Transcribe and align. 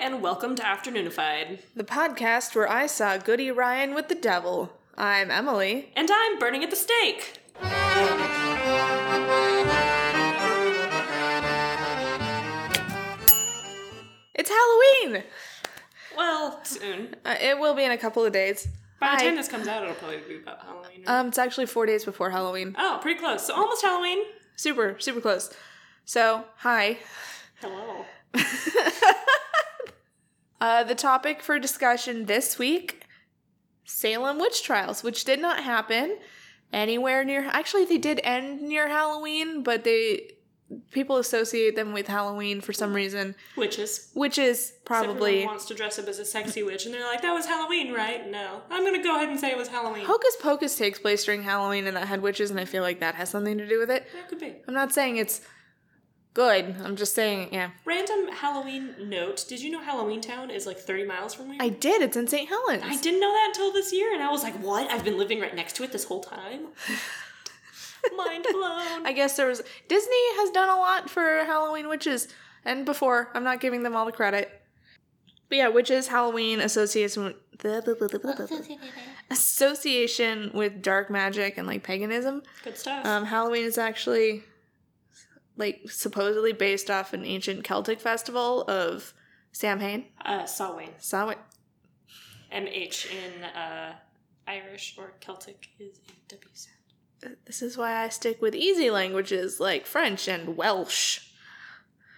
and 0.00 0.22
welcome 0.22 0.54
to 0.56 0.62
Afternoonified. 0.62 1.60
the 1.76 1.84
podcast 1.84 2.54
where 2.54 2.70
I 2.70 2.86
saw 2.86 3.16
Goody 3.18 3.50
Ryan 3.50 3.94
with 3.94 4.08
the 4.08 4.14
devil. 4.14 4.72
I'm 4.96 5.30
Emily. 5.30 5.92
And 5.96 6.10
I'm 6.10 6.38
burning 6.38 6.64
at 6.64 6.70
the 6.70 6.76
stake. 6.76 7.38
It's 14.34 14.48
Halloween! 14.50 15.24
Well, 16.16 16.60
soon. 16.64 17.14
Uh, 17.24 17.36
it 17.40 17.58
will 17.58 17.74
be 17.74 17.84
in 17.84 17.90
a 17.90 17.98
couple 17.98 18.24
of 18.24 18.32
days. 18.32 18.66
By 18.98 19.10
the 19.12 19.16
Hi. 19.16 19.24
time 19.24 19.36
this 19.36 19.48
comes 19.48 19.68
out, 19.68 19.82
it'll 19.82 19.94
probably 19.96 20.18
be 20.28 20.36
about 20.36 20.60
Halloween. 20.62 21.04
right? 21.06 21.08
Um, 21.20 21.28
it's 21.28 21.38
actually 21.38 21.66
four 21.66 21.86
days 21.86 22.04
before 22.04 22.30
Halloween. 22.30 22.74
oh, 22.78 22.98
pretty 23.02 23.18
close. 23.18 23.46
So 23.46 23.54
almost 23.54 23.82
Halloween. 23.82 24.18
Super, 24.56 24.96
super 24.98 25.20
close. 25.20 25.52
So, 26.04 26.44
hi. 26.56 26.98
Hello. 27.60 28.04
Uh, 30.60 30.84
the 30.84 30.94
topic 30.94 31.42
for 31.42 31.58
discussion 31.58 32.26
this 32.26 32.58
week 32.58 33.00
Salem 33.90 34.38
witch 34.38 34.62
trials, 34.62 35.02
which 35.02 35.24
did 35.24 35.40
not 35.40 35.64
happen 35.64 36.16
anywhere 36.72 37.24
near. 37.24 37.48
Actually, 37.48 37.84
they 37.84 37.98
did 37.98 38.20
end 38.22 38.62
near 38.62 38.88
Halloween, 38.88 39.62
but 39.62 39.84
they. 39.84 40.32
People 40.92 41.16
associate 41.16 41.74
them 41.74 41.92
with 41.92 42.06
Halloween 42.06 42.60
for 42.60 42.72
some 42.72 42.94
reason, 42.94 43.34
Witches. 43.56 44.10
which 44.14 44.38
is 44.38 44.74
probably. 44.84 45.30
Everyone 45.30 45.54
wants 45.54 45.64
to 45.64 45.74
dress 45.74 45.98
up 45.98 46.06
as 46.06 46.20
a 46.20 46.24
sexy 46.24 46.62
witch, 46.62 46.84
and 46.86 46.94
they're 46.94 47.04
like, 47.04 47.22
that 47.22 47.32
was 47.32 47.44
Halloween, 47.44 47.92
right? 47.92 48.30
No. 48.30 48.62
I'm 48.70 48.84
gonna 48.84 49.02
go 49.02 49.16
ahead 49.16 49.28
and 49.30 49.40
say 49.40 49.50
it 49.50 49.58
was 49.58 49.66
Halloween. 49.66 50.04
Hocus 50.04 50.36
Pocus 50.40 50.78
takes 50.78 51.00
place 51.00 51.24
during 51.24 51.42
Halloween 51.42 51.88
and 51.88 51.96
that 51.96 52.06
had 52.06 52.22
witches, 52.22 52.52
and 52.52 52.60
I 52.60 52.66
feel 52.66 52.84
like 52.84 53.00
that 53.00 53.16
has 53.16 53.28
something 53.28 53.58
to 53.58 53.66
do 53.66 53.80
with 53.80 53.90
it. 53.90 54.06
That 54.14 54.28
could 54.28 54.38
be. 54.38 54.54
I'm 54.68 54.74
not 54.74 54.94
saying 54.94 55.16
it's 55.16 55.40
good. 56.34 56.76
I'm 56.84 56.96
just 56.96 57.14
saying, 57.14 57.48
yeah. 57.52 57.70
Random 57.84 58.28
Halloween 58.32 58.94
note. 59.08 59.44
Did 59.48 59.60
you 59.60 59.70
know 59.70 59.80
Halloween 59.80 60.20
Town 60.20 60.50
is 60.50 60.66
like 60.66 60.78
30 60.78 61.04
miles 61.04 61.34
from 61.34 61.50
here? 61.50 61.56
I 61.60 61.68
did. 61.68 62.02
It's 62.02 62.16
in 62.16 62.26
St. 62.26 62.48
Helens. 62.48 62.82
I 62.84 62.96
didn't 62.96 63.20
know 63.20 63.32
that 63.32 63.48
until 63.48 63.72
this 63.72 63.92
year, 63.92 64.12
and 64.14 64.22
I 64.22 64.30
was 64.30 64.42
like, 64.42 64.54
what? 64.62 64.90
I've 64.90 65.04
been 65.04 65.18
living 65.18 65.40
right 65.40 65.54
next 65.54 65.76
to 65.76 65.84
it 65.84 65.92
this 65.92 66.04
whole 66.04 66.22
time? 66.22 66.68
Mind 68.16 68.46
blown. 68.50 69.06
I 69.06 69.12
guess 69.14 69.36
there 69.36 69.46
was. 69.46 69.62
Disney 69.88 70.36
has 70.36 70.50
done 70.50 70.68
a 70.68 70.76
lot 70.76 71.10
for 71.10 71.44
Halloween 71.44 71.88
witches, 71.88 72.28
and 72.64 72.86
before. 72.86 73.30
I'm 73.34 73.44
not 73.44 73.60
giving 73.60 73.82
them 73.82 73.94
all 73.94 74.06
the 74.06 74.12
credit. 74.12 74.60
But 75.50 75.58
yeah, 75.58 75.68
witches, 75.68 76.06
Halloween, 76.06 76.60
association 76.60 77.24
with, 77.24 77.36
association 79.30 80.50
with 80.54 80.80
dark 80.80 81.10
magic 81.10 81.58
and 81.58 81.66
like 81.66 81.82
paganism. 81.82 82.42
Good 82.62 82.78
stuff. 82.78 83.04
Um, 83.04 83.24
Halloween 83.24 83.64
is 83.64 83.76
actually 83.76 84.44
like 85.60 85.88
supposedly 85.88 86.52
based 86.52 86.90
off 86.90 87.12
an 87.12 87.24
ancient 87.24 87.62
Celtic 87.62 88.00
festival 88.00 88.62
of 88.62 89.14
Samhain. 89.52 90.06
uh, 90.24 90.46
Samhain. 90.46 90.90
Samhain. 90.98 91.38
MH 92.52 93.06
in 93.12 93.44
uh, 93.44 93.94
Irish 94.48 94.96
or 94.98 95.12
Celtic 95.20 95.68
is 95.78 96.00
a 96.08 96.12
W 96.30 96.48
sound. 96.52 97.36
This 97.44 97.62
is 97.62 97.76
why 97.76 98.02
I 98.02 98.08
stick 98.08 98.40
with 98.42 98.54
easy 98.54 98.90
languages 98.90 99.60
like 99.60 99.86
French 99.86 100.26
and 100.26 100.56
Welsh. 100.56 101.20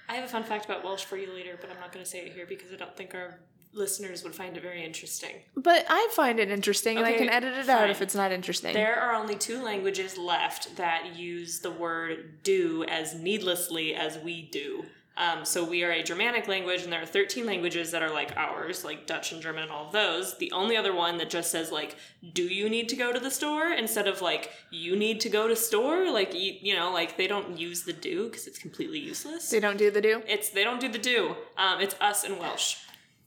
I 0.09 0.15
have 0.15 0.25
a 0.25 0.29
fun 0.29 0.45
fact 0.45 0.65
about 0.65 0.85
Welsh 0.85 1.05
for 1.05 1.17
you 1.17 1.33
later, 1.33 1.59
but 1.61 1.71
I'm 1.71 1.81
not 1.81 1.93
going 1.93 2.05
to 2.05 2.11
say 2.11 2.21
it 2.21 2.33
here 2.33 2.47
because 2.47 2.73
I 2.73 2.77
don't 2.77 2.97
think 2.97 3.15
our 3.15 3.41
listeners 3.73 4.23
would 4.23 4.35
find 4.35 4.57
it 4.57 4.63
very 4.63 4.85
interesting. 4.85 5.37
But 5.57 5.87
I 5.89 6.09
find 6.13 6.39
it 6.39 6.51
interesting 6.51 6.99
and 6.99 7.07
I 7.07 7.17
can 7.17 7.29
edit 7.29 7.55
it 7.55 7.69
out 7.69 7.91
if 7.91 8.03
it's 8.03 8.15
not 8.15 8.33
interesting. 8.33 8.75
There 8.75 9.01
are 9.01 9.15
only 9.15 9.37
two 9.37 9.63
languages 9.63 10.19
left 10.19 10.77
that 10.77 11.17
use 11.17 11.61
the 11.61 11.71
word 11.71 12.43
do 12.43 12.85
as 12.89 13.15
needlessly 13.15 13.95
as 13.95 14.19
we 14.19 14.43
do. 14.43 14.85
Um, 15.17 15.45
so 15.45 15.63
we 15.63 15.85
are 15.85 15.91
a 15.91 16.03
Germanic 16.03 16.49
language, 16.49 16.83
and 16.83 16.93
there 16.93 17.03
are 17.03 17.07
13 17.07 17.45
languages 17.45 17.91
that 17.91 18.03
are 18.03 18.13
like 18.13 18.35
ours, 18.37 18.83
like 18.83 19.07
Dutch 19.07 19.33
and 19.33 19.43
German 19.43 19.65
and 19.65 19.71
all 19.73 19.87
of 19.87 19.93
those. 19.93 20.39
The 20.39 20.51
only 20.53 20.75
other 20.75 20.95
one 20.95 21.19
that 21.19 21.29
just 21.29 21.51
says 21.51 21.71
like, 21.71 21.97
"Do 22.33 22.45
you 22.45 22.71
need 22.71 22.89
to 22.89 22.97
go 22.97 23.13
to 23.13 23.21
the 23.21 23.31
store?" 23.31 23.71
instead 23.73 24.09
of 24.09 24.23
like, 24.23 24.51
"You 24.71 24.97
need 24.97 25.21
to 25.21 25.29
go 25.29 25.49
to 25.49 25.55
store." 25.55 26.11
Like 26.11 26.33
you, 26.33 26.55
you 26.61 26.75
know, 26.75 26.91
like 26.91 27.19
they 27.19 27.27
don't 27.27 27.59
use 27.59 27.83
the 27.83 27.93
do 27.93 28.31
because 28.31 28.47
it's 28.47 28.59
completely 28.59 29.01
useless. 29.01 29.51
They 29.51 29.61
don't 29.61 29.77
do 29.77 29.91
the 29.91 30.01
do? 30.01 30.23
It's 30.27 30.49
they 30.49 30.65
don't 30.65 30.81
do 30.81 30.89
the 30.89 30.99
do. 30.99 31.37
Um, 31.59 31.83
it's 31.83 31.95
us 32.01 32.25
and 32.25 32.39
Welsh. 32.39 32.77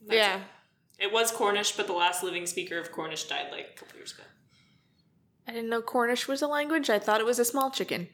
That's 0.06 0.18
yeah. 0.18 0.40
It 0.98 1.12
was 1.12 1.32
Cornish, 1.32 1.74
but 1.74 1.88
the 1.88 1.94
last 1.94 2.24
living 2.24 2.46
speaker 2.46 2.80
of 2.80 2.92
Cornish 2.92 3.26
died 3.26 3.48
like 3.52 3.72
a 3.76 3.80
couple 3.80 3.98
years 3.98 4.14
ago. 4.14 4.24
I 5.48 5.52
didn't 5.52 5.70
know 5.70 5.82
Cornish 5.82 6.28
was 6.28 6.42
a 6.42 6.48
language. 6.48 6.90
I 6.90 7.00
thought 7.00 7.20
it 7.20 7.26
was 7.26 7.38
a 7.38 7.46
small 7.46 7.70
chicken. 7.70 8.08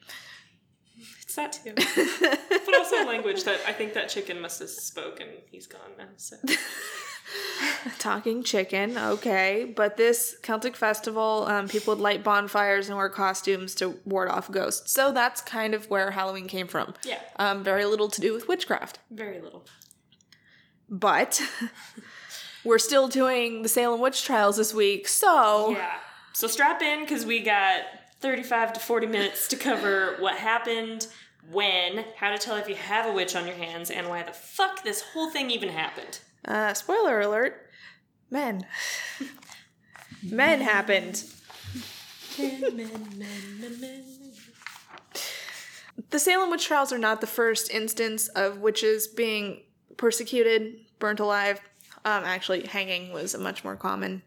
It's 1.22 1.34
that 1.36 1.52
too. 1.52 1.72
but 2.66 2.74
also 2.74 2.96
a 3.02 3.06
language 3.06 3.44
that 3.44 3.60
I 3.66 3.72
think 3.72 3.94
that 3.94 4.08
chicken 4.08 4.40
must 4.40 4.58
have 4.60 4.68
spoken. 4.68 5.28
He's 5.50 5.66
gone 5.66 5.92
now, 5.96 6.08
so. 6.16 6.36
Talking 7.98 8.42
chicken, 8.42 8.98
okay. 8.98 9.72
But 9.74 9.96
this 9.96 10.36
Celtic 10.42 10.76
festival, 10.76 11.46
um, 11.48 11.68
people 11.68 11.94
would 11.94 12.02
light 12.02 12.22
bonfires 12.22 12.88
and 12.88 12.98
wear 12.98 13.08
costumes 13.08 13.74
to 13.76 13.98
ward 14.04 14.28
off 14.28 14.50
ghosts. 14.50 14.92
So 14.92 15.12
that's 15.12 15.40
kind 15.40 15.74
of 15.74 15.88
where 15.88 16.10
Halloween 16.10 16.48
came 16.48 16.66
from. 16.66 16.94
Yeah, 17.04 17.20
Um, 17.36 17.64
very 17.64 17.84
little 17.86 18.08
to 18.08 18.20
do 18.20 18.32
with 18.34 18.48
witchcraft. 18.48 18.98
very 19.10 19.40
little. 19.40 19.64
But 20.88 21.40
we're 22.64 22.78
still 22.78 23.08
doing 23.08 23.62
the 23.62 23.68
Salem 23.68 24.00
witch 24.00 24.24
trials 24.24 24.56
this 24.56 24.74
week, 24.74 25.08
so 25.08 25.70
Yeah. 25.70 25.94
So 26.34 26.46
strap 26.46 26.80
in 26.80 27.00
because 27.00 27.26
we 27.26 27.40
got 27.40 27.82
35 28.20 28.72
to 28.74 28.80
40 28.80 29.06
minutes 29.06 29.48
to 29.48 29.56
cover 29.56 30.16
what 30.18 30.36
happened, 30.36 31.08
when, 31.50 32.04
how 32.16 32.30
to 32.30 32.38
tell 32.38 32.56
if 32.56 32.68
you 32.68 32.74
have 32.74 33.04
a 33.06 33.12
witch 33.12 33.34
on 33.36 33.46
your 33.46 33.56
hands, 33.56 33.90
and 33.90 34.08
why 34.08 34.22
the 34.22 34.32
fuck 34.32 34.82
this 34.84 35.02
whole 35.12 35.28
thing 35.30 35.50
even 35.50 35.68
happened. 35.68 36.20
uh, 36.46 36.72
spoiler 36.72 37.20
alert: 37.20 37.68
men, 38.30 38.66
men 40.22 40.60
happened. 40.60 41.24
Men, 42.38 42.60
men, 42.60 42.76
men, 42.76 43.60
men, 43.60 43.80
men. 43.80 44.04
The 46.10 46.18
Salem 46.18 46.50
witch 46.50 46.66
trials 46.66 46.92
are 46.92 46.98
not 46.98 47.20
the 47.20 47.26
first 47.26 47.70
instance 47.70 48.28
of 48.28 48.58
witches 48.58 49.06
being 49.08 49.62
persecuted, 50.02 50.80
burnt 50.98 51.20
alive. 51.20 51.60
Um, 52.04 52.24
actually, 52.24 52.66
hanging 52.66 53.12
was 53.12 53.38
much 53.38 53.62
more 53.62 53.76
common. 53.76 54.22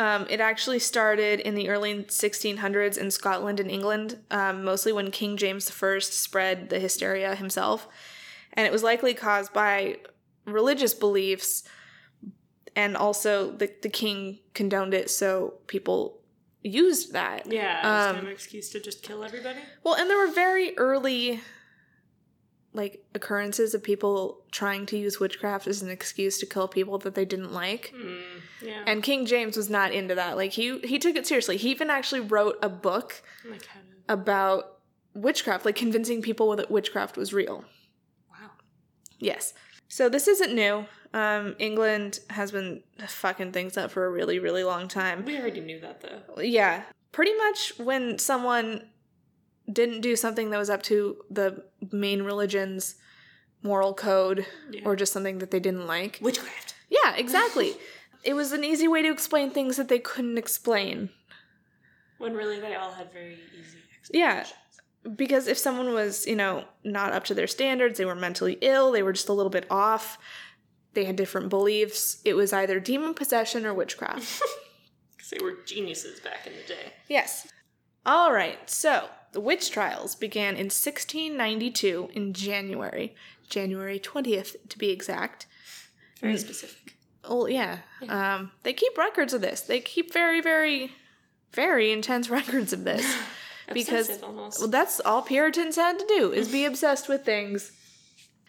Um, 0.00 0.26
it 0.28 0.40
actually 0.40 0.80
started 0.80 1.38
in 1.38 1.54
the 1.54 1.68
early 1.68 2.02
1600s 2.02 2.98
in 2.98 3.12
Scotland 3.12 3.60
and 3.60 3.70
England, 3.70 4.18
um, 4.32 4.64
mostly 4.64 4.90
when 4.90 5.12
King 5.12 5.36
James 5.36 5.70
I 5.80 6.00
spread 6.00 6.68
the 6.68 6.80
hysteria 6.80 7.36
himself. 7.36 7.86
And 8.54 8.66
it 8.66 8.72
was 8.72 8.82
likely 8.82 9.14
caused 9.14 9.52
by 9.52 9.98
religious 10.46 10.94
beliefs, 10.94 11.62
and 12.74 12.96
also 12.96 13.52
the, 13.52 13.70
the 13.82 13.88
king 13.88 14.40
condoned 14.52 14.94
it, 14.94 15.10
so 15.10 15.60
people 15.68 16.18
used 16.64 17.12
that. 17.12 17.46
Yeah, 17.46 17.78
Um, 17.84 18.14
kind 18.14 18.18
of 18.18 18.24
an 18.24 18.32
excuse 18.32 18.68
to 18.70 18.80
just 18.80 19.04
kill 19.04 19.22
everybody. 19.22 19.60
Well, 19.84 19.94
and 19.94 20.10
there 20.10 20.18
were 20.18 20.32
very 20.32 20.76
early 20.76 21.40
like 22.72 23.02
occurrences 23.14 23.74
of 23.74 23.82
people 23.82 24.42
trying 24.50 24.86
to 24.86 24.96
use 24.96 25.18
witchcraft 25.18 25.66
as 25.66 25.82
an 25.82 25.88
excuse 25.88 26.38
to 26.38 26.46
kill 26.46 26.68
people 26.68 26.98
that 26.98 27.14
they 27.14 27.24
didn't 27.24 27.52
like. 27.52 27.92
Mm, 27.96 28.20
yeah. 28.62 28.82
And 28.86 29.02
King 29.02 29.26
James 29.26 29.56
was 29.56 29.70
not 29.70 29.92
into 29.92 30.14
that. 30.14 30.36
Like 30.36 30.52
he 30.52 30.78
he 30.80 30.98
took 30.98 31.16
it 31.16 31.26
seriously. 31.26 31.56
He 31.56 31.70
even 31.70 31.90
actually 31.90 32.20
wrote 32.20 32.58
a 32.62 32.68
book 32.68 33.22
like, 33.48 33.66
about 34.08 34.78
witchcraft, 35.14 35.64
like 35.64 35.76
convincing 35.76 36.22
people 36.22 36.54
that 36.56 36.70
witchcraft 36.70 37.16
was 37.16 37.32
real. 37.32 37.64
wow. 38.30 38.50
Yes. 39.18 39.54
So 39.88 40.08
this 40.08 40.28
isn't 40.28 40.54
new. 40.54 40.84
Um, 41.14 41.56
England 41.58 42.20
has 42.28 42.52
been 42.52 42.82
fucking 43.06 43.52
things 43.52 43.78
up 43.78 43.90
for 43.90 44.04
a 44.04 44.10
really, 44.10 44.38
really 44.38 44.62
long 44.62 44.88
time. 44.88 45.24
We 45.24 45.38
already 45.38 45.60
knew 45.60 45.80
that 45.80 46.02
though. 46.02 46.42
Yeah. 46.42 46.82
Pretty 47.12 47.34
much 47.34 47.72
when 47.78 48.18
someone 48.18 48.88
didn't 49.72 50.00
do 50.00 50.16
something 50.16 50.50
that 50.50 50.58
was 50.58 50.70
up 50.70 50.82
to 50.84 51.16
the 51.30 51.64
main 51.92 52.22
religion's 52.22 52.94
moral 53.62 53.92
code 53.94 54.46
Yeah. 54.70 54.82
or 54.84 54.96
just 54.96 55.12
something 55.12 55.38
that 55.38 55.50
they 55.50 55.60
didn't 55.60 55.86
like. 55.86 56.18
Witchcraft. 56.22 56.74
Yeah, 56.90 57.14
exactly. 57.16 57.74
it 58.24 58.34
was 58.34 58.52
an 58.52 58.64
easy 58.64 58.88
way 58.88 59.02
to 59.02 59.10
explain 59.12 59.50
things 59.50 59.76
that 59.76 59.88
they 59.88 59.98
couldn't 59.98 60.38
explain. 60.38 61.10
When 62.18 62.34
really 62.34 62.58
they 62.60 62.74
all 62.74 62.92
had 62.92 63.12
very 63.12 63.34
easy 63.58 63.78
explanations. 63.98 64.10
Yeah. 65.04 65.10
Because 65.14 65.46
if 65.46 65.56
someone 65.58 65.92
was, 65.94 66.26
you 66.26 66.34
know, 66.36 66.64
not 66.84 67.12
up 67.12 67.24
to 67.26 67.34
their 67.34 67.46
standards, 67.46 67.98
they 67.98 68.04
were 68.04 68.14
mentally 68.16 68.58
ill, 68.60 68.90
they 68.90 69.02
were 69.02 69.12
just 69.12 69.28
a 69.28 69.32
little 69.32 69.50
bit 69.50 69.66
off, 69.70 70.18
they 70.94 71.04
had 71.04 71.14
different 71.16 71.48
beliefs, 71.48 72.20
it 72.24 72.34
was 72.34 72.52
either 72.52 72.80
demon 72.80 73.14
possession 73.14 73.64
or 73.66 73.72
witchcraft. 73.74 74.42
Because 75.16 75.30
they 75.30 75.44
were 75.44 75.54
geniuses 75.66 76.20
back 76.20 76.46
in 76.46 76.52
the 76.54 76.62
day. 76.66 76.92
Yes. 77.08 77.48
All 78.06 78.32
right. 78.32 78.58
So 78.70 79.08
the 79.32 79.40
witch 79.40 79.70
trials 79.70 80.14
began 80.14 80.54
in 80.54 80.66
1692 80.70 82.10
in 82.14 82.32
January, 82.32 83.14
January 83.48 83.98
20th 84.00 84.56
to 84.68 84.78
be 84.78 84.90
exact. 84.90 85.46
Very 86.20 86.34
Mm. 86.34 86.38
specific. 86.38 86.94
Oh 87.24 87.46
yeah. 87.46 87.78
Um, 88.08 88.52
they 88.62 88.72
keep 88.72 88.96
records 88.96 89.34
of 89.34 89.40
this. 89.40 89.60
They 89.60 89.80
keep 89.80 90.12
very, 90.12 90.40
very, 90.40 90.92
very 91.52 91.92
intense 91.92 92.30
records 92.38 92.72
of 92.72 92.84
this 92.84 93.04
because 93.72 94.22
almost. 94.22 94.60
well, 94.60 94.68
that's 94.68 95.00
all 95.00 95.22
Puritans 95.22 95.76
had 95.76 95.98
to 95.98 96.06
do 96.06 96.32
is 96.32 96.48
be 96.50 96.64
obsessed 96.70 97.08
with 97.08 97.24
things. 97.24 97.72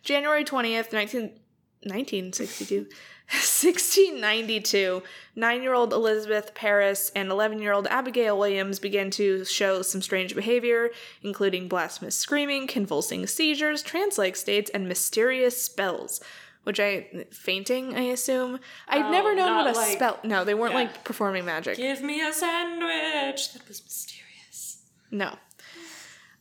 January 0.03 0.45
20th, 0.45 0.93
19 0.93 1.21
1962. 1.83 2.87
1692, 3.31 5.03
nine 5.35 5.61
year 5.61 5.73
old 5.73 5.93
Elizabeth 5.93 6.53
Parris 6.55 7.11
and 7.15 7.29
11 7.29 7.61
year 7.61 7.73
old 7.73 7.87
Abigail 7.87 8.37
Williams 8.37 8.79
began 8.79 9.09
to 9.11 9.45
show 9.45 9.81
some 9.81 10.01
strange 10.01 10.35
behavior, 10.35 10.89
including 11.21 11.67
blasphemous 11.67 12.15
screaming, 12.15 12.67
convulsing 12.67 13.27
seizures, 13.27 13.81
trance 13.81 14.17
like 14.17 14.35
states, 14.35 14.71
and 14.73 14.87
mysterious 14.87 15.61
spells. 15.61 16.21
Which 16.63 16.79
I, 16.79 17.25
fainting, 17.31 17.95
I 17.95 18.01
assume. 18.01 18.59
I'd 18.87 19.09
never 19.11 19.33
known 19.33 19.55
what 19.65 19.75
a 19.75 19.79
like- 19.79 19.93
spell. 19.95 20.19
No, 20.23 20.43
they 20.43 20.53
weren't 20.53 20.73
Yeah. 20.73 20.79
like 20.79 21.03
performing 21.03 21.45
magic. 21.45 21.77
Give 21.77 22.01
me 22.01 22.21
a 22.21 22.33
sandwich. 22.33 23.53
That 23.53 23.67
was 23.67 23.81
mysterious. 23.83 24.83
No. 25.09 25.37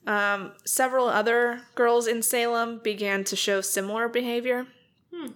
Um, 0.06 0.52
several 0.64 1.08
other 1.08 1.62
girls 1.74 2.06
in 2.06 2.22
Salem 2.22 2.78
began 2.78 3.24
to 3.24 3.36
show 3.36 3.60
similar 3.60 4.08
behavior 4.08 4.66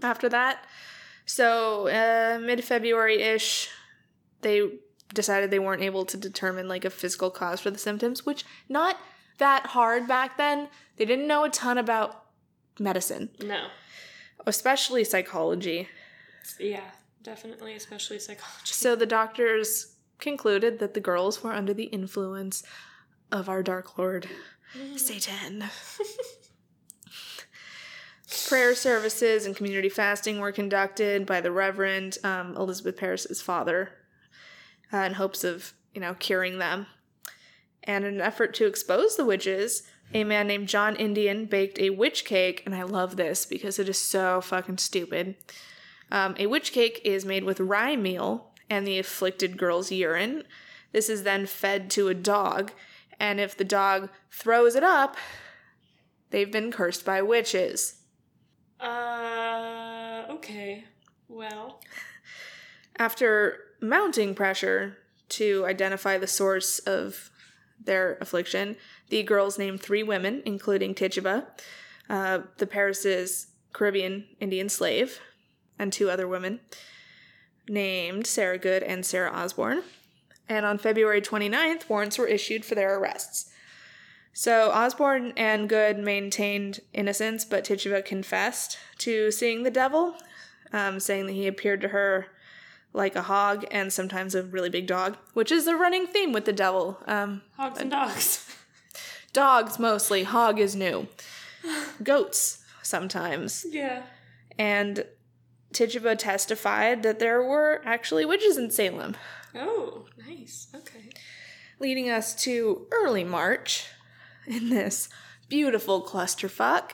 after 0.02 0.28
that. 0.30 0.64
So, 1.26 1.88
uh, 1.88 2.38
mid 2.40 2.64
February 2.64 3.22
ish, 3.22 3.68
they 4.42 4.78
decided 5.14 5.50
they 5.50 5.58
weren't 5.58 5.82
able 5.82 6.04
to 6.06 6.16
determine 6.16 6.68
like 6.68 6.84
a 6.84 6.90
physical 6.90 7.30
cause 7.30 7.60
for 7.60 7.70
the 7.70 7.78
symptoms, 7.78 8.24
which 8.26 8.44
not 8.68 8.96
that 9.38 9.66
hard 9.66 10.08
back 10.08 10.36
then. 10.36 10.68
They 10.96 11.04
didn't 11.04 11.26
know 11.26 11.44
a 11.44 11.50
ton 11.50 11.78
about 11.78 12.24
medicine, 12.78 13.30
No. 13.42 13.68
especially 14.46 15.04
psychology. 15.04 15.88
Yeah, 16.58 16.90
definitely, 17.22 17.74
especially 17.74 18.18
psychology. 18.18 18.64
So 18.64 18.96
the 18.96 19.06
doctors 19.06 19.94
concluded 20.18 20.78
that 20.80 20.94
the 20.94 21.00
girls 21.00 21.42
were 21.42 21.52
under 21.52 21.74
the 21.74 21.84
influence 21.84 22.62
of 23.30 23.48
our 23.48 23.62
Dark 23.62 23.96
Lord, 23.98 24.28
Satan. 24.96 25.64
Prayer 28.48 28.74
services 28.74 29.44
and 29.46 29.54
community 29.54 29.88
fasting 29.88 30.40
were 30.40 30.52
conducted 30.52 31.26
by 31.26 31.40
the 31.40 31.52
Reverend 31.52 32.18
um, 32.24 32.56
Elizabeth 32.56 32.96
Parris's 32.96 33.42
father 33.42 33.90
uh, 34.92 34.98
in 34.98 35.14
hopes 35.14 35.44
of, 35.44 35.74
you 35.94 36.00
know, 36.00 36.14
curing 36.14 36.58
them. 36.58 36.86
And 37.84 38.04
in 38.04 38.14
an 38.14 38.20
effort 38.20 38.54
to 38.54 38.66
expose 38.66 39.16
the 39.16 39.24
witches, 39.24 39.82
a 40.14 40.24
man 40.24 40.46
named 40.46 40.68
John 40.68 40.96
Indian 40.96 41.46
baked 41.46 41.78
a 41.78 41.90
witch 41.90 42.24
cake, 42.24 42.62
and 42.64 42.74
I 42.74 42.82
love 42.82 43.16
this 43.16 43.44
because 43.44 43.78
it 43.78 43.88
is 43.88 43.98
so 43.98 44.40
fucking 44.40 44.78
stupid. 44.78 45.36
Um, 46.10 46.34
a 46.38 46.46
witch 46.46 46.72
cake 46.72 47.00
is 47.04 47.24
made 47.24 47.44
with 47.44 47.60
rye 47.60 47.96
meal 47.96 48.52
and 48.68 48.86
the 48.86 48.98
afflicted 48.98 49.56
girl's 49.56 49.90
urine. 49.90 50.44
This 50.92 51.08
is 51.08 51.22
then 51.22 51.46
fed 51.46 51.90
to 51.90 52.08
a 52.08 52.14
dog, 52.14 52.72
and 53.18 53.40
if 53.40 53.56
the 53.56 53.64
dog 53.64 54.10
throws 54.30 54.74
it 54.74 54.84
up, 54.84 55.16
they've 56.30 56.52
been 56.52 56.70
cursed 56.70 57.04
by 57.04 57.22
witches. 57.22 58.01
Uh, 58.82 60.24
okay. 60.30 60.84
Well, 61.28 61.80
After 62.98 63.58
mounting 63.80 64.34
pressure 64.34 64.98
to 65.30 65.64
identify 65.66 66.18
the 66.18 66.26
source 66.26 66.78
of 66.80 67.30
their 67.82 68.18
affliction, 68.20 68.76
the 69.08 69.22
girls 69.22 69.58
named 69.58 69.80
three 69.80 70.02
women, 70.02 70.42
including 70.44 70.94
Tituba, 70.94 71.46
uh, 72.10 72.40
the 72.58 72.66
Parris's 72.66 73.48
Caribbean 73.72 74.26
Indian 74.40 74.68
slave, 74.68 75.20
and 75.78 75.92
two 75.92 76.10
other 76.10 76.28
women 76.28 76.60
named 77.68 78.26
Sarah 78.26 78.58
Good 78.58 78.82
and 78.82 79.06
Sarah 79.06 79.32
Osborne. 79.32 79.82
And 80.48 80.66
on 80.66 80.78
February 80.78 81.22
29th, 81.22 81.88
warrants 81.88 82.18
were 82.18 82.26
issued 82.26 82.64
for 82.64 82.74
their 82.74 82.98
arrests. 82.98 83.51
So 84.32 84.70
Osborne 84.70 85.32
and 85.36 85.68
Good 85.68 85.98
maintained 85.98 86.80
innocence, 86.92 87.44
but 87.44 87.64
Tituba 87.64 88.02
confessed 88.02 88.78
to 88.98 89.30
seeing 89.30 89.62
the 89.62 89.70
devil, 89.70 90.16
um, 90.72 91.00
saying 91.00 91.26
that 91.26 91.32
he 91.34 91.46
appeared 91.46 91.80
to 91.82 91.88
her 91.88 92.28
like 92.94 93.14
a 93.16 93.22
hog 93.22 93.64
and 93.70 93.92
sometimes 93.92 94.34
a 94.34 94.42
really 94.42 94.68
big 94.70 94.86
dog, 94.86 95.16
which 95.34 95.52
is 95.52 95.66
a 95.66 95.76
running 95.76 96.06
theme 96.06 96.32
with 96.32 96.44
the 96.46 96.52
devil. 96.52 96.98
Um, 97.06 97.42
hogs 97.56 97.80
and 97.80 97.90
dogs. 97.90 98.54
dogs 99.32 99.78
mostly, 99.78 100.24
hog 100.24 100.58
is 100.58 100.74
new. 100.74 101.08
Goats 102.02 102.64
sometimes. 102.82 103.64
yeah. 103.70 104.02
And 104.58 105.04
Tituba 105.72 106.16
testified 106.16 107.02
that 107.02 107.18
there 107.18 107.42
were 107.42 107.80
actually 107.84 108.24
witches 108.24 108.56
in 108.58 108.70
Salem, 108.70 109.16
Oh, 109.54 110.06
nice. 110.26 110.68
Okay. 110.74 111.10
leading 111.78 112.10
us 112.10 112.34
to 112.44 112.86
early 112.90 113.24
March 113.24 113.86
in 114.46 114.70
this 114.70 115.08
beautiful 115.48 116.02
clusterfuck. 116.02 116.92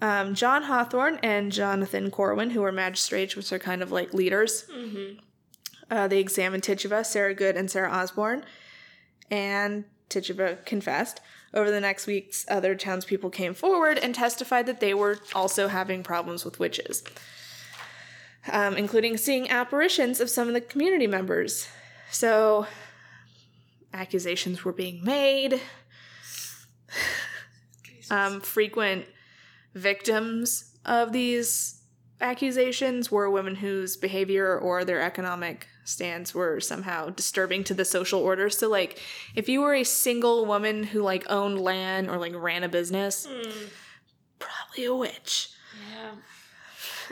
Um, 0.00 0.34
John 0.34 0.64
Hawthorne 0.64 1.20
and 1.22 1.52
Jonathan 1.52 2.10
Corwin, 2.10 2.50
who 2.50 2.62
were 2.62 2.72
magistrates, 2.72 3.36
which 3.36 3.52
are 3.52 3.58
kind 3.58 3.82
of 3.82 3.92
like 3.92 4.12
leaders, 4.12 4.64
uh, 5.90 6.08
they 6.08 6.18
examined 6.18 6.62
Tituba, 6.64 7.04
Sarah 7.04 7.34
Good, 7.34 7.56
and 7.56 7.70
Sarah 7.70 7.90
Osborne, 7.90 8.44
and 9.30 9.84
Tituba 10.08 10.58
confessed. 10.64 11.20
Over 11.54 11.70
the 11.70 11.80
next 11.80 12.06
weeks, 12.06 12.46
other 12.48 12.74
townspeople 12.74 13.28
came 13.30 13.52
forward 13.54 13.98
and 13.98 14.14
testified 14.14 14.66
that 14.66 14.80
they 14.80 14.94
were 14.94 15.18
also 15.34 15.68
having 15.68 16.02
problems 16.02 16.44
with 16.46 16.58
witches, 16.58 17.04
um, 18.50 18.74
including 18.76 19.18
seeing 19.18 19.50
apparitions 19.50 20.18
of 20.18 20.30
some 20.30 20.48
of 20.48 20.54
the 20.54 20.62
community 20.62 21.06
members. 21.06 21.68
So, 22.10 22.66
accusations 23.92 24.64
were 24.64 24.72
being 24.72 25.04
made. 25.04 25.60
Um, 28.10 28.40
frequent 28.40 29.06
victims 29.74 30.76
of 30.84 31.12
these 31.12 31.80
accusations 32.20 33.10
were 33.10 33.30
women 33.30 33.56
whose 33.56 33.96
behavior 33.96 34.58
or 34.58 34.84
their 34.84 35.00
economic 35.00 35.66
stands 35.84 36.34
were 36.34 36.60
somehow 36.60 37.10
disturbing 37.10 37.64
to 37.64 37.74
the 37.74 37.84
social 37.84 38.20
order. 38.20 38.48
So, 38.50 38.68
like, 38.68 39.00
if 39.34 39.48
you 39.48 39.60
were 39.60 39.74
a 39.74 39.84
single 39.84 40.46
woman 40.46 40.84
who 40.84 41.02
like 41.02 41.24
owned 41.28 41.60
land 41.60 42.08
or 42.08 42.18
like 42.18 42.34
ran 42.34 42.62
a 42.62 42.68
business, 42.68 43.26
probably 44.38 44.84
a 44.84 44.94
witch. 44.94 45.50
Yeah. 45.90 46.10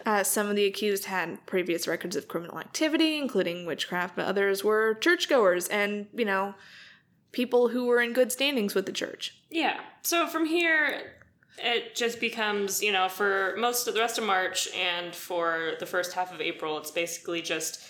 Uh, 0.06 0.23
some 0.23 0.49
of 0.49 0.56
the 0.56 0.65
accused 0.67 1.06
had 1.06 1.44
previous 1.47 1.87
records 1.87 2.17
of 2.17 2.29
criminal 2.29 2.59
activity, 2.59 3.19
including 3.19 3.67
witchcraft, 3.67 4.17
but 4.17 4.27
others 4.27 4.65
were 4.65 4.94
churchgoers 4.94 5.69
and, 5.69 6.06
you 6.15 6.25
know, 6.25 6.55
people 7.32 7.69
who 7.69 7.87
were 7.87 8.00
in 8.00 8.12
good 8.12 8.32
standings 8.32 8.75
with 8.75 8.87
the 8.87 8.93
church. 8.93 9.37
Yeah. 9.50 9.81
So 10.03 10.27
from 10.27 10.47
here, 10.47 11.15
it 11.59 11.94
just 11.94 12.21
becomes, 12.21 12.82
you 12.82 12.93
know, 12.93 13.09
for 13.09 13.55
most 13.59 13.87
of 13.87 13.94
the 13.94 14.00
rest 14.00 14.19
of 14.19 14.25
March 14.25 14.69
and 14.75 15.15
for 15.15 15.73
the 15.79 15.87
first 15.87 16.12
half 16.12 16.32
of 16.32 16.41
April, 16.41 16.79
it's 16.79 16.91
basically 16.91 17.43
just 17.43 17.84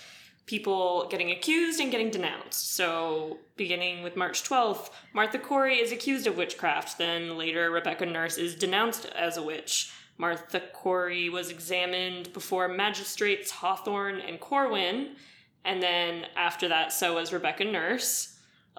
people 0.47 1.07
getting 1.11 1.31
accused 1.31 1.81
and 1.81 1.93
getting 1.93 2.11
denounced. 2.11 2.75
So 2.75 3.39
beginning 3.57 4.03
with 4.03 4.17
March 4.17 4.43
12th, 4.43 4.91
Martha 5.13 5.39
Corey 5.39 5.77
is 5.77 5.93
accused 5.93 6.27
of 6.27 6.37
witchcraft. 6.37 6.99
Then 6.99 7.39
later, 7.39 7.71
Rebecca 7.71 8.07
Nurse 8.07 8.37
is 8.37 8.57
denounced 8.57 9.07
as 9.15 9.37
a 9.37 9.43
witch. 9.43 9.93
Martha 10.19 10.61
Corey 10.73 11.31
was 11.31 11.51
examined 11.51 12.33
before 12.33 12.69
magistrates 12.69 13.51
Hawthorne 13.51 14.21
and 14.21 14.41
Corwin. 14.41 15.17
And 15.65 15.83
then 15.83 16.27
after 16.37 16.69
that, 16.69 16.93
so 16.93 17.15
was 17.15 17.33
Rebecca 17.33 17.65
Nurse. 17.65 18.30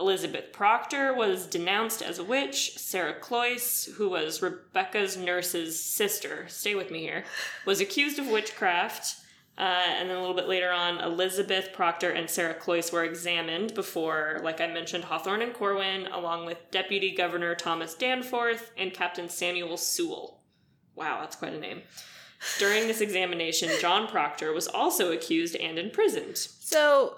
Elizabeth 0.02 0.52
Proctor 0.52 1.14
was 1.14 1.46
denounced 1.46 2.02
as 2.02 2.18
a 2.18 2.24
witch. 2.24 2.76
Sarah 2.78 3.14
Cloyce, 3.14 3.86
who 3.94 4.10
was 4.10 4.42
Rebecca's 4.42 5.16
nurse's 5.16 5.82
sister, 5.82 6.46
stay 6.48 6.74
with 6.74 6.90
me 6.90 7.02
here, 7.02 7.24
was 7.66 7.80
accused 7.80 8.18
of 8.18 8.28
witchcraft. 8.28 9.18
Uh, 9.58 9.62
and 9.62 10.10
then 10.10 10.18
a 10.18 10.20
little 10.20 10.36
bit 10.36 10.48
later 10.48 10.72
on, 10.72 11.00
Elizabeth 11.00 11.72
Proctor 11.72 12.10
and 12.10 12.28
Sarah 12.28 12.56
Cloyce 12.56 12.92
were 12.92 13.04
examined 13.04 13.76
before, 13.76 14.40
like 14.44 14.60
I 14.60 14.66
mentioned, 14.66 15.04
Hawthorne 15.04 15.44
and 15.44 15.54
Corwin, 15.54 16.08
along 16.08 16.48
with 16.48 16.72
Deputy 16.72 17.14
Governor 17.14 17.54
Thomas 17.54 17.94
Danforth 17.94 18.72
and 18.76 18.94
Captain 18.94 19.30
Samuel 19.30 19.78
Sewall. 19.78 20.42
Wow, 20.96 21.20
that's 21.22 21.36
quite 21.36 21.54
a 21.54 21.60
name. 21.60 21.84
During 22.58 22.88
this 22.88 23.02
examination, 23.02 23.70
John 23.80 24.08
Proctor 24.08 24.52
was 24.52 24.68
also 24.68 25.12
accused 25.12 25.56
and 25.56 25.78
imprisoned. 25.78 26.38
So, 26.38 27.18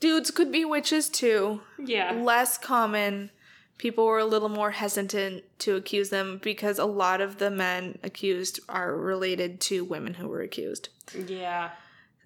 dudes 0.00 0.30
could 0.30 0.50
be 0.52 0.64
witches 0.64 1.08
too. 1.08 1.60
Yeah. 1.78 2.12
Less 2.12 2.58
common. 2.58 3.30
People 3.78 4.06
were 4.06 4.18
a 4.18 4.24
little 4.24 4.48
more 4.48 4.70
hesitant 4.70 5.44
to 5.60 5.76
accuse 5.76 6.08
them 6.08 6.40
because 6.42 6.78
a 6.78 6.84
lot 6.86 7.20
of 7.20 7.38
the 7.38 7.50
men 7.50 7.98
accused 8.02 8.60
are 8.68 8.96
related 8.96 9.60
to 9.62 9.84
women 9.84 10.14
who 10.14 10.28
were 10.28 10.40
accused. 10.40 10.88
Yeah. 11.14 11.70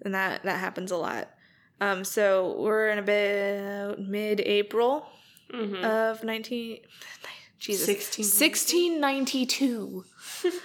and 0.03 0.13
that 0.15 0.43
that 0.43 0.59
happens 0.59 0.91
a 0.91 0.97
lot. 0.97 1.29
Um, 1.81 2.03
so 2.03 2.55
we're 2.59 2.89
in 2.89 2.99
about 2.99 3.99
mid-April 3.99 5.07
Mm-hmm. 5.51 5.83
of 5.83 6.23
nineteen. 6.23 6.77
Jesus, 7.59 7.85
1692. 7.89 8.23
sixteen 8.23 9.01
ninety-two. 9.01 10.05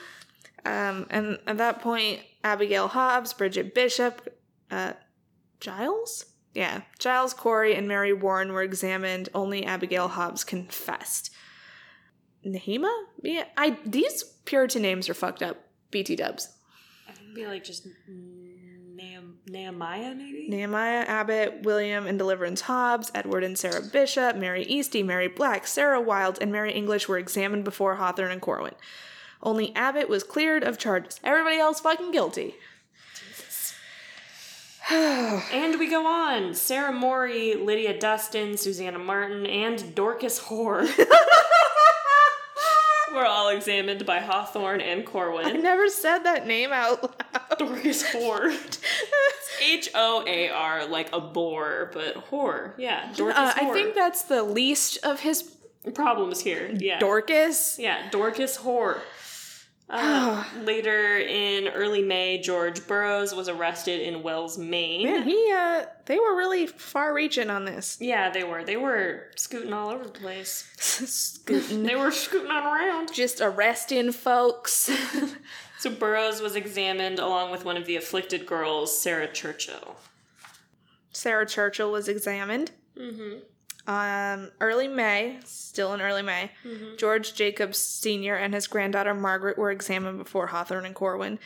um, 0.64 1.06
and 1.10 1.38
at 1.48 1.58
that 1.58 1.80
point, 1.82 2.20
Abigail 2.44 2.86
Hobbs, 2.86 3.32
Bridget 3.32 3.74
Bishop, 3.74 4.32
uh, 4.70 4.92
Giles, 5.58 6.26
yeah, 6.56 6.80
Giles 6.98 7.34
Corey, 7.34 7.74
and 7.74 7.86
Mary 7.86 8.14
Warren 8.14 8.52
were 8.52 8.62
examined. 8.62 9.28
Only 9.34 9.66
Abigail 9.66 10.08
Hobbs 10.08 10.42
confessed. 10.42 11.30
Nahima, 12.44 12.90
yeah, 13.22 13.44
I 13.58 13.78
these 13.84 14.22
Puritan 14.46 14.80
names 14.80 15.08
are 15.10 15.14
fucked 15.14 15.42
up. 15.42 15.58
BT 15.90 16.16
Dubs. 16.16 16.48
I 17.08 17.12
be 17.34 17.46
like 17.46 17.62
just 17.62 17.86
Nehem- 18.08 19.34
Nehemiah, 19.46 20.14
maybe? 20.14 20.46
Nehemiah 20.48 21.04
Abbott, 21.06 21.62
William 21.62 22.06
and 22.06 22.18
Deliverance 22.18 22.62
Hobbs, 22.62 23.12
Edward 23.14 23.44
and 23.44 23.58
Sarah 23.58 23.82
Bishop, 23.82 24.36
Mary 24.36 24.64
Easty, 24.64 25.04
Mary 25.04 25.28
Black, 25.28 25.66
Sarah 25.66 26.00
Wild, 26.00 26.38
and 26.40 26.50
Mary 26.50 26.72
English 26.72 27.06
were 27.06 27.18
examined 27.18 27.64
before 27.64 27.96
Hawthorne 27.96 28.32
and 28.32 28.40
Corwin. 28.40 28.74
Only 29.42 29.74
Abbott 29.76 30.08
was 30.08 30.24
cleared 30.24 30.64
of 30.64 30.78
charges. 30.78 31.20
Everybody 31.22 31.58
else 31.58 31.80
fucking 31.80 32.12
guilty. 32.12 32.54
and 34.90 35.78
we 35.78 35.88
go 35.90 36.06
on. 36.06 36.54
Sarah 36.54 36.92
Morey, 36.92 37.54
Lydia 37.54 37.98
Dustin, 37.98 38.56
Susanna 38.56 38.98
Martin, 38.98 39.46
and 39.46 39.94
Dorcas 39.94 40.38
Hoare 40.38 40.86
were 43.12 43.26
all 43.26 43.48
examined 43.48 44.06
by 44.06 44.20
Hawthorne 44.20 44.80
and 44.80 45.04
Corwin. 45.04 45.46
I 45.46 45.52
never 45.52 45.88
said 45.88 46.20
that 46.20 46.46
name 46.46 46.72
out 46.72 47.02
loud. 47.02 47.58
Dorcas 47.58 48.02
Hoare. 48.12 48.52
H 49.62 49.88
O 49.94 50.22
A 50.26 50.50
R, 50.50 50.86
like 50.86 51.08
a 51.12 51.20
boar, 51.20 51.90
but 51.92 52.30
whore. 52.30 52.72
Yeah, 52.76 53.10
Dorcas 53.16 53.38
Uh, 53.38 53.52
I 53.56 53.72
think 53.72 53.94
that's 53.94 54.22
the 54.22 54.42
least 54.42 54.98
of 55.02 55.20
his 55.20 55.50
problems 55.94 56.40
here. 56.40 56.70
Yeah. 56.76 56.98
Dorcas. 56.98 57.78
Yeah, 57.78 58.10
Dorcas 58.10 58.56
Hoare. 58.56 59.00
Uh, 59.88 60.44
later 60.64 61.18
in 61.18 61.68
early 61.68 62.02
May, 62.02 62.38
George 62.38 62.86
Burroughs 62.86 63.34
was 63.34 63.48
arrested 63.48 64.00
in 64.00 64.22
Wells, 64.22 64.58
Maine. 64.58 65.06
Man, 65.06 65.22
he 65.22 65.52
uh 65.54 65.84
they 66.06 66.18
were 66.18 66.36
really 66.36 66.66
far 66.66 67.12
reaching 67.14 67.50
on 67.50 67.64
this. 67.64 67.98
Yeah, 68.00 68.30
they 68.30 68.44
were. 68.44 68.64
They 68.64 68.76
were 68.76 69.28
scooting 69.36 69.72
all 69.72 69.90
over 69.90 70.04
the 70.04 70.10
place. 70.10 70.68
Scooting. 70.78 71.82
They 71.82 71.96
were 71.96 72.12
scooting 72.12 72.50
on 72.50 72.64
around. 72.64 73.12
Just 73.12 73.40
arresting 73.40 74.12
folks. 74.12 74.90
So 75.78 75.90
Burroughs 75.90 76.40
was 76.40 76.56
examined 76.56 77.18
along 77.18 77.50
with 77.50 77.64
one 77.64 77.76
of 77.76 77.84
the 77.84 77.96
afflicted 77.96 78.46
girls, 78.46 78.98
Sarah 78.98 79.30
Churchill. 79.30 79.96
Sarah 81.12 81.46
Churchill 81.46 81.92
was 81.92 82.08
examined. 82.08 82.70
Mm-hmm. 82.98 83.40
Um, 83.86 84.50
early 84.60 84.88
May, 84.88 85.38
still 85.44 85.94
in 85.94 86.00
early 86.00 86.22
May, 86.22 86.50
George 86.96 87.34
Jacobs 87.34 87.78
Sr. 87.78 88.34
and 88.34 88.52
his 88.52 88.66
granddaughter 88.66 89.14
Margaret 89.14 89.56
were 89.56 89.70
examined 89.70 90.18
before 90.18 90.48
Hawthorne 90.48 90.86
and 90.86 90.94
Corwin. 90.94 91.38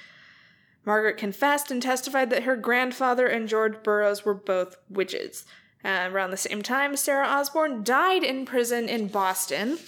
Margaret 0.86 1.18
confessed 1.18 1.70
and 1.70 1.82
testified 1.82 2.30
that 2.30 2.44
her 2.44 2.56
grandfather 2.56 3.26
and 3.26 3.48
George 3.48 3.82
Burroughs 3.82 4.24
were 4.24 4.34
both 4.34 4.76
witches. 4.88 5.44
Uh, 5.84 6.08
around 6.10 6.30
the 6.30 6.36
same 6.36 6.62
time, 6.62 6.96
Sarah 6.96 7.26
Osborne 7.26 7.84
died 7.84 8.22
in 8.22 8.46
prison 8.46 8.88
in 8.88 9.08
Boston. 9.08 9.78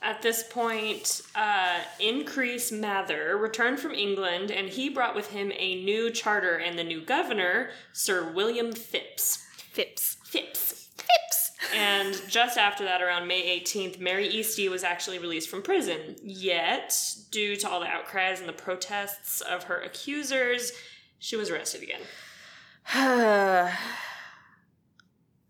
At 0.00 0.22
this 0.22 0.44
point, 0.44 1.22
uh, 1.34 1.80
Increase 1.98 2.70
Mather 2.70 3.36
returned 3.36 3.80
from 3.80 3.92
England, 3.92 4.50
and 4.50 4.68
he 4.68 4.88
brought 4.88 5.16
with 5.16 5.30
him 5.30 5.52
a 5.56 5.82
new 5.82 6.10
charter 6.10 6.54
and 6.54 6.78
the 6.78 6.84
new 6.84 7.00
governor, 7.00 7.70
Sir 7.92 8.30
William 8.32 8.72
Phips. 8.72 9.44
Phips. 9.72 10.16
Phips. 10.24 10.77
And 11.74 12.20
just 12.28 12.56
after 12.56 12.84
that, 12.84 13.02
around 13.02 13.26
May 13.26 13.60
18th, 13.60 13.98
Mary 13.98 14.28
Easty 14.28 14.70
was 14.70 14.84
actually 14.84 15.18
released 15.18 15.48
from 15.48 15.62
prison. 15.62 16.14
Yet, 16.22 16.96
due 17.30 17.56
to 17.56 17.68
all 17.68 17.80
the 17.80 17.88
outcries 17.88 18.38
and 18.38 18.48
the 18.48 18.52
protests 18.52 19.40
of 19.40 19.64
her 19.64 19.80
accusers, 19.80 20.72
she 21.18 21.34
was 21.36 21.50
arrested 21.50 21.82
again. 21.82 22.00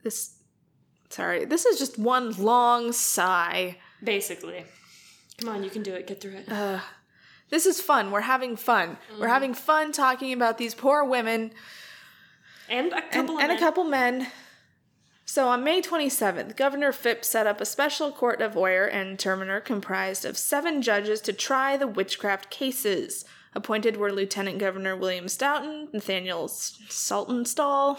this. 0.03 0.35
Sorry, 1.11 1.45
this 1.45 1.67
is 1.67 1.79
just 1.79 1.99
one 1.99 2.33
long 2.33 2.93
sigh. 2.93 3.77
Basically. 4.03 4.65
Come 5.39 5.51
on, 5.51 5.63
you 5.63 5.71
can 5.71 5.83
do 5.83 5.95
it. 5.95 6.07
Get 6.07 6.21
through 6.21 6.33
it. 6.33 6.51
Uh, 6.51 6.81
this 7.51 7.67
is 7.67 7.81
fun. 7.81 8.11
We're 8.11 8.23
having 8.23 8.57
fun. 8.57 8.99
We're 9.19 9.29
having 9.29 9.55
fun 9.55 9.93
talking 9.93 10.33
about 10.33 10.59
these 10.59 10.75
poor 10.75 11.05
women 11.05 11.53
And 12.69 12.93
a 12.93 12.97
and, 12.97 13.11
couple 13.11 13.37
of 13.37 13.43
and 13.43 13.53
a 13.53 13.59
couple 13.59 13.85
men. 13.85 14.27
So 15.29 15.47
on 15.49 15.63
May 15.63 15.83
27th, 15.83 16.57
Governor 16.57 16.91
Phips 16.91 17.29
set 17.29 17.47
up 17.47 17.61
a 17.61 17.67
special 17.67 18.11
court 18.11 18.41
of 18.41 18.57
oyer 18.57 18.87
and 18.87 19.19
terminer 19.19 19.61
comprised 19.61 20.25
of 20.25 20.39
seven 20.39 20.81
judges 20.81 21.21
to 21.21 21.35
try 21.35 21.77
the 21.77 21.87
witchcraft 21.87 22.49
cases. 22.49 23.27
Appointed 23.55 23.99
were 23.99 24.11
Lieutenant 24.11 24.57
Governor 24.59 24.97
William 24.97 25.29
Stoughton, 25.29 25.89
Nathaniel 25.93 26.47
S- 26.47 26.79
Saltonstall, 26.89 27.99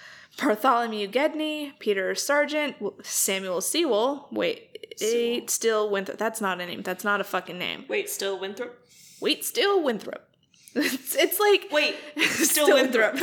Bartholomew 0.40 1.08
Gedney, 1.08 1.72
Peter 1.80 2.14
Sargent, 2.14 2.78
W- 2.78 2.94
Samuel 3.02 3.60
Sewall. 3.60 4.28
Wait, 4.30 4.94
wait, 5.00 5.50
still 5.50 5.90
Winthrop. 5.90 6.18
That's 6.18 6.40
not 6.40 6.60
a 6.60 6.66
name. 6.66 6.82
That's 6.82 7.02
not 7.02 7.20
a 7.20 7.24
fucking 7.24 7.58
name. 7.58 7.84
Wait, 7.88 8.08
still 8.08 8.38
Winthrop? 8.38 8.80
Wait, 9.20 9.44
still 9.44 9.82
Winthrop. 9.82 10.28
it's, 10.76 11.16
it's 11.16 11.40
like 11.40 11.66
Wait, 11.72 11.96
still, 12.30 12.66
Still 12.66 12.76
Winthrop. 12.76 13.16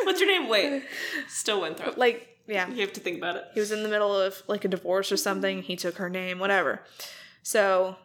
What's 0.04 0.20
your 0.20 0.28
name? 0.28 0.48
Wait, 0.48 0.84
still 1.28 1.60
Winthrop. 1.60 1.96
like 1.96 2.28
yeah. 2.46 2.68
You 2.68 2.80
have 2.80 2.94
to 2.94 3.00
think 3.00 3.18
about 3.18 3.36
it. 3.36 3.44
He 3.52 3.60
was 3.60 3.72
in 3.72 3.82
the 3.82 3.88
middle 3.88 4.14
of 4.18 4.42
like 4.48 4.64
a 4.64 4.68
divorce 4.68 5.12
or 5.12 5.16
something. 5.16 5.62
He 5.62 5.76
took 5.76 5.96
her 5.96 6.08
name, 6.08 6.38
whatever. 6.38 6.82
So, 7.42 7.96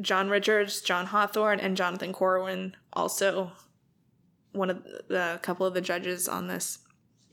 John 0.00 0.28
Richards, 0.28 0.80
John 0.82 1.06
Hawthorne, 1.06 1.60
and 1.60 1.76
Jonathan 1.76 2.12
Corwin 2.12 2.76
also 2.92 3.52
one 4.52 4.70
of 4.70 4.84
the 5.08 5.34
a 5.34 5.38
couple 5.38 5.66
of 5.66 5.74
the 5.74 5.80
judges 5.80 6.28
on 6.28 6.46
this. 6.46 6.78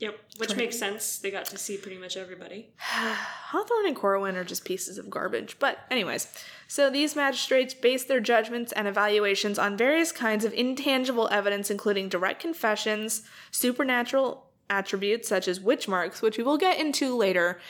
Yep, 0.02 0.18
which 0.38 0.56
makes 0.56 0.76
sense. 0.76 1.18
They 1.18 1.30
got 1.30 1.44
to 1.44 1.56
see 1.56 1.76
pretty 1.76 1.96
much 1.96 2.16
everybody. 2.16 2.70
Hawthorne 2.78 3.86
and 3.86 3.94
Corwin 3.94 4.34
are 4.34 4.42
just 4.42 4.64
pieces 4.64 4.98
of 4.98 5.08
garbage. 5.08 5.60
But, 5.60 5.78
anyways, 5.92 6.26
so 6.66 6.90
these 6.90 7.14
magistrates 7.14 7.72
base 7.72 8.02
their 8.02 8.18
judgments 8.18 8.72
and 8.72 8.88
evaluations 8.88 9.60
on 9.60 9.76
various 9.76 10.10
kinds 10.10 10.44
of 10.44 10.52
intangible 10.54 11.28
evidence, 11.30 11.70
including 11.70 12.08
direct 12.08 12.40
confessions, 12.40 13.22
supernatural 13.52 14.50
attributes 14.68 15.28
such 15.28 15.46
as 15.46 15.60
witch 15.60 15.86
marks, 15.86 16.20
which 16.20 16.36
we 16.36 16.42
will 16.42 16.58
get 16.58 16.80
into 16.80 17.16
later, 17.16 17.60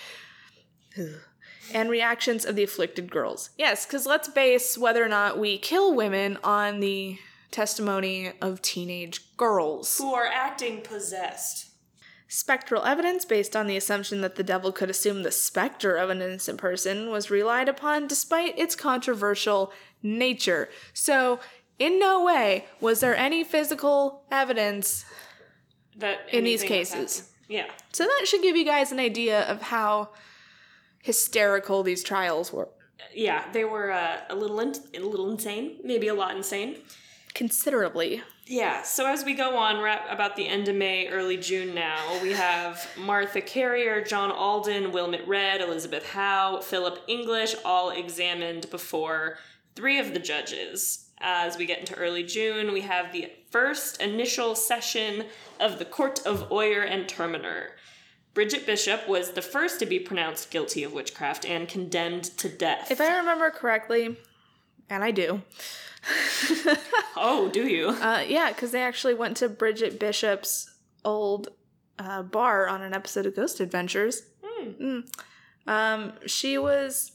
and 1.74 1.90
reactions 1.90 2.46
of 2.46 2.56
the 2.56 2.62
afflicted 2.62 3.10
girls. 3.10 3.50
Yes, 3.58 3.84
because 3.84 4.06
let's 4.06 4.28
base 4.28 4.78
whether 4.78 5.04
or 5.04 5.08
not 5.08 5.38
we 5.38 5.58
kill 5.58 5.94
women 5.94 6.38
on 6.42 6.80
the 6.80 7.18
testimony 7.50 8.32
of 8.40 8.62
teenage 8.62 9.36
girls. 9.36 9.98
Who 9.98 10.14
are 10.14 10.24
acting 10.24 10.80
possessed. 10.80 11.71
Spectral 12.34 12.84
evidence, 12.84 13.26
based 13.26 13.54
on 13.54 13.66
the 13.66 13.76
assumption 13.76 14.22
that 14.22 14.36
the 14.36 14.42
devil 14.42 14.72
could 14.72 14.88
assume 14.88 15.22
the 15.22 15.30
specter 15.30 15.96
of 15.96 16.08
an 16.08 16.22
innocent 16.22 16.56
person, 16.56 17.10
was 17.10 17.30
relied 17.30 17.68
upon 17.68 18.06
despite 18.06 18.58
its 18.58 18.74
controversial 18.74 19.70
nature. 20.02 20.70
So, 20.94 21.40
in 21.78 21.98
no 21.98 22.24
way 22.24 22.64
was 22.80 23.00
there 23.00 23.14
any 23.14 23.44
physical 23.44 24.24
evidence. 24.30 25.04
That 25.98 26.20
In 26.32 26.44
these 26.44 26.62
cases. 26.62 27.28
Yeah. 27.50 27.66
So, 27.92 28.04
that 28.04 28.24
should 28.26 28.40
give 28.40 28.56
you 28.56 28.64
guys 28.64 28.92
an 28.92 28.98
idea 28.98 29.42
of 29.42 29.60
how 29.60 30.14
hysterical 31.02 31.82
these 31.82 32.02
trials 32.02 32.50
were. 32.50 32.70
Yeah, 33.14 33.44
they 33.52 33.64
were 33.64 33.90
uh, 33.90 34.22
a 34.30 34.34
little 34.34 34.58
in- 34.60 34.72
a 34.94 35.00
little 35.00 35.30
insane, 35.30 35.80
maybe 35.84 36.08
a 36.08 36.14
lot 36.14 36.34
insane. 36.34 36.78
Considerably. 37.34 38.22
Yeah, 38.46 38.82
so 38.82 39.06
as 39.06 39.24
we 39.24 39.34
go 39.34 39.56
on, 39.56 39.78
we're 39.78 39.86
at 39.86 40.04
about 40.10 40.34
the 40.34 40.48
end 40.48 40.68
of 40.68 40.74
May, 40.74 41.08
early 41.08 41.36
June 41.36 41.74
now. 41.74 42.18
We 42.22 42.32
have 42.32 42.88
Martha 42.98 43.40
Carrier, 43.40 44.02
John 44.02 44.32
Alden, 44.32 44.90
Wilmot 44.90 45.26
Red, 45.28 45.60
Elizabeth 45.60 46.10
Howe, 46.10 46.60
Philip 46.60 46.98
English, 47.06 47.54
all 47.64 47.90
examined 47.90 48.68
before 48.70 49.38
three 49.76 50.00
of 50.00 50.12
the 50.12 50.18
judges. 50.18 51.08
As 51.20 51.56
we 51.56 51.66
get 51.66 51.78
into 51.78 51.94
early 51.94 52.24
June, 52.24 52.72
we 52.72 52.80
have 52.80 53.12
the 53.12 53.30
first 53.50 54.02
initial 54.02 54.56
session 54.56 55.26
of 55.60 55.78
the 55.78 55.84
Court 55.84 56.20
of 56.26 56.50
Oyer 56.50 56.82
and 56.82 57.08
Terminer. 57.08 57.68
Bridget 58.34 58.66
Bishop 58.66 59.08
was 59.08 59.30
the 59.30 59.42
first 59.42 59.78
to 59.78 59.86
be 59.86 60.00
pronounced 60.00 60.50
guilty 60.50 60.82
of 60.82 60.92
witchcraft 60.92 61.44
and 61.44 61.68
condemned 61.68 62.24
to 62.38 62.48
death. 62.48 62.90
If 62.90 63.00
I 63.00 63.18
remember 63.18 63.50
correctly, 63.50 64.16
and 64.90 65.04
I 65.04 65.12
do, 65.12 65.42
oh, 67.16 67.50
do 67.52 67.66
you? 67.66 67.88
uh, 67.88 68.24
yeah, 68.26 68.52
because 68.52 68.70
they 68.72 68.82
actually 68.82 69.14
went 69.14 69.36
to 69.38 69.48
Bridget 69.48 69.98
Bishop's 70.00 70.70
old 71.04 71.48
uh, 71.98 72.22
bar 72.22 72.68
on 72.68 72.82
an 72.82 72.94
episode 72.94 73.26
of 73.26 73.36
Ghost 73.36 73.60
Adventures. 73.60 74.22
Mm. 74.62 75.04
Um, 75.66 76.12
she 76.26 76.58
was 76.58 77.12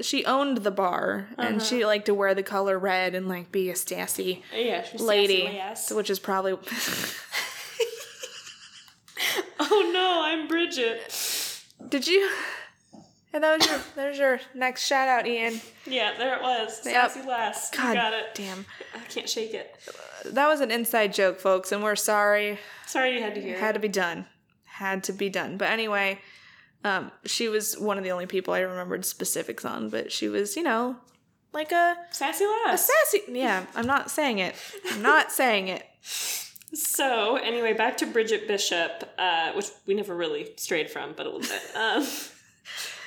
she 0.00 0.24
owned 0.24 0.58
the 0.58 0.70
bar 0.70 1.28
and 1.36 1.56
Uh-huh. 1.56 1.64
she 1.64 1.84
liked 1.84 2.06
to 2.06 2.14
wear 2.14 2.34
the 2.34 2.42
color 2.42 2.78
red 2.78 3.14
and 3.14 3.28
like 3.28 3.52
be 3.52 3.68
a 3.68 3.76
sassy 3.76 4.42
Yeah, 4.54 4.82
she's 4.84 5.00
lady, 5.02 5.44
sassy 5.46 5.94
which 5.94 6.08
is 6.08 6.18
probably 6.18 6.52
Oh 9.60 9.90
no, 9.92 10.22
I'm 10.24 10.48
Bridget. 10.48 11.12
did 11.88 12.06
you. 12.06 12.30
And 13.34 13.42
that 13.44 13.58
was 13.58 13.66
your 13.66 13.80
there's 13.96 14.18
your 14.18 14.40
next 14.54 14.84
shout 14.86 15.08
out, 15.08 15.26
Ian. 15.26 15.60
Yeah, 15.86 16.12
there 16.18 16.36
it 16.36 16.42
was. 16.42 16.80
Yep. 16.84 17.12
Sassy 17.12 17.26
lass. 17.26 17.70
You 17.72 17.78
God 17.78 17.94
got 17.94 18.12
it. 18.12 18.26
damn, 18.34 18.66
I 18.94 18.98
can't 19.08 19.28
shake 19.28 19.54
it. 19.54 19.74
that 20.26 20.46
was 20.48 20.60
an 20.60 20.70
inside 20.70 21.12
joke, 21.14 21.40
folks, 21.40 21.72
and 21.72 21.82
we're 21.82 21.96
sorry. 21.96 22.58
Sorry 22.86 23.14
you 23.14 23.22
had 23.22 23.34
to 23.34 23.40
hear. 23.40 23.58
had 23.58 23.70
it. 23.70 23.72
to 23.74 23.80
be 23.80 23.88
done 23.88 24.26
had 24.64 25.04
to 25.04 25.12
be 25.12 25.28
done 25.28 25.58
but 25.58 25.68
anyway 25.68 26.18
um 26.82 27.12
she 27.26 27.46
was 27.46 27.74
one 27.78 27.98
of 27.98 28.04
the 28.04 28.10
only 28.10 28.24
people 28.24 28.54
i 28.54 28.60
remembered 28.60 29.04
specifics 29.04 29.66
on 29.66 29.90
but 29.90 30.10
she 30.10 30.30
was 30.30 30.56
you 30.56 30.62
know 30.62 30.96
like 31.52 31.70
a, 31.72 31.94
Sassy 32.10 32.44
a 32.44 32.48
lass. 32.66 32.88
sassy. 32.88 33.20
Yeah, 33.28 33.66
I'm 33.76 33.86
not 33.86 34.10
saying 34.10 34.38
it. 34.38 34.54
I'm 34.90 35.02
not 35.02 35.30
saying 35.40 35.68
it. 35.68 35.84
So 36.74 37.36
anyway, 37.36 37.74
back 37.74 37.98
to 37.98 38.06
Bridget 38.06 38.48
Bishop, 38.48 39.04
uh, 39.18 39.52
which 39.52 39.66
we 39.86 39.92
never 39.92 40.14
really 40.16 40.52
strayed 40.56 40.88
from, 40.90 41.12
but 41.14 41.26
a 41.26 41.28
little 41.28 41.40
bit. 41.40 41.62
Um, 41.76 42.06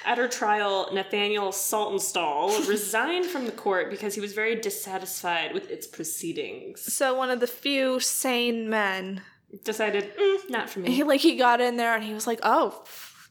at 0.05 0.17
her 0.17 0.27
trial, 0.27 0.89
Nathaniel 0.93 1.49
Saltonstall 1.51 2.67
resigned 2.69 3.25
from 3.25 3.45
the 3.45 3.51
court 3.51 3.89
because 3.89 4.13
he 4.15 4.21
was 4.21 4.33
very 4.33 4.55
dissatisfied 4.55 5.53
with 5.53 5.69
its 5.69 5.87
proceedings. 5.87 6.93
So 6.93 7.15
one 7.15 7.29
of 7.29 7.39
the 7.39 7.47
few 7.47 7.99
sane 7.99 8.69
men, 8.69 9.21
Decided, 9.63 10.15
mm, 10.17 10.49
not 10.49 10.69
for 10.69 10.79
me. 10.81 10.91
he 10.91 11.03
like 11.03 11.21
he 11.21 11.35
got 11.37 11.61
in 11.61 11.77
there 11.77 11.95
and 11.95 12.03
he 12.03 12.13
was 12.13 12.27
like, 12.27 12.39
"Oh, 12.43 12.83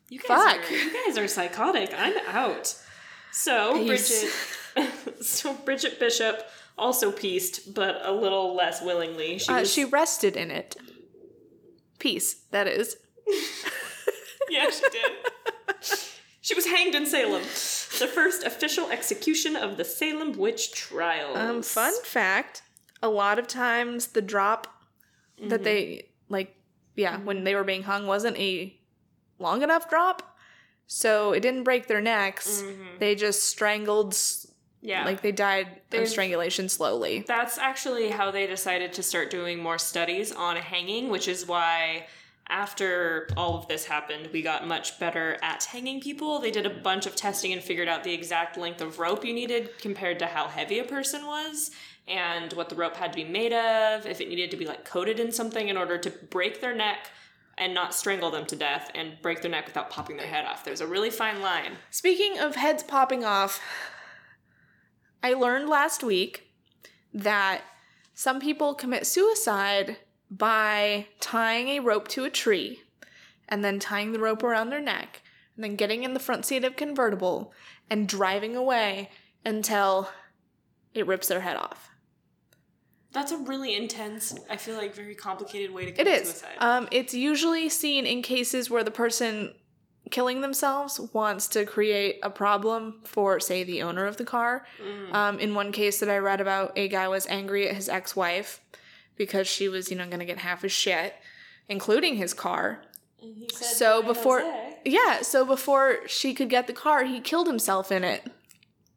You 0.08 0.18
guys 0.20 0.26
Fuck. 0.54 0.70
are 0.70 0.74
you 0.74 1.04
guys 1.06 1.18
are 1.18 1.28
psychotic. 1.28 1.90
I'm 1.96 2.14
out. 2.28 2.74
So 3.32 3.74
Peace. 3.74 4.24
Bridget, 4.74 4.92
so 5.24 5.52
Bridget 5.54 6.00
Bishop 6.00 6.48
also 6.78 7.12
pieced, 7.12 7.74
but 7.74 8.00
a 8.04 8.12
little 8.12 8.54
less 8.56 8.80
willingly. 8.80 9.38
She 9.38 9.52
uh, 9.52 9.60
was, 9.60 9.72
she 9.72 9.84
rested 9.84 10.36
in 10.36 10.50
it." 10.50 10.76
Peace. 11.98 12.34
That 12.50 12.66
is. 12.68 12.96
yeah, 14.50 14.70
she 14.70 14.88
did. 14.90 15.12
She 16.44 16.54
was 16.54 16.66
hanged 16.66 16.94
in 16.94 17.06
Salem, 17.06 17.40
the 17.42 18.06
first 18.06 18.44
official 18.44 18.90
execution 18.90 19.56
of 19.56 19.78
the 19.78 19.84
Salem 19.84 20.32
witch 20.32 20.72
trials. 20.72 21.38
Um, 21.38 21.62
fun 21.62 21.94
fact: 22.04 22.60
a 23.02 23.08
lot 23.08 23.38
of 23.38 23.46
times 23.48 24.08
the 24.08 24.20
drop 24.20 24.66
that 25.48 25.64
they 25.64 26.10
like, 26.28 26.54
yeah, 26.96 27.18
when 27.18 27.44
they 27.44 27.54
were 27.54 27.64
being 27.64 27.82
hung 27.84 28.06
wasn't 28.06 28.36
a 28.36 28.78
long 29.38 29.62
enough 29.62 29.88
drop, 29.88 30.36
so 30.86 31.32
it 31.32 31.40
didn't 31.40 31.64
break 31.64 31.86
their 31.86 32.02
necks. 32.02 32.62
They 32.98 33.14
just 33.14 33.44
strangled, 33.44 34.14
Yeah, 34.82 35.06
like 35.06 35.22
they 35.22 35.32
died 35.32 35.80
They've- 35.88 36.02
of 36.02 36.08
strangulation 36.08 36.68
slowly. 36.68 37.24
That's 37.26 37.56
actually 37.56 38.10
how 38.10 38.30
they 38.30 38.46
decided 38.46 38.92
to 38.92 39.02
start 39.02 39.30
doing 39.30 39.60
more 39.62 39.78
studies 39.78 40.30
on 40.30 40.56
hanging, 40.56 41.08
which 41.08 41.26
is 41.26 41.46
why 41.46 42.06
after 42.48 43.28
all 43.36 43.56
of 43.56 43.68
this 43.68 43.86
happened, 43.86 44.28
we 44.32 44.42
got 44.42 44.66
much 44.66 44.98
better 44.98 45.38
at 45.42 45.64
hanging 45.64 46.00
people. 46.00 46.38
They 46.38 46.50
did 46.50 46.66
a 46.66 46.70
bunch 46.70 47.06
of 47.06 47.16
testing 47.16 47.52
and 47.52 47.62
figured 47.62 47.88
out 47.88 48.04
the 48.04 48.12
exact 48.12 48.56
length 48.56 48.80
of 48.80 48.98
rope 48.98 49.24
you 49.24 49.32
needed 49.32 49.70
compared 49.78 50.18
to 50.18 50.26
how 50.26 50.48
heavy 50.48 50.78
a 50.78 50.84
person 50.84 51.26
was 51.26 51.70
and 52.06 52.52
what 52.52 52.68
the 52.68 52.74
rope 52.74 52.96
had 52.96 53.12
to 53.12 53.16
be 53.16 53.24
made 53.24 53.52
of, 53.52 54.06
if 54.06 54.20
it 54.20 54.28
needed 54.28 54.50
to 54.50 54.56
be 54.58 54.66
like 54.66 54.84
coated 54.84 55.18
in 55.18 55.32
something 55.32 55.68
in 55.68 55.76
order 55.76 55.96
to 55.96 56.10
break 56.10 56.60
their 56.60 56.74
neck 56.74 57.10
and 57.56 57.72
not 57.72 57.94
strangle 57.94 58.30
them 58.30 58.44
to 58.44 58.56
death 58.56 58.90
and 58.94 59.14
break 59.22 59.40
their 59.40 59.50
neck 59.50 59.66
without 59.66 59.88
popping 59.88 60.16
their 60.16 60.26
head 60.26 60.44
off. 60.44 60.64
There's 60.64 60.80
a 60.80 60.86
really 60.86 61.10
fine 61.10 61.40
line. 61.40 61.72
Speaking 61.90 62.38
of 62.38 62.56
heads 62.56 62.82
popping 62.82 63.24
off, 63.24 63.60
I 65.22 65.32
learned 65.32 65.68
last 65.68 66.02
week 66.02 66.50
that 67.14 67.62
some 68.12 68.40
people 68.40 68.74
commit 68.74 69.06
suicide 69.06 69.96
by 70.36 71.06
tying 71.20 71.68
a 71.68 71.80
rope 71.80 72.08
to 72.08 72.24
a 72.24 72.30
tree 72.30 72.80
and 73.48 73.64
then 73.64 73.78
tying 73.78 74.12
the 74.12 74.18
rope 74.18 74.42
around 74.42 74.70
their 74.70 74.80
neck 74.80 75.22
and 75.54 75.62
then 75.64 75.76
getting 75.76 76.02
in 76.02 76.14
the 76.14 76.20
front 76.20 76.44
seat 76.44 76.64
of 76.64 76.76
convertible 76.76 77.52
and 77.88 78.08
driving 78.08 78.56
away 78.56 79.10
until 79.44 80.08
it 80.92 81.06
rips 81.06 81.28
their 81.28 81.40
head 81.40 81.56
off. 81.56 81.90
That's 83.12 83.30
a 83.30 83.36
really 83.36 83.76
intense, 83.76 84.34
I 84.50 84.56
feel 84.56 84.76
like 84.76 84.92
very 84.92 85.14
complicated 85.14 85.72
way 85.72 85.84
to 85.84 85.90
It 85.92 85.96
commit 85.98 86.22
is. 86.22 86.28
suicide. 86.30 86.56
Um, 86.58 86.88
it's 86.90 87.14
usually 87.14 87.68
seen 87.68 88.06
in 88.06 88.22
cases 88.22 88.68
where 88.68 88.82
the 88.82 88.90
person 88.90 89.54
killing 90.10 90.40
themselves 90.40 90.98
wants 91.12 91.46
to 91.48 91.64
create 91.64 92.18
a 92.24 92.30
problem 92.30 93.02
for, 93.04 93.38
say, 93.38 93.62
the 93.62 93.82
owner 93.82 94.06
of 94.06 94.16
the 94.16 94.24
car. 94.24 94.66
Mm. 94.82 95.14
Um, 95.14 95.38
in 95.38 95.54
one 95.54 95.70
case 95.70 96.00
that 96.00 96.10
I 96.10 96.18
read 96.18 96.40
about, 96.40 96.72
a 96.76 96.88
guy 96.88 97.06
was 97.06 97.26
angry 97.28 97.68
at 97.68 97.76
his 97.76 97.88
ex 97.88 98.16
wife 98.16 98.60
because 99.16 99.46
she 99.46 99.68
was, 99.68 99.90
you 99.90 99.96
know, 99.96 100.06
going 100.06 100.18
to 100.20 100.24
get 100.24 100.38
half 100.38 100.62
his 100.62 100.72
shit, 100.72 101.14
including 101.68 102.16
his 102.16 102.34
car. 102.34 102.82
And 103.22 103.36
he 103.36 103.48
said, 103.52 103.66
So 103.76 104.02
before, 104.02 104.40
Jose." 104.40 104.76
yeah, 104.84 105.22
so 105.22 105.44
before 105.44 106.06
she 106.06 106.34
could 106.34 106.48
get 106.50 106.66
the 106.66 106.72
car, 106.72 107.04
he 107.04 107.20
killed 107.20 107.46
himself 107.46 107.90
in 107.92 108.04
it. 108.04 108.22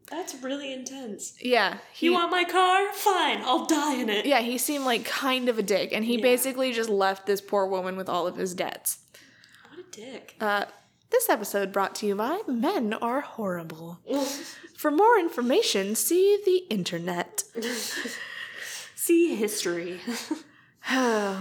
That's 0.10 0.36
really 0.42 0.72
intense. 0.72 1.34
Yeah, 1.42 1.80
he. 1.94 2.06
You 2.06 2.14
want 2.14 2.32
my 2.32 2.46
car? 2.46 2.94
Fine, 2.94 3.42
I'll 3.44 3.66
die 3.66 3.96
in 3.96 4.10
it. 4.10 4.26
yeah, 4.26 4.40
he 4.40 4.58
seemed 4.58 4.86
like 4.86 5.04
kind 5.04 5.50
of 5.50 5.60
a 5.60 5.64
dick, 5.64 5.92
and 5.92 6.06
he 6.06 6.16
Yeah. 6.16 6.22
basically 6.22 6.72
just 6.72 6.90
left 6.90 7.26
this 7.26 7.42
poor 7.42 7.66
woman 7.68 7.98
with 7.98 8.08
all 8.08 8.26
of 8.26 8.38
his 8.38 8.54
debts. 8.54 9.00
What 9.70 9.86
a 9.86 9.92
dick. 9.92 10.36
Uh, 10.40 10.64
this 11.10 11.28
episode 11.30 11.72
brought 11.74 11.94
to 11.96 12.06
you 12.08 12.16
by 12.16 12.40
Men 12.48 12.94
Are 12.94 13.20
Horrible. 13.22 14.00
For 14.78 14.92
more 14.92 15.18
information, 15.20 15.96
see 15.96 16.40
the 16.46 16.74
internet. 16.74 17.44
See 19.08 19.36
history. 19.36 20.02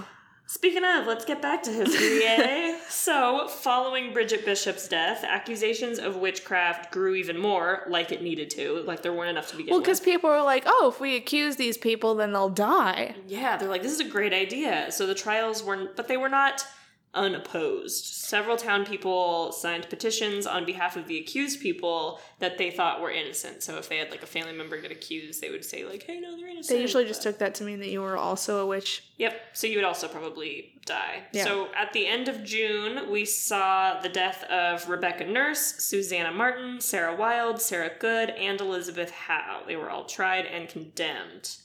Speaking 0.46 0.84
of, 0.84 1.08
let's 1.08 1.24
get 1.24 1.42
back 1.42 1.64
to 1.64 1.72
history, 1.72 2.24
eh? 2.24 2.78
So, 2.88 3.48
following 3.48 4.12
Bridget 4.12 4.44
Bishop's 4.44 4.86
death, 4.86 5.24
accusations 5.24 5.98
of 5.98 6.14
witchcraft 6.14 6.92
grew 6.92 7.16
even 7.16 7.36
more, 7.36 7.82
like 7.88 8.12
it 8.12 8.22
needed 8.22 8.50
to. 8.50 8.84
Like 8.86 9.02
there 9.02 9.12
weren't 9.12 9.30
enough 9.30 9.48
to 9.48 9.56
begin 9.56 9.72
well, 9.72 9.80
with. 9.80 9.88
Well, 9.88 9.96
because 9.96 10.04
people 10.04 10.30
were 10.30 10.42
like, 10.42 10.62
oh, 10.64 10.92
if 10.94 11.00
we 11.00 11.16
accuse 11.16 11.56
these 11.56 11.76
people, 11.76 12.14
then 12.14 12.32
they'll 12.32 12.48
die. 12.48 13.16
Yeah, 13.26 13.56
they're 13.56 13.68
like, 13.68 13.82
this 13.82 13.92
is 13.92 13.98
a 14.00 14.08
great 14.08 14.32
idea. 14.32 14.92
So 14.92 15.04
the 15.08 15.16
trials 15.16 15.64
weren't, 15.64 15.96
but 15.96 16.06
they 16.06 16.16
were 16.16 16.28
not 16.28 16.64
unopposed. 17.14 18.04
Several 18.04 18.56
town 18.56 18.84
people 18.84 19.50
signed 19.52 19.88
petitions 19.88 20.46
on 20.46 20.64
behalf 20.64 20.96
of 20.96 21.06
the 21.06 21.18
accused 21.18 21.60
people 21.60 22.20
that 22.38 22.58
they 22.58 22.70
thought 22.70 23.00
were 23.00 23.10
innocent. 23.10 23.62
So 23.62 23.78
if 23.78 23.88
they 23.88 23.96
had 23.96 24.10
like 24.10 24.22
a 24.22 24.26
family 24.26 24.52
member 24.52 24.80
get 24.80 24.92
accused, 24.92 25.40
they 25.40 25.50
would 25.50 25.64
say 25.64 25.84
like, 25.84 26.02
"Hey, 26.02 26.20
no, 26.20 26.36
they're 26.36 26.48
innocent." 26.48 26.76
They 26.76 26.82
usually 26.82 27.06
just 27.06 27.22
took 27.22 27.38
that 27.38 27.54
to 27.56 27.64
mean 27.64 27.80
that 27.80 27.88
you 27.88 28.02
were 28.02 28.16
also 28.16 28.58
a 28.58 28.66
witch. 28.66 29.04
Yep. 29.16 29.40
So 29.54 29.66
you 29.66 29.76
would 29.76 29.84
also 29.84 30.08
probably 30.08 30.78
die. 30.84 31.22
Yeah. 31.32 31.44
So 31.44 31.68
at 31.74 31.92
the 31.92 32.06
end 32.06 32.28
of 32.28 32.44
June, 32.44 33.10
we 33.10 33.24
saw 33.24 34.00
the 34.00 34.08
death 34.08 34.44
of 34.44 34.88
Rebecca 34.88 35.24
Nurse, 35.24 35.76
Susanna 35.78 36.32
Martin, 36.32 36.80
Sarah 36.80 37.16
Wild, 37.16 37.60
Sarah 37.60 37.92
Good, 37.98 38.30
and 38.30 38.60
Elizabeth 38.60 39.10
Howe. 39.10 39.62
They 39.66 39.76
were 39.76 39.90
all 39.90 40.04
tried 40.04 40.46
and 40.46 40.68
condemned. 40.68 41.56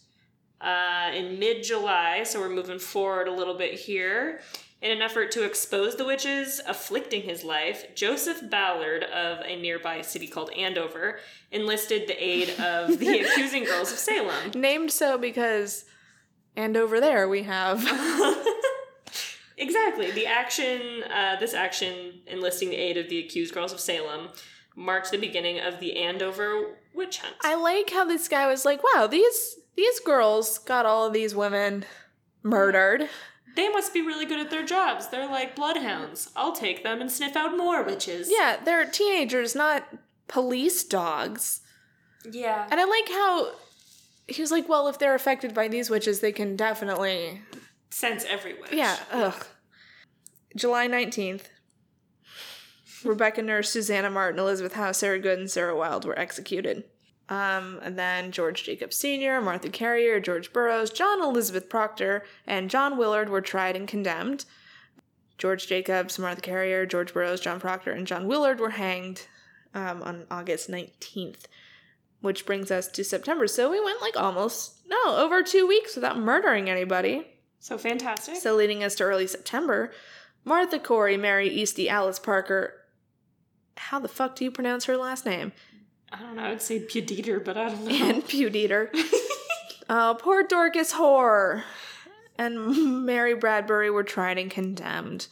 Uh, 0.62 1.10
in 1.16 1.40
mid 1.40 1.64
July, 1.64 2.22
so 2.22 2.40
we're 2.40 2.48
moving 2.48 2.78
forward 2.78 3.28
a 3.28 3.32
little 3.32 3.58
bit 3.58 3.74
here. 3.74 4.42
In 4.82 4.90
an 4.90 5.04
effort 5.04 5.32
to 5.34 5.44
expose 5.44 5.96
the 5.96 6.06
witches 6.06 6.60
afflicting 6.66 7.22
his 7.22 7.44
life, 7.44 7.94
Joseph 7.94 8.50
Ballard 8.50 9.04
of 9.04 9.40
a 9.46 9.56
nearby 9.62 10.02
city 10.02 10.28
called 10.28 10.50
Andover 10.58 11.20
enlisted 11.52 12.08
the 12.08 12.24
aid 12.24 12.50
of 12.60 12.98
the 12.98 13.20
accusing 13.26 13.64
girls 13.64 13.92
of 13.92 14.00
Salem. 14.00 14.52
Named 14.56 14.92
so 14.92 15.20
because, 15.20 15.86
and 16.56 16.76
over 16.76 17.00
there 17.00 17.30
we 17.30 17.44
have. 17.44 17.80
exactly. 19.58 20.10
The 20.10 20.26
action, 20.26 21.04
uh, 21.04 21.36
this 21.40 21.54
action 21.54 22.22
enlisting 22.26 22.72
the 22.72 22.78
aid 22.78 22.98
of 22.98 23.08
the 23.08 23.20
accused 23.20 23.54
girls 23.54 23.72
of 23.72 23.80
Salem, 23.80 24.30
marked 24.76 25.12
the 25.12 25.18
beginning 25.18 25.60
of 25.60 25.80
the 25.80 25.96
Andover 25.98 26.78
witch 26.96 27.20
hunt. 27.20 27.36
I 27.44 27.54
like 27.54 27.92
how 27.92 28.06
this 28.06 28.28
guy 28.28 28.48
was 28.48 28.66
like, 28.66 28.82
wow, 28.84 29.06
these 29.06 29.58
these 29.76 30.00
girls 30.00 30.58
got 30.58 30.88
all 30.88 31.06
of 31.06 31.14
these 31.14 31.36
women 31.36 31.86
murdered. 32.44 33.10
They 33.56 33.70
must 33.70 33.94
be 33.94 34.02
really 34.02 34.26
good 34.26 34.40
at 34.40 34.50
their 34.50 34.66
jobs. 34.66 35.08
They're 35.08 35.28
like 35.28 35.56
bloodhounds. 35.56 36.30
I'll 36.36 36.54
take 36.54 36.84
them 36.84 37.02
and 37.02 37.12
sniff 37.12 37.36
out 37.36 37.58
more 37.58 37.84
witches. 37.84 38.30
Yeah, 38.32 38.58
they're 38.64 38.86
teenagers, 38.86 39.56
not 39.56 39.88
police 40.28 40.84
dogs. 40.84 41.62
Yeah. 42.30 42.68
And 42.70 42.80
I 42.80 42.86
like 42.86 43.10
how 43.10 43.52
he 44.28 44.42
was 44.42 44.52
like, 44.52 44.70
well, 44.70 44.88
if 44.88 45.00
they're 45.00 45.16
affected 45.16 45.54
by 45.54 45.68
these 45.68 45.90
witches, 45.90 46.20
they 46.20 46.32
can 46.32 46.56
definitely. 46.56 47.42
Sense 47.90 48.26
every 48.30 48.54
witch. 48.54 48.72
Yeah, 48.72 48.98
ugh. 49.12 49.46
July 50.56 50.88
19th. 50.88 51.46
Rebecca 53.04 53.42
Nurse, 53.42 53.70
Susanna 53.70 54.10
Martin, 54.10 54.40
Elizabeth 54.40 54.74
Howe, 54.74 54.92
Sarah 54.92 55.20
Good, 55.20 55.40
and 55.40 55.50
Sarah 55.50 55.76
Wild 55.76 56.06
were 56.06 56.18
executed. 56.18 56.84
Um, 57.32 57.80
and 57.82 57.98
then 57.98 58.34
George 58.34 58.66
Jacob 58.66 58.92
Sr., 58.92 59.40
Martha 59.40 59.70
Carrier, 59.70 60.20
George 60.20 60.52
Burroughs, 60.52 60.92
John 60.92 61.24
Elizabeth 61.24 61.70
Proctor, 61.70 62.26
and 62.46 62.70
John 62.70 62.98
Willard 62.98 63.30
were 63.30 63.40
tried 63.40 63.78
and 63.78 63.88
condemned. 63.88 64.44
George 65.38 65.66
Jacobs, 65.66 66.20
Martha 66.20 66.42
Carrier, 66.42 66.86
George 66.86 67.14
Burroughs, 67.14 67.40
John 67.40 67.62
Proctor, 67.62 67.94
and 67.94 68.06
John 68.06 68.28
Willard 68.28 68.60
were 68.60 68.72
hanged 68.72 69.28
um, 69.74 70.04
on 70.04 70.26
August 70.30 70.70
19th, 70.70 71.46
which 72.20 72.46
brings 72.46 72.70
us 72.70 72.90
to 72.90 73.02
September. 73.02 73.48
So 73.48 73.72
we 73.72 73.80
went 73.80 74.02
like 74.02 74.18
almost, 74.18 74.82
no, 74.86 75.16
over 75.16 75.42
two 75.42 75.66
weeks 75.66 75.96
without 75.96 76.20
murdering 76.20 76.70
anybody. 76.70 77.26
So 77.62 77.78
fantastic. 77.78 78.36
So 78.36 78.58
leading 78.58 78.84
us 78.84 78.96
to 78.96 79.06
early 79.06 79.26
September, 79.26 79.94
Martha 80.44 80.80
Corey, 80.80 81.16
Mary 81.16 81.50
Easty, 81.50 81.88
Alice 81.88 82.20
Parker. 82.20 82.74
How 83.78 84.00
the 84.00 84.10
fuck 84.10 84.36
do 84.36 84.44
you 84.44 84.52
pronounce 84.52 84.84
her 84.84 84.98
last 84.98 85.26
name? 85.26 85.54
I 86.12 86.20
don't 86.20 86.36
know. 86.36 86.44
I 86.44 86.50
would 86.50 86.62
say 86.62 86.80
Pudeater, 86.80 87.40
but 87.44 87.58
I 87.58 87.70
don't 87.70 87.86
know. 87.86 88.06
And 88.10 88.28
Pewed 88.28 88.56
Eater. 88.56 88.92
uh, 89.90 90.14
poor 90.16 90.44
Dorcas 90.44 90.92
Hoare 90.94 91.64
and 92.38 93.06
Mary 93.06 93.34
Bradbury 93.34 93.90
were 93.90 94.04
tried 94.04 94.38
and 94.38 94.50
condemned. 94.52 95.28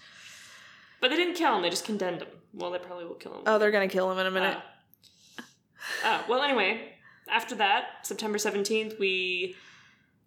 but 1.01 1.09
they 1.09 1.15
didn't 1.17 1.35
kill 1.35 1.55
him. 1.55 1.61
They 1.63 1.69
just 1.69 1.85
condemned 1.85 2.21
him. 2.21 2.29
Well, 2.53 2.71
they 2.71 2.79
probably 2.79 3.05
will 3.05 3.15
kill 3.15 3.33
him. 3.35 3.41
Oh, 3.45 3.57
they're 3.59 3.71
gonna 3.71 3.87
kill 3.87 4.11
him 4.11 4.19
in 4.19 4.25
a 4.27 4.31
minute. 4.31 4.57
Oh. 4.57 5.43
Oh, 6.05 6.23
well, 6.29 6.41
anyway, 6.43 6.93
after 7.29 7.55
that, 7.55 8.05
September 8.05 8.37
17th, 8.37 8.99
we 8.99 9.55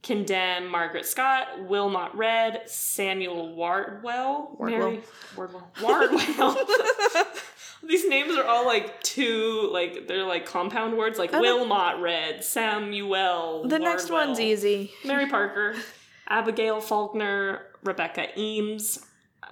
condemn 0.02 0.68
Margaret 0.68 1.06
Scott, 1.06 1.64
Wilmot 1.66 2.14
Red, 2.14 2.62
Samuel 2.66 3.54
Wardwell, 3.54 4.54
Wardwell. 4.58 4.80
Mary 4.80 5.02
Wardwell, 5.36 5.70
Wardwell. 5.80 6.56
These 7.84 8.08
names 8.08 8.36
are 8.36 8.44
all 8.44 8.64
like 8.64 9.00
two, 9.02 9.68
like 9.72 10.06
they're 10.06 10.24
like 10.24 10.46
compound 10.46 10.96
words, 10.96 11.18
like 11.18 11.32
Wilmot 11.32 12.00
Red, 12.00 12.44
Samuel. 12.44 13.66
The 13.68 13.78
next 13.78 14.10
one's 14.10 14.38
easy. 14.38 14.92
Mary 15.04 15.28
Parker, 15.28 15.74
Abigail 16.28 16.80
Faulkner, 16.80 17.66
Rebecca 17.82 18.28
Eames, 18.38 19.04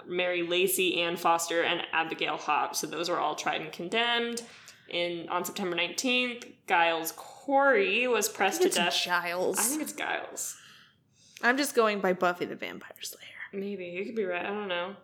Mary 0.05 0.43
Lacey, 0.43 1.01
Ann 1.01 1.17
Foster, 1.17 1.63
and 1.63 1.81
Abigail 1.91 2.37
Hobbs. 2.37 2.79
So 2.79 2.87
those 2.87 3.09
were 3.09 3.19
all 3.19 3.35
tried 3.35 3.61
and 3.61 3.71
condemned. 3.71 4.43
In 4.89 5.29
on 5.29 5.45
September 5.45 5.75
19th, 5.75 6.51
Giles 6.67 7.13
Corey 7.45 8.07
was 8.07 8.29
pressed 8.29 8.61
to 8.61 8.67
It's 8.67 8.75
death. 8.77 8.95
Giles. 9.03 9.57
I 9.59 9.63
think 9.63 9.81
it's 9.81 9.93
Giles. 9.93 10.57
I'm 11.41 11.57
just 11.57 11.73
going 11.75 11.99
by 11.99 12.13
Buffy 12.13 12.45
the 12.45 12.55
Vampire 12.55 12.91
Slayer. 13.01 13.21
Maybe. 13.51 13.85
You 13.85 14.05
could 14.05 14.15
be 14.15 14.25
right. 14.25 14.45
I 14.45 14.49
don't 14.49 14.67
know. 14.67 14.95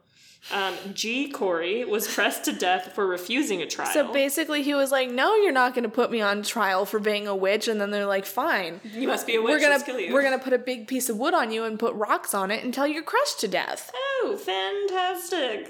Um, 0.54 0.76
G. 0.94 1.30
Corey 1.30 1.84
was 1.84 2.08
pressed 2.08 2.46
to 2.46 2.54
death 2.54 2.94
for 2.94 3.06
refusing 3.06 3.62
a 3.62 3.66
trial. 3.66 3.92
So 3.92 4.14
basically, 4.14 4.62
he 4.62 4.76
was 4.76 4.92
like, 4.92 5.10
"No, 5.10 5.36
you're 5.36 5.52
not 5.52 5.74
going 5.74 5.84
to 5.84 5.90
put 5.90 6.10
me 6.12 6.22
on 6.22 6.44
trial 6.44 6.86
for 6.86 7.00
being 7.00 7.28
a 7.28 7.36
witch." 7.36 7.68
And 7.68 7.82
then 7.82 7.92
they're 7.92 8.06
like, 8.06 8.26
"Fine, 8.26 8.80
you 8.94 9.08
must 9.08 9.28
be 9.28 9.36
a 9.36 9.42
witch. 9.42 9.52
we're 9.52 9.60
gonna 9.60 10.14
we're 10.14 10.22
gonna 10.22 10.40
put 10.40 10.54
a 10.54 10.58
big 10.60 10.88
piece 10.88 11.10
of 11.10 11.18
wood 11.18 11.34
on 11.34 11.52
you 11.52 11.64
and 11.66 11.78
put 11.80 11.94
rocks 11.96 12.34
on 12.34 12.52
it 12.52 12.64
until 12.64 12.88
you're 12.88 13.04
crushed 13.04 13.40
to 13.42 13.48
death." 13.48 13.92
Oh, 13.96 14.38
fantastic. 14.38 15.70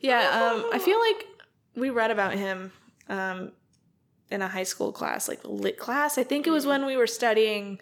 Yeah, 0.00 0.20
um, 0.30 0.70
I 0.72 0.78
feel 0.78 0.98
like 0.98 1.26
we 1.76 1.90
read 1.90 2.10
about 2.10 2.32
him 2.32 2.72
um, 3.08 3.52
in 4.30 4.42
a 4.42 4.48
high 4.48 4.64
school 4.64 4.92
class, 4.92 5.28
like 5.28 5.40
lit 5.44 5.78
class. 5.78 6.18
I 6.18 6.24
think 6.24 6.46
it 6.46 6.50
was 6.50 6.66
when 6.66 6.84
we 6.86 6.96
were 6.96 7.06
studying 7.06 7.80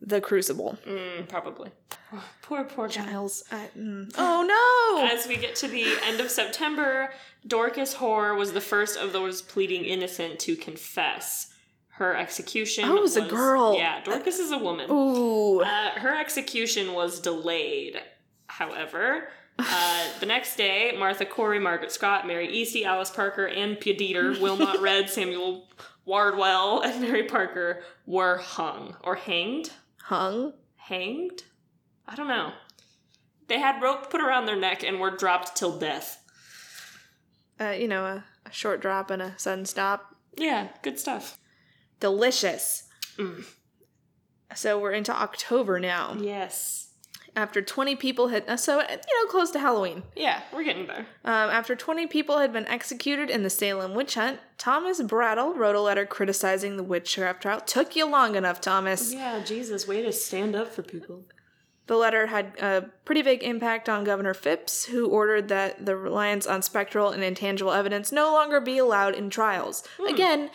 the 0.00 0.20
Crucible. 0.20 0.78
Mm, 0.86 1.28
probably. 1.28 1.70
Poor, 2.42 2.62
poor. 2.64 2.88
Giles. 2.88 3.42
I, 3.50 3.70
mm. 3.76 4.12
Oh 4.18 4.42
no! 4.46 5.06
As 5.06 5.26
we 5.26 5.36
get 5.36 5.56
to 5.56 5.68
the 5.68 5.84
end 6.04 6.20
of 6.20 6.30
September, 6.30 7.10
Dorcas 7.46 7.94
Hoare 7.94 8.34
was 8.34 8.52
the 8.52 8.60
first 8.60 8.98
of 8.98 9.12
those 9.12 9.42
pleading 9.42 9.84
innocent 9.84 10.38
to 10.40 10.56
confess. 10.56 11.50
Her 11.96 12.16
execution. 12.16 12.86
Oh, 12.86 12.96
it 12.96 13.02
was 13.02 13.16
a 13.16 13.24
girl. 13.24 13.76
Yeah, 13.76 14.02
Dorcas 14.02 14.40
is 14.40 14.50
a 14.50 14.58
woman. 14.58 14.90
Ooh. 14.90 15.60
Uh, 15.60 15.90
her 15.92 16.12
execution 16.16 16.92
was 16.92 17.20
delayed. 17.20 18.00
However, 18.48 19.28
uh, 19.58 20.08
the 20.20 20.26
next 20.26 20.56
day, 20.56 20.94
Martha 20.98 21.24
Corey, 21.24 21.58
Margaret 21.58 21.92
Scott, 21.92 22.26
Mary 22.26 22.48
Easty, 22.48 22.84
Alice 22.84 23.10
Parker, 23.10 23.46
Ann 23.46 23.76
Dieter, 23.76 24.40
Wilmot 24.40 24.80
Red, 24.80 25.08
Samuel 25.08 25.68
Wardwell, 26.04 26.82
and 26.82 27.00
Mary 27.00 27.24
Parker 27.24 27.82
were 28.06 28.38
hung 28.38 28.96
or 29.02 29.14
hanged. 29.14 29.70
Hung. 30.02 30.52
Hanged? 30.76 31.44
I 32.06 32.14
don't 32.14 32.28
know. 32.28 32.52
They 33.48 33.58
had 33.58 33.82
rope 33.82 34.10
put 34.10 34.20
around 34.20 34.46
their 34.46 34.56
neck 34.56 34.82
and 34.82 35.00
were 35.00 35.10
dropped 35.10 35.56
till 35.56 35.78
death. 35.78 36.22
Uh, 37.60 37.70
you 37.70 37.88
know, 37.88 38.04
a, 38.04 38.24
a 38.46 38.52
short 38.52 38.80
drop 38.80 39.10
and 39.10 39.22
a 39.22 39.34
sudden 39.38 39.64
stop. 39.64 40.14
Yeah, 40.36 40.68
good 40.82 40.98
stuff. 40.98 41.38
Delicious. 42.00 42.84
Mm. 43.16 43.44
So 44.54 44.78
we're 44.78 44.92
into 44.92 45.14
October 45.14 45.78
now. 45.80 46.16
Yes. 46.18 46.88
After 47.36 47.60
20 47.60 47.96
people 47.96 48.28
had, 48.28 48.44
uh, 48.48 48.56
so, 48.56 48.78
you 48.80 48.86
know, 48.96 49.28
close 49.30 49.50
to 49.52 49.58
Halloween. 49.58 50.04
Yeah, 50.14 50.42
we're 50.52 50.62
getting 50.62 50.86
there. 50.86 51.06
Um, 51.24 51.50
after 51.50 51.74
20 51.74 52.06
people 52.06 52.38
had 52.38 52.52
been 52.52 52.66
executed 52.68 53.28
in 53.28 53.42
the 53.42 53.50
Salem 53.50 53.94
witch 53.94 54.14
hunt, 54.14 54.38
Thomas 54.56 55.02
Brattle 55.02 55.52
wrote 55.54 55.74
a 55.74 55.80
letter 55.80 56.06
criticizing 56.06 56.76
the 56.76 56.84
witchcraft 56.84 57.42
trial. 57.42 57.60
Took 57.60 57.96
you 57.96 58.06
long 58.08 58.36
enough, 58.36 58.60
Thomas. 58.60 59.12
Yeah, 59.12 59.42
Jesus, 59.44 59.88
way 59.88 60.00
to 60.02 60.12
stand 60.12 60.54
up 60.54 60.72
for 60.72 60.82
people. 60.82 61.24
The 61.86 61.96
letter 61.96 62.28
had 62.28 62.56
a 62.60 62.86
pretty 63.04 63.20
big 63.22 63.42
impact 63.42 63.88
on 63.88 64.04
Governor 64.04 64.32
Phips, 64.32 64.84
who 64.86 65.08
ordered 65.08 65.48
that 65.48 65.84
the 65.84 65.96
reliance 65.96 66.46
on 66.46 66.62
spectral 66.62 67.10
and 67.10 67.22
intangible 67.22 67.72
evidence 67.72 68.10
no 68.12 68.32
longer 68.32 68.60
be 68.60 68.78
allowed 68.78 69.14
in 69.16 69.28
trials. 69.28 69.82
Again, 70.08 70.50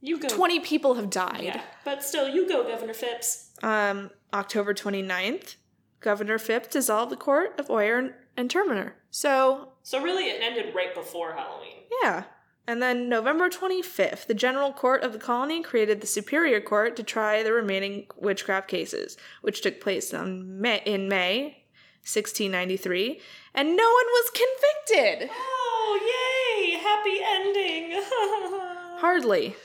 You 0.00 0.18
go. 0.18 0.28
20 0.28 0.60
people 0.60 0.94
have 0.94 1.10
died. 1.10 1.42
Yeah, 1.42 1.60
but 1.84 2.02
still, 2.04 2.26
you 2.28 2.48
go, 2.48 2.62
Governor 2.66 2.94
Phips. 2.94 3.50
Um, 3.62 4.12
October 4.32 4.72
29th, 4.72 5.56
Governor 6.00 6.38
Phips 6.38 6.68
dissolved 6.68 7.12
the 7.12 7.16
court 7.16 7.58
of 7.58 7.70
Oyer 7.70 8.14
and 8.36 8.50
Terminer. 8.50 8.94
So, 9.10 9.72
So 9.82 10.00
really, 10.02 10.24
it 10.24 10.40
ended 10.42 10.74
right 10.74 10.94
before 10.94 11.32
Halloween. 11.34 11.84
yeah. 12.02 12.24
And 12.66 12.80
then 12.80 13.08
November 13.08 13.48
25th, 13.48 14.26
the 14.26 14.34
General 14.34 14.72
Court 14.72 15.02
of 15.02 15.12
the 15.12 15.18
Colony 15.18 15.60
created 15.60 16.00
the 16.00 16.06
Superior 16.06 16.60
Court 16.60 16.94
to 16.96 17.02
try 17.02 17.42
the 17.42 17.52
remaining 17.52 18.06
witchcraft 18.16 18.68
cases, 18.68 19.16
which 19.42 19.60
took 19.60 19.80
place 19.80 20.14
on 20.14 20.60
May, 20.60 20.80
in 20.84 21.08
May 21.08 21.64
1693, 22.04 23.20
and 23.54 23.76
no 23.76 23.82
one 23.90 24.06
was 24.06 24.30
convicted. 24.30 25.30
Oh, 25.32 26.62
yay! 26.62 26.78
Happy 26.78 27.18
ending. 27.24 28.02
Hardly. 29.00 29.56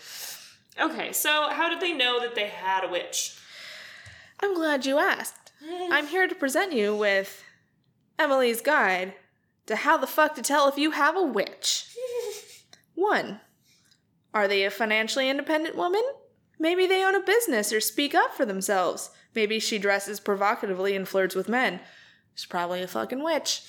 okay, 0.81 1.11
so 1.11 1.49
how 1.51 1.69
did 1.69 1.81
they 1.81 1.93
know 1.93 2.19
that 2.21 2.33
they 2.33 2.47
had 2.47 2.83
a 2.83 2.89
witch? 2.89 3.37
I'm 4.41 4.55
glad 4.55 4.85
you 4.85 4.97
asked. 4.97 5.44
I'm 5.91 6.07
here 6.07 6.27
to 6.27 6.35
present 6.35 6.73
you 6.73 6.95
with 6.95 7.43
Emily's 8.19 8.61
guide 8.61 9.13
to 9.65 9.75
how 9.75 9.97
the 9.97 10.07
fuck 10.07 10.35
to 10.35 10.41
tell 10.41 10.67
if 10.67 10.77
you 10.77 10.91
have 10.91 11.15
a 11.15 11.23
witch. 11.23 11.87
1. 12.95 13.39
Are 14.33 14.47
they 14.47 14.63
a 14.63 14.69
financially 14.69 15.29
independent 15.29 15.75
woman? 15.75 16.03
Maybe 16.59 16.87
they 16.87 17.03
own 17.03 17.15
a 17.15 17.19
business 17.19 17.73
or 17.73 17.79
speak 17.79 18.15
up 18.15 18.33
for 18.33 18.45
themselves. 18.45 19.09
Maybe 19.33 19.59
she 19.59 19.77
dresses 19.77 20.19
provocatively 20.19 20.95
and 20.95 21.07
flirts 21.07 21.35
with 21.35 21.49
men. 21.49 21.79
She's 22.35 22.45
probably 22.45 22.81
a 22.81 22.87
fucking 22.87 23.23
witch. 23.23 23.63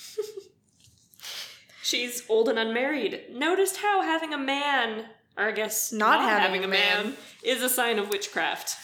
She's 1.83 2.25
old 2.29 2.49
and 2.49 2.59
unmarried. 2.59 3.27
Noticed 3.31 3.77
how 3.77 4.03
having 4.03 4.35
a 4.35 4.39
man, 4.39 5.05
or 5.37 5.45
I 5.45 5.53
guess 5.53 5.93
Not 5.93 6.21
not, 6.21 6.29
having 6.29 6.63
having, 6.63 6.65
a 6.65 6.65
a 6.65 6.69
man, 6.69 7.17
is 7.45 7.63
a 7.63 7.69
sign 7.69 7.99
of 8.01 8.09
witchcraft. 8.09 8.77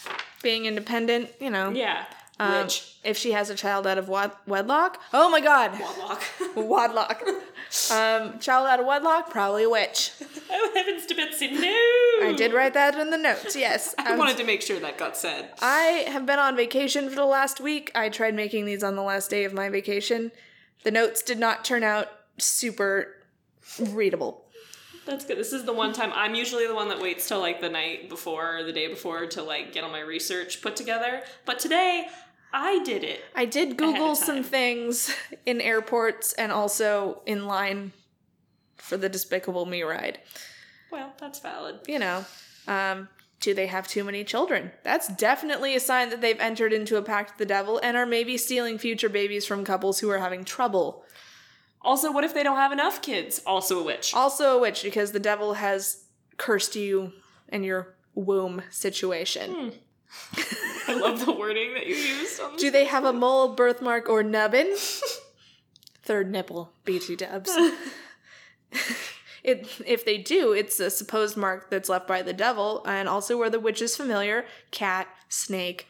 Being 0.43 0.67
independent, 0.67 1.31
you 1.41 1.51
know. 1.51 1.71
Yeah, 1.71 2.05
Um, 2.41 2.63
witch. 2.63 2.97
if 3.05 3.17
she 3.17 3.33
has 3.33 3.51
a 3.51 3.55
child 3.55 3.87
out 3.87 3.99
of 3.99 4.09
wed- 4.09 4.33
wedlock, 4.47 5.01
oh 5.13 5.29
my 5.31 5.41
god, 5.41 5.73
Wadlock. 5.73 6.23
wadlock. 6.57 7.23
um, 7.91 8.39
child 8.41 8.67
out 8.67 8.81
of 8.81 8.87
wedlock, 8.87 9.31
probably 9.31 9.65
a 9.65 9.71
witch. 9.71 10.11
oh 10.51 10.71
heavens 10.75 11.07
to 11.07 11.15
Betsy, 11.15 11.51
no! 11.53 11.69
I 12.27 12.35
did 12.37 12.53
write 12.53 12.75
that 12.75 12.99
in 12.99 13.11
the 13.11 13.19
notes. 13.19 13.55
Yes, 13.55 13.95
I 13.99 14.13
Um, 14.13 14.19
wanted 14.19 14.39
to 14.39 14.45
make 14.45 14.63
sure 14.63 14.81
that 14.81 14.97
got 14.99 15.17
said. 15.17 15.51
I 15.61 16.05
have 16.09 16.25
been 16.27 16.39
on 16.39 16.57
vacation 16.57 17.09
for 17.11 17.15
the 17.17 17.27
last 17.27 17.61
week. 17.61 17.93
I 17.95 18.09
tried 18.09 18.35
making 18.35 18.65
these 18.65 18.83
on 18.83 18.97
the 18.97 19.03
last 19.03 19.29
day 19.31 19.45
of 19.45 19.53
my 19.53 19.69
vacation. 19.69 20.33
The 20.85 20.91
notes 20.91 21.23
did 21.23 21.39
not 21.39 21.65
turn 21.65 21.85
out 21.85 22.09
super 22.39 23.15
readable. 23.79 24.45
That's 25.05 25.25
good. 25.25 25.39
This 25.39 25.53
is 25.53 25.65
the 25.65 25.73
one 25.73 25.93
time 25.93 26.13
I'm 26.15 26.35
usually 26.35 26.67
the 26.67 26.75
one 26.75 26.89
that 26.89 27.01
waits 27.01 27.27
till 27.27 27.41
like 27.41 27.61
the 27.61 27.69
night 27.69 28.09
before 28.09 28.59
or 28.59 28.63
the 28.63 28.73
day 28.73 28.89
before 28.89 29.27
to 29.27 29.43
like 29.43 29.73
get 29.73 29.85
all 29.85 29.91
my 29.91 30.01
research 30.01 30.63
put 30.63 30.77
together. 30.77 31.23
But 31.45 31.59
today 31.59 32.09
I 32.53 32.83
did 32.85 33.03
it. 33.03 33.25
I 33.35 33.45
did 33.45 33.77
Google 33.77 34.15
some 34.15 34.43
things 34.43 35.15
in 35.47 35.61
airports 35.61 36.33
and 36.35 36.53
also 36.53 37.23
in 37.27 37.47
line 37.47 37.93
for 38.77 38.97
the 38.97 39.09
Despicable 39.09 39.67
Me 39.67 39.83
ride. 39.83 40.19
Well, 40.91 41.13
that's 41.19 41.41
valid. 41.41 41.81
You 41.89 41.99
know, 41.99 42.25
um, 42.69 43.09
do 43.41 43.55
they 43.55 43.67
have 43.67 43.89
too 43.89 44.05
many 44.05 44.23
children? 44.25 44.71
That's 44.83 45.09
definitely 45.09 45.75
a 45.75 45.81
sign 45.81 46.11
that 46.11 46.21
they've 46.21 46.39
entered 46.39 46.73
into 46.73 46.97
a 46.97 47.03
pact 47.03 47.31
with 47.31 47.39
the 47.39 47.47
devil 47.47 47.81
and 47.83 47.97
are 47.97 48.07
maybe 48.07 48.37
stealing 48.37 48.79
future 48.79 49.09
babies 49.09 49.47
from 49.47 49.65
couples 49.65 50.01
who 50.01 50.11
are 50.11 50.19
having 50.19 50.45
trouble. 50.45 51.05
Also, 51.85 52.13
what 52.13 52.25
if 52.25 52.35
they 52.35 52.43
don't 52.43 52.57
have 52.57 52.73
enough 52.73 53.03
kids? 53.03 53.43
Also 53.47 53.81
a 53.81 53.83
witch. 53.83 54.15
Also 54.15 54.57
a 54.57 54.61
witch 54.61 54.83
because 54.83 55.13
the 55.13 55.21
devil 55.21 55.55
has 55.55 56.05
cursed 56.37 56.77
you 56.77 57.13
and 57.49 57.65
your 57.65 57.97
womb 58.15 58.63
situation. 58.71 59.51
Hmm. 59.51 59.69
I 60.89 60.95
love 60.95 61.25
the 61.25 61.33
wording 61.33 61.75
that 61.75 61.87
you 61.87 61.95
used 61.95 62.41
on. 62.41 62.57
Do 62.57 62.71
they 62.71 62.85
have 62.85 63.05
a 63.05 63.13
mole, 63.13 63.55
birthmark, 63.55 64.09
or 64.09 64.23
nubbin? 64.23 64.75
Third 66.03 66.31
nipple, 66.31 66.73
BT 66.85 67.17
dubs. 67.17 67.51
it, 69.43 69.69
if 69.87 70.05
they 70.05 70.19
do, 70.19 70.53
it's 70.53 70.81
a 70.81 70.91
supposed 70.91 71.37
mark 71.37 71.71
that's 71.71 71.89
left 71.89 72.09
by 72.09 72.23
the 72.23 72.33
devil, 72.33 72.85
and 72.87 73.09
also 73.09 73.39
where 73.39 73.51
the 73.51 73.61
witch 73.61 73.81
is 73.81 73.97
familiar 73.97 74.45
cat, 74.71 75.07
snake, 75.29 75.87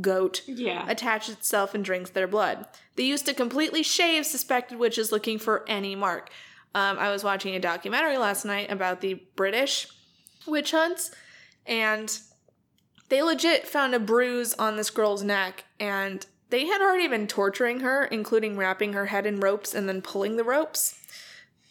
goat 0.00 0.42
Yeah. 0.46 0.84
attach 0.88 1.28
itself 1.28 1.74
and 1.74 1.84
drinks 1.84 2.10
their 2.10 2.28
blood. 2.28 2.66
They 2.96 3.02
used 3.04 3.26
to 3.26 3.34
completely 3.34 3.82
shave 3.82 4.26
suspected 4.26 4.78
witches 4.78 5.12
looking 5.12 5.38
for 5.38 5.64
any 5.68 5.94
mark. 5.96 6.30
Um, 6.74 6.98
I 6.98 7.10
was 7.10 7.24
watching 7.24 7.54
a 7.54 7.60
documentary 7.60 8.16
last 8.16 8.44
night 8.44 8.70
about 8.70 9.00
the 9.00 9.14
British 9.36 9.88
witch 10.46 10.70
hunts, 10.70 11.10
and 11.66 12.18
they 13.08 13.22
legit 13.22 13.66
found 13.66 13.94
a 13.94 13.98
bruise 13.98 14.54
on 14.54 14.76
this 14.76 14.90
girl's 14.90 15.24
neck, 15.24 15.64
and 15.80 16.24
they 16.50 16.66
had 16.66 16.80
already 16.80 17.08
been 17.08 17.26
torturing 17.26 17.80
her, 17.80 18.04
including 18.04 18.56
wrapping 18.56 18.92
her 18.92 19.06
head 19.06 19.26
in 19.26 19.40
ropes 19.40 19.74
and 19.74 19.88
then 19.88 20.00
pulling 20.02 20.36
the 20.36 20.44
ropes. 20.44 20.96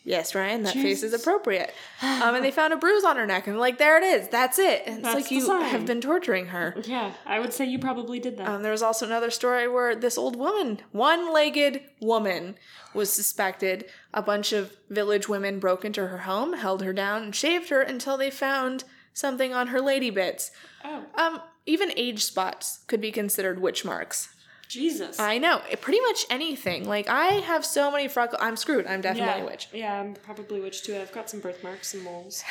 Yes, 0.10 0.34
Ryan, 0.34 0.64
that 0.64 0.74
face 0.74 1.04
is 1.04 1.14
appropriate. 1.14 1.72
Um, 2.02 2.34
and 2.36 2.44
they 2.44 2.50
found 2.52 2.74
a 2.74 2.78
bruise 2.78 3.04
on 3.04 3.18
her 3.18 3.26
neck, 3.28 3.46
and 3.46 3.60
like, 3.60 3.78
there 3.78 3.98
it 3.98 4.04
is. 4.04 4.28
That's 4.30 4.58
it. 4.58 4.84
And 4.88 4.96
it's 5.00 5.04
That's 5.04 5.16
like 5.16 5.32
you 5.32 5.42
sign. 5.42 5.62
have 5.70 5.86
been 5.86 6.02
torturing 6.02 6.48
her. 6.48 6.76
Yeah, 6.86 7.14
I 7.26 7.40
would 7.40 7.54
say 7.54 7.66
you 7.66 7.78
probably 7.78 8.20
did 8.20 8.38
that. 8.38 8.48
Um, 8.48 8.64
there 8.64 8.72
was 8.72 8.82
also 8.82 9.06
another 9.06 9.30
story 9.30 9.68
where 9.68 9.96
this 9.96 10.18
old 10.18 10.36
woman, 10.36 10.80
one 10.92 11.32
legged 11.32 11.82
woman, 12.02 12.56
was 12.96 13.12
suspected. 13.12 13.86
A 14.14 14.22
bunch 14.24 14.52
of 14.54 14.76
village 14.90 15.30
women 15.30 15.60
broke 15.60 15.86
into 15.86 16.08
her 16.08 16.20
home, 16.20 16.54
held 16.54 16.82
her 16.84 16.94
down, 16.94 17.22
and 17.24 17.36
shaved 17.36 17.70
her 17.70 17.82
until 17.82 18.18
they 18.18 18.32
found 18.32 18.86
something 19.14 19.54
on 19.54 19.68
her 19.68 19.82
lady 19.82 20.10
bits. 20.10 20.50
oh, 20.84 21.04
Um, 21.16 21.42
even 21.66 21.92
age 21.96 22.24
spots 22.24 22.80
could 22.88 23.02
be 23.02 23.12
considered 23.12 23.60
witch 23.60 23.86
marks. 23.86 24.30
Jesus. 24.70 25.20
I 25.20 25.40
know, 25.40 25.62
it- 25.70 25.82
pretty 25.82 26.00
much 26.00 26.26
anything. 26.30 26.88
Like, 26.88 27.10
I 27.10 27.26
have 27.42 27.66
so 27.66 27.92
many 27.92 28.08
freckles. 28.08 28.42
I'm 28.42 28.56
screwed. 28.56 28.88
I'm 28.88 29.02
definitely 29.02 29.42
yeah, 29.42 29.44
a 29.44 29.46
witch. 29.46 29.68
Yeah, 29.74 30.00
I'm 30.00 30.14
probably 30.14 30.62
witch 30.62 30.84
too. 30.84 30.96
I've 30.96 31.12
got 31.12 31.30
some 31.30 31.42
birthmarks 31.42 31.94
and 31.94 32.04
moles. 32.04 32.44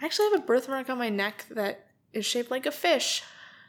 I 0.00 0.04
actually 0.04 0.30
have 0.32 0.40
a 0.40 0.46
birthmark 0.46 0.90
on 0.90 0.98
my 0.98 1.08
neck 1.08 1.46
that 1.50 1.86
is 2.12 2.26
shaped 2.26 2.50
like 2.50 2.66
a 2.66 2.72
fish. 2.72 3.22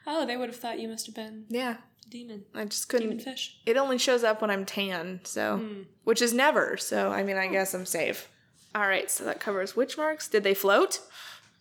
Oh, 0.06 0.26
they 0.26 0.36
would 0.36 0.50
have 0.50 0.58
thought 0.58 0.80
you 0.80 0.88
must 0.88 1.06
have 1.06 1.16
been 1.16 1.46
Yeah, 1.50 1.78
a 2.06 2.10
demon. 2.10 2.46
I 2.54 2.66
just 2.66 2.90
couldn't. 2.90 3.22
fish. 3.22 3.58
It 3.66 3.78
only 3.78 3.98
shows 3.98 4.24
up 4.24 4.42
when 4.42 4.50
I'm 4.50 4.66
tan, 4.66 5.22
so 5.24 5.58
hmm. 5.58 5.82
which 6.04 6.22
is 6.22 6.34
never. 6.34 6.76
So 6.78 7.12
I 7.12 7.24
mean, 7.24 7.38
I 7.38 7.48
oh. 7.48 7.52
guess 7.52 7.74
I'm 7.74 7.86
safe. 7.86 8.28
All 8.76 8.88
right, 8.88 9.10
so 9.10 9.24
that 9.26 9.40
covers 9.40 9.76
witch 9.76 9.98
marks. 9.98 10.28
Did 10.28 10.44
they 10.44 10.56
float? 10.56 11.00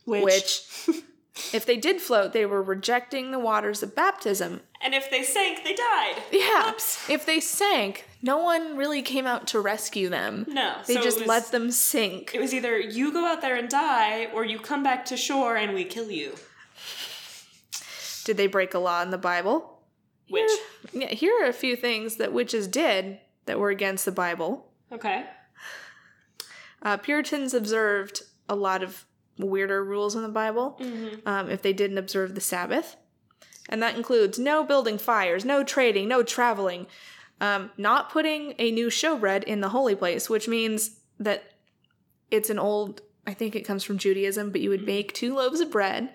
Witch. 0.06 0.62
if 1.52 1.66
they 1.66 1.76
did 1.76 2.00
float, 2.00 2.32
they 2.32 2.46
were 2.46 2.62
rejecting 2.62 3.30
the 3.30 3.38
waters 3.38 3.82
of 3.82 3.94
baptism. 3.94 4.62
And 4.84 4.94
if 4.94 5.10
they 5.10 5.22
sank, 5.22 5.62
they 5.64 5.74
died. 5.74 6.22
Yeah. 6.32 6.70
Oops. 6.70 7.08
If 7.08 7.24
they 7.24 7.38
sank, 7.40 8.06
no 8.20 8.38
one 8.38 8.76
really 8.76 9.02
came 9.02 9.26
out 9.26 9.46
to 9.48 9.60
rescue 9.60 10.08
them. 10.08 10.44
No. 10.48 10.76
They 10.86 10.94
so 10.94 11.02
just 11.02 11.18
was- 11.20 11.28
let 11.28 11.50
them 11.52 11.70
sink. 11.70 12.34
It 12.34 12.40
was 12.40 12.52
either 12.52 12.78
you 12.78 13.12
go 13.12 13.24
out 13.24 13.40
there 13.40 13.56
and 13.56 13.68
die, 13.68 14.26
or 14.34 14.44
you 14.44 14.58
come 14.58 14.82
back 14.82 15.04
to 15.06 15.16
shore 15.16 15.56
and 15.56 15.72
we 15.74 15.84
kill 15.84 16.10
you. 16.10 16.34
Did 18.24 18.36
they 18.36 18.46
break 18.46 18.74
a 18.74 18.78
law 18.78 19.02
in 19.02 19.10
the 19.10 19.18
Bible? 19.18 19.80
Witch. 20.30 20.50
Yeah, 20.92 21.08
here 21.08 21.34
are 21.42 21.48
a 21.48 21.52
few 21.52 21.76
things 21.76 22.16
that 22.16 22.32
witches 22.32 22.66
did 22.68 23.18
that 23.46 23.58
were 23.58 23.70
against 23.70 24.04
the 24.04 24.12
Bible. 24.12 24.70
Okay. 24.90 25.24
Uh, 26.80 26.96
Puritans 26.96 27.54
observed 27.54 28.22
a 28.48 28.56
lot 28.56 28.82
of 28.82 29.04
weirder 29.38 29.84
rules 29.84 30.14
in 30.14 30.22
the 30.22 30.28
Bible 30.28 30.80
um, 31.26 31.50
if 31.50 31.62
they 31.62 31.72
didn't 31.72 31.98
observe 31.98 32.34
the 32.34 32.40
Sabbath. 32.40 32.96
And 33.68 33.82
that 33.82 33.96
includes 33.96 34.38
no 34.38 34.64
building 34.64 34.98
fires, 34.98 35.44
no 35.44 35.62
trading, 35.62 36.08
no 36.08 36.22
traveling, 36.22 36.86
um, 37.40 37.70
not 37.76 38.10
putting 38.10 38.54
a 38.58 38.70
new 38.70 38.88
showbread 38.88 39.44
in 39.44 39.60
the 39.60 39.70
holy 39.70 39.94
place, 39.94 40.28
which 40.28 40.48
means 40.48 41.00
that 41.18 41.44
it's 42.30 42.50
an 42.50 42.58
old, 42.58 43.02
I 43.26 43.34
think 43.34 43.54
it 43.54 43.62
comes 43.62 43.84
from 43.84 43.98
Judaism, 43.98 44.50
but 44.50 44.60
you 44.60 44.70
would 44.70 44.86
make 44.86 45.12
two 45.12 45.34
loaves 45.34 45.60
of 45.60 45.70
bread. 45.70 46.10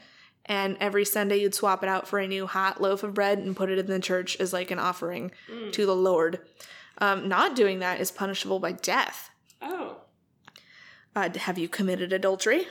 And 0.45 0.77
every 0.79 1.03
Sunday, 1.03 1.37
you'd 1.37 1.55
swap 1.55 1.83
it 1.83 1.89
out 1.89 2.07
for 2.07 2.19
a 2.19 2.27
new 2.27 2.47
hot 2.47 2.81
loaf 2.81 3.03
of 3.03 3.13
bread 3.13 3.39
and 3.39 3.55
put 3.55 3.69
it 3.69 3.79
in 3.79 3.87
the 3.87 3.99
church 3.99 4.37
as 4.39 4.53
like 4.53 4.71
an 4.71 4.79
offering 4.79 5.31
to 5.73 5.85
the 5.85 5.95
Lord. 5.95 6.39
Um, 6.99 7.27
not 7.27 7.55
doing 7.55 7.79
that 7.79 7.99
is 7.99 8.11
punishable 8.11 8.59
by 8.59 8.71
death. 8.71 9.29
Oh. 9.61 9.97
Uh, 11.15 11.29
have 11.37 11.57
you 11.57 11.67
committed 11.67 12.13
adultery? 12.13 12.67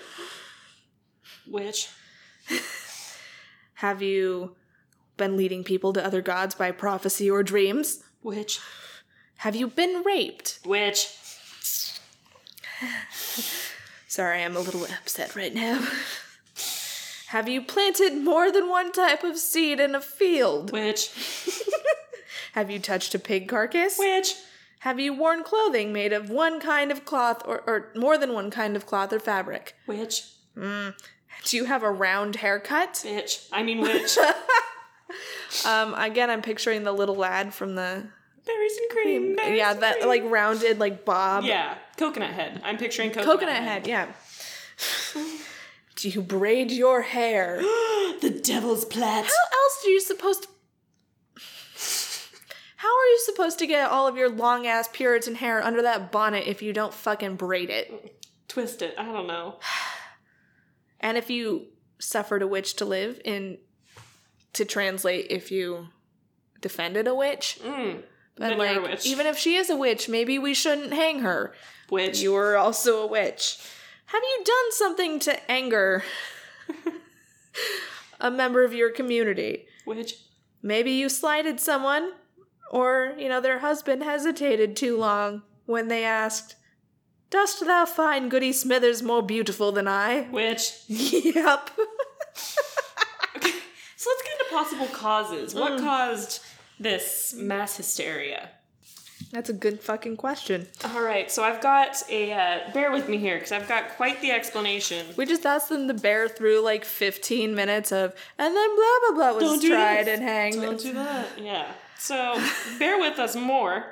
Which? 1.46 1.88
Have 3.74 4.00
you 4.00 4.56
been 5.16 5.36
leading 5.36 5.64
people 5.64 5.92
to 5.92 6.04
other 6.04 6.22
gods 6.22 6.54
by 6.54 6.70
prophecy 6.70 7.30
or 7.30 7.42
dreams? 7.42 8.02
Witch. 8.22 8.60
Have 9.38 9.54
you 9.56 9.68
been 9.68 10.02
raped? 10.04 10.60
Witch. 10.64 11.16
Sorry, 14.08 14.42
I'm 14.42 14.56
a 14.56 14.60
little 14.60 14.84
upset 14.84 15.36
right 15.36 15.54
now. 15.54 15.86
Have 17.28 17.48
you 17.48 17.62
planted 17.62 18.16
more 18.16 18.52
than 18.52 18.68
one 18.68 18.92
type 18.92 19.24
of 19.24 19.36
seed 19.36 19.80
in 19.80 19.94
a 19.94 20.00
field? 20.00 20.72
Witch. 20.72 21.10
Have 22.52 22.70
you 22.70 22.78
touched 22.78 23.14
a 23.14 23.18
pig 23.18 23.48
carcass? 23.48 23.98
Witch. 23.98 24.34
Have 24.80 25.00
you 25.00 25.12
worn 25.12 25.42
clothing 25.42 25.92
made 25.92 26.12
of 26.12 26.30
one 26.30 26.60
kind 26.60 26.92
of 26.92 27.04
cloth 27.04 27.42
or, 27.44 27.60
or 27.66 27.92
more 27.96 28.16
than 28.16 28.32
one 28.32 28.50
kind 28.50 28.76
of 28.76 28.86
cloth 28.86 29.12
or 29.12 29.18
fabric? 29.18 29.74
Witch. 29.86 30.22
Hmm. 30.56 30.90
Do 31.44 31.56
you 31.56 31.64
have 31.64 31.82
a 31.82 31.90
round 31.90 32.36
haircut? 32.36 32.94
Bitch. 32.94 33.48
I 33.52 33.62
mean 33.62 33.80
witch. 33.80 34.16
Um, 35.64 35.94
again, 35.94 36.28
I'm 36.30 36.42
picturing 36.42 36.82
the 36.84 36.92
little 36.92 37.14
lad 37.16 37.54
from 37.54 37.74
the 37.74 38.06
Berries 38.44 38.76
and 38.76 38.90
cream. 38.90 39.36
berries 39.36 39.58
yeah 39.58 39.74
that 39.74 39.96
cream. 39.96 40.08
like 40.08 40.22
rounded 40.26 40.78
like 40.78 41.04
bob 41.04 41.44
Yeah. 41.44 41.74
Coconut 41.96 42.30
head. 42.30 42.60
I'm 42.64 42.76
picturing 42.76 43.10
coconut, 43.10 43.26
coconut 43.26 43.62
head. 43.62 43.86
Yeah. 43.86 44.06
Do 45.96 46.08
you 46.08 46.20
braid 46.22 46.70
your 46.70 47.02
hair? 47.02 47.56
the 48.20 48.40
devil's 48.42 48.84
plait. 48.84 49.02
How 49.02 49.22
else 49.24 49.84
are 49.84 49.88
you 49.88 50.00
supposed 50.00 50.42
to? 50.44 50.48
How 52.76 52.88
are 52.88 53.06
you 53.06 53.18
supposed 53.24 53.58
to 53.60 53.66
get 53.66 53.90
all 53.90 54.06
of 54.06 54.16
your 54.16 54.28
long 54.28 54.66
ass 54.66 54.88
Puritan 54.92 55.34
hair 55.36 55.62
under 55.62 55.82
that 55.82 56.12
bonnet 56.12 56.46
if 56.46 56.60
you 56.62 56.72
don't 56.72 56.92
fucking 56.94 57.36
braid 57.36 57.70
it? 57.70 58.22
Twist 58.48 58.82
it. 58.82 58.94
I 58.98 59.04
don't 59.04 59.26
know. 59.26 59.56
And 60.98 61.18
if 61.18 61.28
you 61.28 61.66
suffered 61.98 62.40
a 62.42 62.46
witch 62.46 62.76
to 62.76 62.86
live 62.86 63.20
in, 63.22 63.58
to 64.54 64.64
translate, 64.64 65.26
if 65.30 65.50
you 65.50 65.88
defended 66.60 67.06
a 67.06 67.14
witch, 67.14 67.58
Mm. 67.62 68.02
but 68.36 68.48
Then 68.48 68.58
you're 68.58 68.66
a 68.66 68.80
like 68.80 68.82
witch. 68.90 69.06
even 69.06 69.26
if 69.26 69.38
she 69.38 69.56
is 69.56 69.70
a 69.70 69.76
witch, 69.76 70.08
maybe 70.08 70.38
we 70.38 70.54
shouldn't 70.54 70.92
hang 70.92 71.20
her. 71.20 71.54
Witch. 71.90 72.20
You 72.20 72.34
are 72.36 72.56
also 72.56 73.02
a 73.02 73.06
witch. 73.06 73.58
Have 74.06 74.22
you 74.22 74.44
done 74.44 74.72
something 74.72 75.18
to 75.20 75.50
anger 75.50 76.04
a 78.20 78.30
member 78.30 78.64
of 78.64 78.72
your 78.74 78.90
community? 78.90 79.66
Witch. 79.86 80.14
Maybe 80.62 80.90
you 80.92 81.08
slighted 81.08 81.60
someone, 81.60 82.12
or, 82.70 83.14
you 83.18 83.28
know, 83.28 83.40
their 83.40 83.60
husband 83.60 84.02
hesitated 84.02 84.74
too 84.76 84.96
long 84.96 85.42
when 85.66 85.88
they 85.88 86.04
asked, 86.04 86.56
Dost 87.30 87.64
thou 87.66 87.84
find 87.86 88.30
Goody 88.30 88.52
Smithers 88.52 89.02
more 89.02 89.22
beautiful 89.22 89.70
than 89.72 89.86
I? 89.88 90.28
Witch. 90.30 90.72
yep. 90.88 91.70
So 94.06 94.12
let's 94.12 94.22
get 94.22 94.38
into 94.40 94.52
possible 94.54 94.86
causes. 94.96 95.52
What 95.52 95.80
caused 95.80 96.40
this 96.78 97.34
mass 97.36 97.76
hysteria? 97.76 98.50
That's 99.32 99.50
a 99.50 99.52
good 99.52 99.80
fucking 99.80 100.16
question. 100.16 100.68
All 100.84 101.02
right, 101.02 101.28
so 101.28 101.42
I've 101.42 101.60
got 101.60 102.00
a. 102.08 102.32
Uh, 102.32 102.70
bear 102.72 102.92
with 102.92 103.08
me 103.08 103.16
here 103.18 103.34
because 103.34 103.50
I've 103.50 103.66
got 103.66 103.96
quite 103.96 104.20
the 104.20 104.30
explanation. 104.30 105.06
We 105.16 105.26
just 105.26 105.44
asked 105.44 105.70
them 105.70 105.88
to 105.88 105.94
bear 105.94 106.28
through 106.28 106.60
like 106.60 106.84
15 106.84 107.52
minutes 107.56 107.90
of, 107.90 108.14
and 108.38 108.54
then 108.54 108.76
blah 108.76 109.10
blah 109.14 109.32
blah 109.32 109.50
was 109.50 109.60
do 109.60 109.70
tried 109.70 110.06
this. 110.06 110.20
and 110.20 110.22
hanged. 110.22 110.62
Don't 110.62 110.78
do 110.80 110.92
that. 110.92 111.26
Yeah. 111.40 111.66
So 111.98 112.40
bear 112.78 113.00
with 113.00 113.18
us 113.18 113.34
more. 113.34 113.86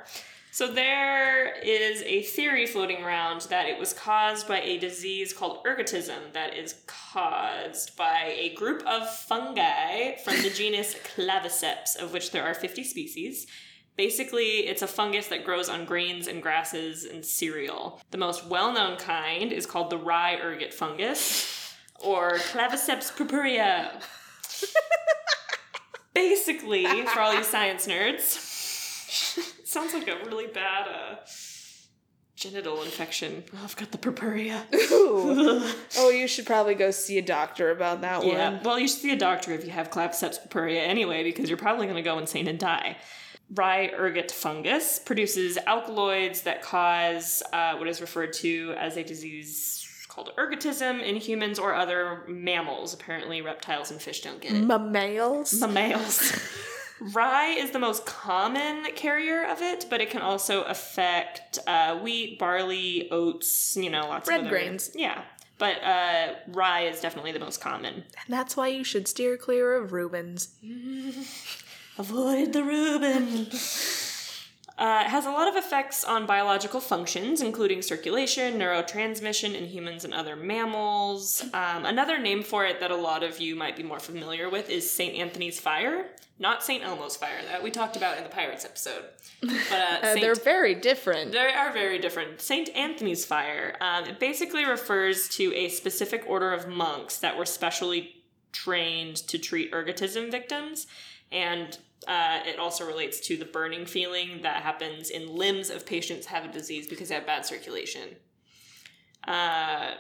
So 0.55 0.69
there 0.69 1.53
is 1.65 2.01
a 2.03 2.23
theory 2.23 2.65
floating 2.67 3.03
around 3.03 3.41
that 3.51 3.67
it 3.67 3.77
was 3.77 3.93
caused 3.93 4.47
by 4.47 4.61
a 4.61 4.79
disease 4.79 5.33
called 5.33 5.65
ergotism 5.65 6.33
that 6.33 6.57
is 6.57 6.77
caused 6.87 7.97
by 7.97 8.33
a 8.39 8.55
group 8.55 8.87
of 8.87 9.13
fungi 9.13 10.15
from 10.19 10.41
the 10.43 10.51
genus 10.51 10.95
Claviceps, 10.95 12.01
of 12.01 12.13
which 12.13 12.31
there 12.31 12.45
are 12.45 12.55
50 12.55 12.85
species. 12.85 13.49
Basically, 13.97 14.69
it's 14.69 14.83
a 14.83 14.87
fungus 14.87 15.27
that 15.27 15.45
grows 15.45 15.69
on 15.69 15.87
grains 15.87 16.29
and 16.29 16.41
grasses 16.41 17.05
and 17.05 17.25
cereal. 17.25 18.01
The 18.13 18.19
most 18.19 18.47
well-known 18.47 18.97
kind 18.97 19.51
is 19.51 19.67
called 19.67 19.91
the 19.91 19.99
rye 19.99 20.37
ergot 20.37 20.73
fungus, 20.73 21.75
or 21.99 22.35
Claviceps 22.37 23.17
purpurea. 23.17 24.01
Basically, 26.15 26.87
for 27.07 27.19
all 27.19 27.35
you 27.35 27.43
science 27.43 27.89
nerds, 27.89 28.53
sounds 29.75 29.93
like 29.93 30.09
a 30.09 30.25
really 30.25 30.47
bad 30.47 30.87
uh, 30.89 31.17
genital 32.37 32.83
infection. 32.83 33.43
Oh, 33.53 33.65
I've 33.65 33.77
got 33.77 33.91
the 33.91 33.99
purpurea. 33.99 34.65
Ooh. 34.93 35.69
oh, 35.99 36.11
you 36.11 36.29
should 36.29 36.47
probably 36.47 36.77
go 36.77 36.93
see 36.93 37.19
a 37.19 37.23
doctor 37.23 37.73
about 37.73 38.01
that 38.03 38.25
yeah. 38.25 38.53
one. 38.53 38.63
Well, 38.63 38.79
you 38.79 38.87
should 38.87 39.01
see 39.01 39.11
a 39.11 39.19
doctor 39.19 39.53
if 39.53 39.65
you 39.65 39.73
have 39.73 39.91
Claviceps 39.91 40.43
purpurea 40.43 40.81
anyway, 40.81 41.25
because 41.25 41.51
you're 41.51 41.59
probably 41.59 41.87
going 41.87 41.97
to 41.97 42.03
go 42.03 42.19
insane 42.19 42.47
and 42.47 42.59
die. 42.59 42.97
Rye 43.53 43.91
ergot 43.99 44.31
fungus 44.31 45.01
produces 45.01 45.59
alkaloids 45.67 46.43
that 46.43 46.63
cause 46.63 47.43
uh, 47.53 47.77
what 47.77 47.89
is 47.89 48.01
referred 48.01 48.33
to 48.35 48.75
as 48.79 48.97
a 48.97 49.03
disease 49.03 50.07
called 50.09 50.31
ergotism 50.39 51.03
in 51.03 51.17
humans 51.17 51.59
or 51.59 51.75
other 51.75 52.23
mammals. 52.29 52.95
Apparently, 52.95 53.43
reptiles 53.43 53.91
and 53.91 54.01
fish 54.01 54.21
don't 54.21 54.41
get 54.41 54.53
it. 54.53 54.63
Mammals. 54.63 55.61
Mammals. 55.61 56.33
Rye 57.01 57.55
is 57.59 57.73
the 57.73 57.79
most 57.79 58.07
common 58.07 58.85
carrier 58.95 59.45
of 59.45 59.61
it, 59.61 59.87
but 59.91 60.01
it 60.01 60.11
can 60.11 60.23
also 60.23 60.63
affect 60.63 61.59
uh, 61.67 61.99
wheat, 61.99 62.39
barley, 62.39 63.09
oats, 63.11 63.77
you 63.77 63.91
know, 63.91 64.07
lots 64.09 64.29
Red 64.29 64.41
of 64.41 64.47
other 64.47 64.51
grains. 64.51 64.91
Yeah. 64.95 65.23
But 65.59 65.83
uh, 65.83 66.35
rye 66.49 66.83
is 66.83 67.01
definitely 67.01 67.33
the 67.33 67.39
most 67.39 67.61
common. 67.61 67.95
And 67.95 68.05
that's 68.29 68.57
why 68.57 68.69
you 68.69 68.85
should 68.85 69.07
steer 69.07 69.37
clear 69.37 69.75
of 69.75 69.93
Reubens. 69.93 70.55
Avoid 71.99 72.53
the 72.53 72.65
Reuben. 72.65 73.49
Uh, 74.77 75.03
it 75.07 75.09
has 75.11 75.25
a 75.25 75.31
lot 75.31 75.47
of 75.47 75.55
effects 75.55 76.03
on 76.03 76.27
biological 76.27 76.81
functions, 76.81 77.41
including 77.41 77.81
circulation, 77.81 78.59
neurotransmission 78.59 79.55
in 79.55 79.67
humans 79.67 80.05
and 80.05 80.13
other 80.13 80.35
mammals. 80.35 81.43
Um, 81.55 81.85
another 81.85 82.19
name 82.19 82.43
for 82.43 82.65
it 82.67 82.81
that 82.81 82.91
a 82.91 82.97
lot 82.97 83.23
of 83.23 83.39
you 83.41 83.55
might 83.55 83.77
be 83.77 83.85
more 83.85 84.01
familiar 84.01 84.51
with 84.51 84.69
is 84.71 84.91
St. 84.91 85.15
Anthony's 85.15 85.61
fire, 85.61 86.07
not 86.41 86.65
St. 86.65 86.83
Elmo's 86.83 87.17
fire 87.17 87.41
that 87.53 87.63
we 87.63 87.71
talked 87.71 87.97
about 87.97 88.19
in 88.19 88.25
the 88.25 88.31
Pirates 88.31 88.65
episode. 88.65 89.05
But 89.41 89.51
uh, 89.71 89.99
Uh, 90.03 90.15
they're 90.15 90.35
very 90.35 90.75
different. 90.75 91.31
they 91.31 91.39
are 91.53 91.73
very 91.73 91.99
different. 92.01 92.41
St. 92.41 92.69
Anthony's 92.75 93.25
fire. 93.25 93.77
Um, 93.81 94.05
it 94.07 94.19
basically 94.19 94.65
refers 94.65 95.29
to 95.31 95.55
a 95.55 95.69
specific 95.69 96.25
order 96.27 96.53
of 96.53 96.67
monks 96.67 97.19
that 97.19 97.39
were 97.39 97.47
specially 97.47 98.25
trained 98.51 99.17
to 99.17 99.39
treat 99.39 99.73
ergotism 99.73 100.31
victims, 100.31 100.87
and 101.35 101.77
uh, 102.07 102.41
it 102.47 102.59
also 102.59 102.87
relates 102.87 103.21
to 103.21 103.37
the 103.37 103.45
burning 103.45 103.85
feeling 103.85 104.41
that 104.43 104.63
happens 104.63 105.11
in 105.11 105.35
limbs 105.35 105.69
of 105.69 105.85
patients 105.85 106.27
who 106.27 106.35
have 106.35 106.45
a 106.45 106.53
disease 106.53 106.87
because 106.87 107.09
they 107.09 107.15
have 107.15 107.27
bad 107.27 107.45
circulation. 107.45 108.11
Uh, 109.27 109.93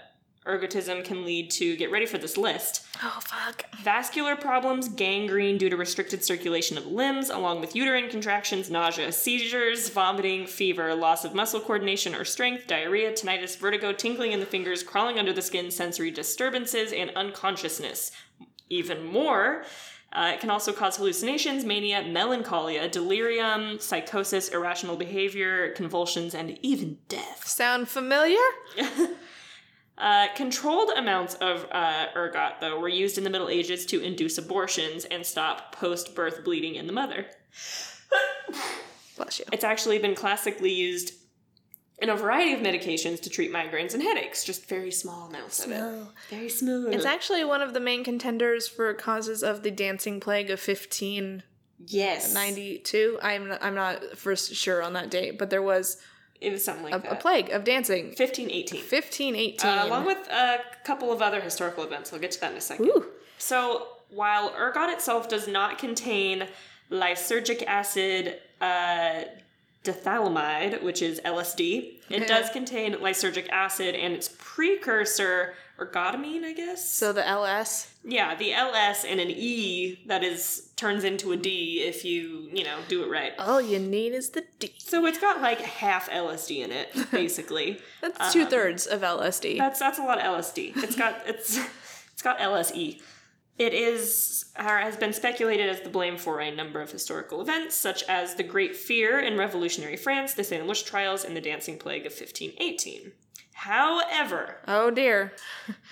ergotism 0.46 1.02
can 1.02 1.24
lead 1.24 1.50
to 1.50 1.74
get 1.76 1.90
ready 1.90 2.04
for 2.04 2.18
this 2.18 2.36
list 2.36 2.84
Oh 3.02 3.18
fuck. 3.22 3.64
vascular 3.82 4.36
problems, 4.36 4.88
gangrene 4.88 5.56
due 5.56 5.70
to 5.70 5.76
restricted 5.76 6.22
circulation 6.22 6.76
of 6.76 6.86
limbs, 6.86 7.30
along 7.30 7.60
with 7.62 7.74
uterine 7.74 8.10
contractions, 8.10 8.70
nausea, 8.70 9.10
seizures, 9.10 9.88
vomiting, 9.88 10.46
fever, 10.46 10.94
loss 10.94 11.24
of 11.24 11.34
muscle 11.34 11.60
coordination 11.60 12.14
or 12.14 12.26
strength, 12.26 12.66
diarrhea, 12.66 13.12
tinnitus, 13.12 13.56
vertigo, 13.56 13.92
tingling 13.94 14.32
in 14.32 14.40
the 14.40 14.46
fingers, 14.46 14.82
crawling 14.82 15.18
under 15.18 15.32
the 15.32 15.40
skin, 15.40 15.70
sensory 15.70 16.10
disturbances, 16.10 16.92
and 16.92 17.10
unconsciousness. 17.16 18.12
Even 18.68 19.02
more, 19.04 19.64
uh, 20.14 20.32
it 20.34 20.40
can 20.40 20.50
also 20.50 20.72
cause 20.72 20.96
hallucinations, 20.96 21.64
mania, 21.64 22.02
melancholia, 22.02 22.88
delirium, 22.88 23.78
psychosis, 23.80 24.48
irrational 24.48 24.96
behavior, 24.96 25.70
convulsions, 25.72 26.34
and 26.34 26.58
even 26.62 26.98
death. 27.08 27.46
Sound 27.46 27.88
familiar? 27.88 28.38
Uh, 29.96 30.26
controlled 30.34 30.90
amounts 30.96 31.34
of 31.36 31.68
uh, 31.70 32.06
ergot, 32.16 32.54
though, 32.60 32.80
were 32.80 32.88
used 32.88 33.16
in 33.16 33.22
the 33.22 33.30
Middle 33.30 33.48
Ages 33.48 33.86
to 33.86 34.00
induce 34.00 34.38
abortions 34.38 35.04
and 35.04 35.24
stop 35.24 35.72
post 35.76 36.16
birth 36.16 36.42
bleeding 36.44 36.74
in 36.74 36.88
the 36.88 36.92
mother. 36.92 37.26
Bless 39.16 39.38
you. 39.38 39.44
It's 39.52 39.62
actually 39.62 40.00
been 40.00 40.16
classically 40.16 40.72
used 40.72 41.12
in 42.04 42.10
a 42.10 42.16
variety 42.16 42.52
of 42.52 42.60
medications 42.60 43.18
to 43.22 43.30
treat 43.30 43.50
migraines 43.50 43.94
and 43.94 44.02
headaches, 44.02 44.44
just 44.44 44.68
very 44.68 44.90
small 44.90 45.26
amounts 45.28 45.64
of 45.64 45.70
it. 45.70 45.82
Very 46.28 46.50
smooth. 46.50 46.92
It's 46.92 47.06
actually 47.06 47.44
one 47.46 47.62
of 47.62 47.72
the 47.72 47.80
main 47.80 48.04
contenders 48.04 48.68
for 48.68 48.92
causes 48.92 49.42
of 49.42 49.62
the 49.62 49.70
dancing 49.70 50.20
plague 50.20 50.50
of 50.50 50.60
1592. 50.60 51.44
yes. 51.86 52.34
92. 52.34 53.18
I'm 53.22 53.48
not, 53.48 53.64
I'm 53.64 53.74
not 53.74 54.18
for 54.18 54.36
sure 54.36 54.82
on 54.82 54.92
that 54.92 55.10
date, 55.10 55.38
but 55.38 55.48
there 55.48 55.62
was 55.62 55.96
It 56.42 56.52
was 56.52 56.62
something 56.62 56.84
like 56.84 57.06
a, 57.06 57.12
a 57.12 57.16
plague 57.16 57.48
of 57.48 57.64
dancing. 57.64 58.08
1518. 58.08 58.80
1518. 58.80 59.66
Uh, 59.66 59.86
along 59.86 60.04
with 60.04 60.28
a 60.28 60.58
couple 60.84 61.10
of 61.10 61.22
other 61.22 61.40
historical 61.40 61.84
events. 61.84 62.12
We'll 62.12 62.20
get 62.20 62.32
to 62.32 62.40
that 62.42 62.52
in 62.52 62.58
a 62.58 62.60
second. 62.60 62.84
Ooh. 62.88 63.06
So, 63.38 63.86
while 64.10 64.54
ergot 64.58 64.90
itself 64.90 65.30
does 65.30 65.48
not 65.48 65.78
contain 65.78 66.48
lysergic 66.90 67.64
acid 67.66 68.40
uh, 68.60 69.22
diethylamide, 69.84 70.82
which 70.82 71.02
is 71.02 71.20
LSD, 71.24 72.00
it 72.10 72.26
does 72.26 72.50
contain 72.50 72.94
lysergic 72.94 73.48
acid 73.50 73.94
and 73.94 74.14
its 74.14 74.34
precursor, 74.38 75.54
ergotamine, 75.78 76.44
I 76.44 76.52
guess. 76.52 76.88
So 76.88 77.12
the 77.12 77.26
LS. 77.26 77.92
yeah, 78.04 78.34
the 78.34 78.52
LS 78.52 79.04
and 79.04 79.20
an 79.20 79.30
E 79.30 80.00
that 80.06 80.22
is 80.24 80.70
turns 80.76 81.04
into 81.04 81.32
a 81.32 81.36
D 81.36 81.82
if 81.82 82.04
you 82.04 82.48
you 82.52 82.64
know 82.64 82.76
do 82.88 83.02
it 83.04 83.10
right. 83.10 83.32
All 83.38 83.60
you 83.60 83.78
need 83.78 84.12
is 84.12 84.30
the 84.30 84.44
D. 84.58 84.72
So 84.78 85.04
it's 85.06 85.18
got 85.18 85.40
like 85.42 85.60
half 85.60 86.08
LSD 86.10 86.64
in 86.64 86.70
it, 86.72 86.94
basically. 87.10 87.80
That's 88.00 88.20
um, 88.20 88.32
two 88.32 88.46
thirds 88.46 88.86
of 88.86 89.02
LSD. 89.02 89.58
That's 89.58 89.78
that's 89.78 89.98
a 89.98 90.02
lot 90.02 90.18
of 90.18 90.24
LSD. 90.24 90.82
It's 90.82 90.96
got 90.96 91.16
it's 91.26 91.58
it's 92.12 92.22
got 92.22 92.38
LSE. 92.38 93.00
It 93.56 93.72
is 93.72 94.46
or 94.58 94.78
has 94.78 94.96
been 94.96 95.12
speculated 95.12 95.68
as 95.68 95.80
the 95.80 95.88
blame 95.88 96.16
for 96.16 96.40
a 96.40 96.54
number 96.54 96.80
of 96.80 96.90
historical 96.90 97.40
events, 97.40 97.76
such 97.76 98.02
as 98.04 98.34
the 98.34 98.42
Great 98.42 98.74
Fear 98.74 99.20
in 99.20 99.38
Revolutionary 99.38 99.96
France, 99.96 100.34
the 100.34 100.42
Salem 100.42 100.66
witch 100.66 100.84
trials, 100.84 101.24
and 101.24 101.36
the 101.36 101.40
Dancing 101.40 101.78
Plague 101.78 102.06
of 102.06 102.12
1518. 102.12 103.12
However, 103.52 104.56
oh 104.66 104.90
dear. 104.90 105.32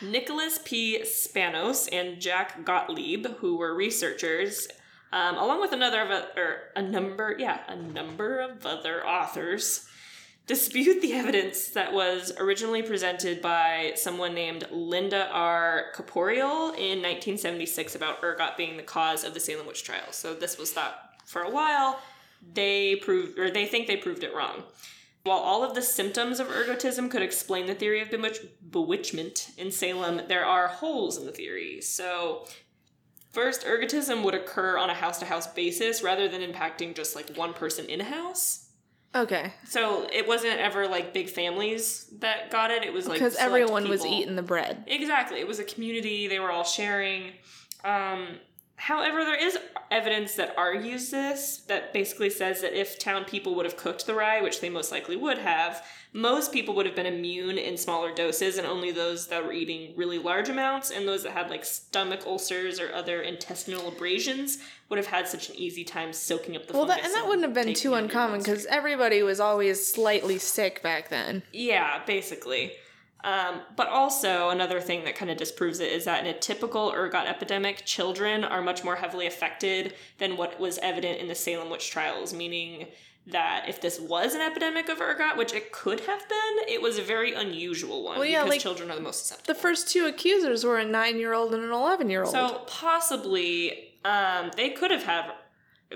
Nicholas 0.03 0.59
P. 0.65 1.03
Spanos 1.03 1.89
and 1.93 2.21
Jack 2.21 2.65
Gottlieb, 2.65 3.27
who 3.39 3.57
were 3.57 3.75
researchers, 3.75 4.67
um, 5.13 5.37
along 5.37 5.61
with 5.61 5.73
another 5.73 6.01
of 6.01 6.11
a, 6.11 6.29
or 6.37 6.57
a 6.75 6.83
number, 6.83 7.37
yeah, 7.39 7.61
a 7.69 7.77
number 7.77 8.41
of 8.41 8.67
other 8.67 9.07
authors, 9.07 9.87
dispute 10.47 11.01
the 11.01 11.13
evidence 11.13 11.69
that 11.69 11.93
was 11.93 12.33
originally 12.39 12.83
presented 12.83 13.41
by 13.41 13.93
someone 13.95 14.35
named 14.35 14.67
Linda 14.71 15.29
R. 15.31 15.87
Caporael 15.95 16.75
in 16.75 17.01
1976 17.01 17.95
about 17.95 18.23
ergot 18.23 18.57
being 18.57 18.77
the 18.77 18.83
cause 18.83 19.25
of 19.25 19.35
the 19.35 19.41
Salem 19.41 19.67
witch 19.67 19.85
trials. 19.85 20.17
So 20.17 20.35
this 20.35 20.59
was 20.59 20.73
thought 20.73 20.95
for 21.27 21.43
a 21.43 21.51
while. 21.51 22.01
They 22.55 22.97
proved, 22.97 23.39
or 23.39 23.51
they 23.51 23.67
think 23.67 23.87
they 23.87 23.97
proved 23.97 24.25
it 24.25 24.35
wrong. 24.35 24.65
While 25.25 25.39
all 25.39 25.63
of 25.63 25.77
the 25.77 25.83
symptoms 25.83 26.41
of 26.41 26.49
ergotism 26.49 27.09
could 27.09 27.23
explain 27.23 27.67
the 27.67 27.75
theory 27.77 28.01
of 28.01 28.11
bewitch- 28.11 28.45
bewitchment 28.69 29.51
in 29.57 29.71
Salem, 29.71 30.23
there 30.27 30.45
are 30.45 30.67
holes 30.67 31.17
in 31.17 31.27
the 31.27 31.31
theory. 31.31 31.81
So, 31.81 32.45
first, 33.31 33.65
ergotism 33.65 34.25
would 34.25 34.35
occur 34.35 34.77
on 34.77 34.91
a 34.91 34.95
house 34.95 35.21
to 35.21 35.25
house 35.25 35.47
basis 35.47 36.03
rather 36.03 36.27
than 36.27 36.41
impacting 36.41 36.97
just 36.97 37.15
like 37.15 37.37
one 37.37 37.55
person 37.55 37.87
in 37.87 38.01
a 38.01 38.05
house. 38.05 38.62
Okay. 39.15 39.53
So, 39.67 40.09
it 40.13 40.27
wasn't 40.27 40.59
ever 40.59 40.89
like 40.89 41.13
big 41.13 41.29
families 41.29 42.07
that 42.21 42.51
got 42.51 42.71
it, 42.71 42.83
it 42.83 42.93
was 42.93 43.07
like 43.07 43.19
Because 43.19 43.37
everyone 43.37 43.89
was 43.89 44.05
eating 44.07 44.37
the 44.37 44.43
bread. 44.43 44.85
Exactly. 44.87 45.39
It 45.41 45.47
was 45.47 45.59
a 45.59 45.65
community, 45.65 46.29
they 46.29 46.39
were 46.39 46.51
all 46.51 46.65
sharing. 46.65 47.33
Um, 47.85 48.39
however, 48.83 49.25
there 49.25 49.37
is 49.37 49.57
evidence 49.93 50.35
that 50.35 50.55
argues 50.57 51.11
this, 51.11 51.59
that 51.69 51.93
basically 51.93 52.31
says 52.31 52.63
that 52.63 52.79
if 52.79 52.99
town 52.99 53.25
people 53.25 53.55
would 53.55 53.65
have 53.65 53.77
cooked 53.77 54.07
the 54.07 54.15
rye, 54.15 54.41
which 54.41 54.61
they 54.61 54.69
most 54.69 54.91
likely 54.91 55.15
would 55.15 55.39
have, 55.39 55.85
most 56.13 56.53
people 56.53 56.75
would 56.75 56.87
have 56.87 56.97
been 56.97 57.07
immune 57.07 57.59
in 57.59 57.77
smaller 57.77 58.13
doses, 58.13 58.59
and 58.59 58.67
only 58.67 58.91
those 58.91 59.29
that 59.29 59.45
were 59.45 59.53
eating 59.53 59.95
really 59.97 60.19
large 60.19 60.49
amounts 60.49 60.91
and 60.91 61.07
those 61.07 61.23
that 61.23 61.33
had 61.33 61.49
like 61.49 61.65
stomach 61.65 62.27
ulcers 62.27 62.81
or 62.81 62.93
other 62.93 63.23
intestinal 63.23 63.87
abrasions 63.87 64.59
would 64.89 64.99
have 64.99 65.07
had 65.07 65.29
such 65.29 65.49
an 65.49 65.55
easy 65.57 65.85
time 65.85 66.13
soaking 66.13 66.57
up 66.57 66.67
the 66.67 66.73
Well, 66.73 66.87
that, 66.87 67.05
and 67.05 67.15
that 67.15 67.27
wouldn't 67.27 67.45
have 67.45 67.55
been 67.55 67.75
too 67.75 67.95
uncommon 67.95 68.41
because 68.41 68.67
everybody 68.67 69.23
was 69.23 69.39
always 69.39 69.87
slightly 69.87 70.39
sick 70.39 70.83
back 70.83 71.09
then. 71.09 71.43
Yeah, 71.53 72.03
basically. 72.05 72.73
Um, 73.25 73.61
but 73.77 73.89
also, 73.89 74.49
another 74.51 74.81
thing 74.81 75.05
that 75.05 75.15
kind 75.15 75.31
of 75.31 75.37
disproves 75.37 75.79
it 75.79 75.93
is 75.93 76.05
that 76.07 76.27
in 76.27 76.35
a 76.35 76.39
typical 76.39 76.93
ergot 76.93 77.27
epidemic, 77.27 77.85
children 77.85 78.43
are 78.45 78.61
much 78.63 78.83
more 78.83 78.97
heavily 78.97 79.27
affected 79.27 79.95
than 80.19 80.37
what 80.37 80.59
was 80.59 80.79
evident 80.79 81.21
in 81.21 81.29
the 81.29 81.35
Salem 81.35 81.71
witch 81.71 81.91
trials, 81.91 82.35
meaning 82.35 82.89
that 83.29 83.67
if 83.69 83.81
this 83.81 84.01
was 84.01 84.35
an 84.35 84.41
epidemic 84.41 84.89
of 84.89 85.01
ergot, 85.01 85.37
which 85.37 85.53
it 85.53 85.71
could 85.71 86.01
have 86.01 86.29
been, 86.29 86.69
it 86.69 86.83
was 86.83 86.99
a 86.99 87.03
very 87.03 87.33
unusual 87.35 88.03
one 88.03 88.19
Well, 88.19 88.27
yeah, 88.27 88.41
because 88.41 88.51
like- 88.51 88.61
children 88.61 88.91
are 88.91 88.97
the 88.97 89.01
most 89.01 89.21
susceptible. 89.21 89.55
The 89.55 89.61
first 89.61 89.89
two 89.89 90.07
accusers 90.07 90.65
were 90.65 90.79
a 90.79 90.85
nine 90.85 91.19
year 91.19 91.33
old 91.33 91.55
and 91.55 91.63
an 91.63 91.71
11 91.71 92.11
year 92.11 92.25
old. 92.25 92.33
So 92.33 92.63
possibly 92.67 93.95
um, 94.05 94.51
they 94.57 94.71
could 94.71 94.91
have 94.91 95.05
had 95.05 95.31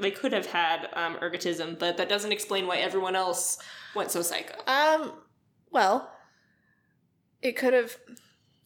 they 0.01 0.11
could 0.11 0.33
have 0.33 0.47
had 0.47 0.89
um, 0.93 1.17
ergotism, 1.17 1.79
but 1.79 1.97
that 1.97 2.09
doesn't 2.09 2.31
explain 2.31 2.67
why 2.67 2.77
everyone 2.77 3.17
else 3.17 3.59
went 3.95 4.11
so 4.11 4.21
psycho. 4.21 4.55
Um, 4.67 5.13
well, 5.71 6.11
it 7.47 7.57
could 7.57 7.73
have. 7.75 7.97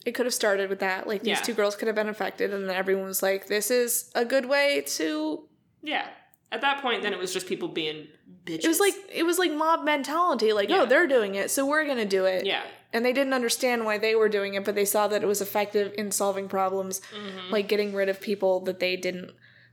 It 0.07 0.13
could 0.13 0.25
have 0.27 0.35
started 0.35 0.71
with 0.71 0.79
that. 0.81 1.07
Like 1.07 1.23
these 1.23 1.39
Yeah. 1.39 1.43
two 1.43 1.53
girls 1.55 1.77
could 1.77 1.87
have 1.87 1.95
been 1.95 2.09
affected, 2.09 2.53
and 2.55 2.69
then 2.69 2.75
everyone 2.75 3.05
was 3.05 3.23
like, 3.23 3.47
"This 3.47 3.71
is 3.71 4.11
a 4.15 4.25
good 4.25 4.47
way 4.47 4.83
to." 4.97 5.47
Yeah. 5.83 6.07
At 6.53 6.63
that 6.63 6.83
point, 6.83 7.03
then 7.03 7.13
it 7.13 7.19
was 7.19 7.33
just 7.33 7.47
people 7.47 7.69
being 7.69 8.09
bitches. 8.45 8.65
It 8.65 8.69
was 8.69 8.81
like 8.81 8.95
it 9.13 9.23
was 9.25 9.39
like 9.39 9.53
mob 9.53 9.85
mentality. 9.85 10.53
Like, 10.53 10.69
Yeah. 10.69 10.81
oh, 10.83 10.87
they're 10.87 11.07
doing 11.07 11.35
it, 11.37 11.51
so 11.51 11.65
we're 11.67 11.87
gonna 11.87 12.05
do 12.07 12.25
it. 12.25 12.45
yeah, 12.45 12.63
And 12.93 13.05
they 13.05 13.13
didn't 13.13 13.35
understand 13.35 13.85
why 13.85 13.99
they 13.99 14.17
were 14.17 14.29
doing 14.29 14.55
it, 14.55 14.65
but 14.65 14.75
they 14.75 14.85
saw 14.85 15.07
that 15.09 15.23
it 15.23 15.27
was 15.27 15.41
effective 15.41 15.93
in 15.97 16.11
solving 16.11 16.49
problems, 16.49 17.01
Mm-hmm. 17.15 17.53
like 17.53 17.69
getting 17.69 17.95
rid 17.95 18.09
of 18.09 18.21
people 18.21 18.59
that 18.65 18.81
they 18.81 18.97
didn't 18.97 19.31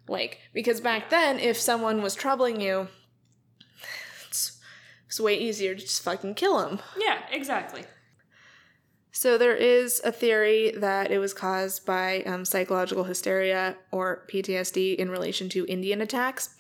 like. 0.08 0.38
Because 0.54 0.80
back 0.82 1.10
then, 1.10 1.40
if 1.40 1.58
someone 1.58 2.02
was 2.04 2.14
troubling 2.14 2.62
you, 2.62 2.90
it's, 4.28 4.60
it's 5.08 5.20
way 5.20 5.36
easier 5.36 5.74
to 5.74 5.82
just 5.82 6.04
fucking 6.04 6.36
kill 6.36 6.58
them. 6.60 6.80
yeah, 6.98 7.20
exactly. 7.32 7.86
So 9.18 9.36
there 9.40 9.56
is 9.56 10.00
a 10.06 10.12
theory 10.12 10.72
that 10.78 11.10
it 11.10 11.18
was 11.18 11.34
caused 11.34 11.88
by 11.88 12.22
um, 12.28 12.46
psychological 12.46 13.04
hysteria 13.06 13.76
or 13.90 14.28
PTSD 14.32 14.96
in 14.96 15.10
relation 15.10 15.50
to 15.50 15.66
Indian 15.66 16.02
attacks. 16.02 16.56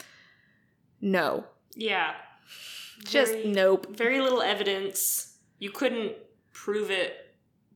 No, 0.99 1.45
Yeah, 1.75 2.15
just 3.05 3.33
Very- 3.33 3.47
nope. 3.49 3.95
very 3.95 4.19
little 4.21 4.41
evidence. 4.41 5.35
You 5.59 5.69
couldn't 5.69 6.13
prove 6.51 6.89
it 6.89 7.35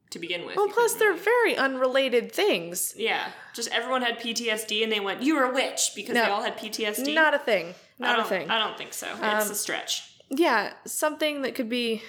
to 0.09 0.17
begin 0.17 0.47
with. 0.47 0.55
Well, 0.55 0.67
plus 0.69 0.95
they're 0.95 1.11
really- 1.11 1.23
very 1.23 1.55
unrelated 1.57 2.31
things. 2.31 2.95
yeah, 2.97 3.33
just 3.53 3.69
everyone 3.69 4.01
had 4.01 4.19
PTSD 4.19 4.81
and 4.81 4.91
they 4.91 4.99
went, 4.99 5.21
"You're 5.21 5.43
a 5.43 5.53
witch" 5.53 5.91
because 5.95 6.15
No. 6.15 6.23
they 6.25 6.31
all 6.31 6.41
had 6.41 6.57
PTSD. 6.57 7.13
Not 7.13 7.35
a 7.35 7.39
thing. 7.39 7.75
Not 7.99 8.19
a 8.19 8.23
thing. 8.23 8.49
I 8.49 8.57
don't 8.57 8.79
think 8.79 8.93
so. 8.95 9.05
It's 9.13 9.45
Um, 9.45 9.51
a 9.51 9.55
stretch. 9.55 10.01
Yeah, 10.29 10.73
something 10.87 11.43
that 11.43 11.53
could 11.53 11.69
be 11.69 12.01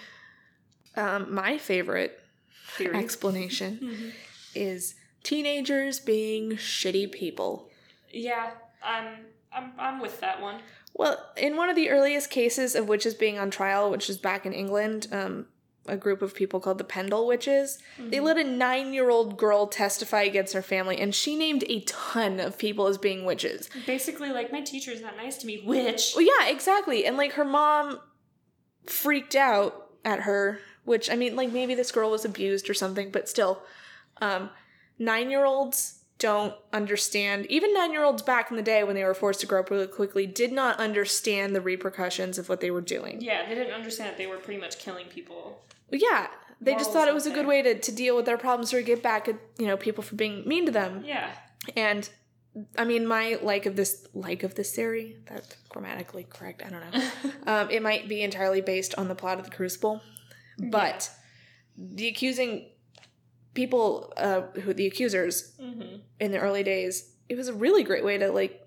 um, 0.96 1.34
my 1.34 1.58
favorite 1.58 2.18
Theory. 2.76 2.96
explanation 2.96 3.78
Mhm. 3.82 4.12
is 4.54 4.94
teenagers 5.22 6.00
being 6.00 6.52
shitty 6.52 7.10
people. 7.12 7.70
Yeah, 8.10 8.50
I'm 8.82 9.26
I'm 9.52 9.72
I'm 9.78 10.00
with 10.00 10.20
that 10.20 10.40
one. 10.40 10.60
Well, 10.94 11.30
in 11.36 11.56
one 11.56 11.68
of 11.70 11.76
the 11.76 11.88
earliest 11.90 12.30
cases 12.30 12.74
of 12.74 12.88
witches 12.88 13.14
being 13.14 13.38
on 13.38 13.50
trial, 13.50 13.90
which 13.90 14.10
is 14.10 14.18
back 14.18 14.44
in 14.44 14.52
England, 14.52 15.08
um, 15.12 15.46
a 15.86 15.96
group 15.96 16.22
of 16.22 16.34
people 16.34 16.60
called 16.60 16.78
the 16.78 16.84
Pendle 16.84 17.26
Witches, 17.26 17.78
they 17.98 18.20
let 18.20 18.36
a 18.38 18.44
nine 18.44 18.92
year 18.92 19.08
old 19.10 19.36
girl 19.38 19.66
testify 19.66 20.22
against 20.22 20.52
her 20.54 20.62
family, 20.62 20.98
and 20.98 21.14
she 21.14 21.34
named 21.34 21.64
a 21.68 21.80
ton 21.80 22.38
of 22.40 22.56
people 22.58 22.86
as 22.86 22.98
being 22.98 23.24
witches. 23.24 23.68
Basically, 23.86 24.30
like 24.30 24.52
my 24.52 24.60
teacher's 24.60 25.00
not 25.00 25.16
nice 25.16 25.38
to 25.38 25.46
me. 25.46 25.62
witch. 25.64 26.12
Well, 26.14 26.24
yeah, 26.24 26.48
exactly. 26.48 27.04
And 27.06 27.16
like 27.16 27.32
her 27.32 27.44
mom 27.44 27.98
freaked 28.86 29.34
out 29.34 29.90
at 30.04 30.20
her, 30.20 30.60
which 30.84 31.10
I 31.10 31.16
mean, 31.16 31.36
like 31.36 31.52
maybe 31.52 31.74
this 31.74 31.92
girl 31.92 32.10
was 32.10 32.24
abused 32.24 32.68
or 32.68 32.74
something, 32.74 33.10
but 33.10 33.28
still, 33.28 33.62
um, 34.20 34.50
nine 34.98 35.30
year 35.30 35.44
olds 35.44 36.00
don't 36.18 36.54
understand. 36.72 37.46
Even 37.46 37.74
nine 37.74 37.92
year 37.92 38.04
olds 38.04 38.22
back 38.22 38.50
in 38.50 38.56
the 38.56 38.62
day 38.62 38.84
when 38.84 38.94
they 38.94 39.04
were 39.04 39.14
forced 39.14 39.40
to 39.40 39.46
grow 39.46 39.60
up 39.60 39.70
really 39.70 39.86
quickly 39.86 40.26
did 40.26 40.52
not 40.52 40.78
understand 40.78 41.54
the 41.54 41.60
repercussions 41.60 42.38
of 42.38 42.48
what 42.48 42.60
they 42.60 42.70
were 42.70 42.80
doing. 42.80 43.20
yeah, 43.20 43.46
they 43.48 43.54
didn't 43.54 43.72
understand 43.72 44.10
that 44.10 44.18
they 44.18 44.26
were 44.26 44.36
pretty 44.36 44.60
much 44.60 44.78
killing 44.78 45.06
people. 45.06 45.64
Yeah. 45.90 46.28
They 46.60 46.74
just 46.74 46.92
thought 46.92 47.08
it 47.08 47.14
was 47.14 47.26
a 47.26 47.32
good 47.32 47.48
way 47.48 47.60
to, 47.62 47.76
to 47.76 47.92
deal 47.92 48.14
with 48.14 48.24
their 48.24 48.38
problems 48.38 48.72
or 48.72 48.82
get 48.82 49.02
back 49.02 49.26
at 49.26 49.34
you 49.58 49.66
know 49.66 49.76
people 49.76 50.04
for 50.04 50.14
being 50.14 50.46
mean 50.46 50.64
to 50.66 50.72
them. 50.72 51.02
Yeah. 51.04 51.28
And 51.76 52.08
I 52.78 52.84
mean, 52.84 53.04
my 53.04 53.38
like 53.42 53.66
of 53.66 53.74
this 53.74 54.06
like 54.14 54.44
of 54.44 54.54
this 54.54 54.72
theory 54.72 55.16
that's 55.26 55.56
grammatically 55.68 56.24
correct. 56.30 56.62
I 56.64 56.70
don't 56.70 56.92
know. 56.92 57.30
um, 57.52 57.70
it 57.70 57.82
might 57.82 58.08
be 58.08 58.22
entirely 58.22 58.60
based 58.60 58.94
on 58.96 59.08
the 59.08 59.16
plot 59.16 59.40
of 59.40 59.44
the 59.44 59.50
Crucible, 59.50 60.02
but 60.58 61.10
the 61.76 62.08
accusing 62.08 62.66
people, 63.54 64.12
uh, 64.16 64.42
who 64.62 64.72
the 64.74 64.86
accusers 64.86 65.52
mm-hmm. 65.60 65.96
in 66.20 66.30
the 66.32 66.38
early 66.38 66.62
days, 66.62 67.12
it 67.28 67.36
was 67.36 67.48
a 67.48 67.54
really 67.54 67.82
great 67.82 68.04
way 68.04 68.18
to 68.18 68.30
like 68.30 68.58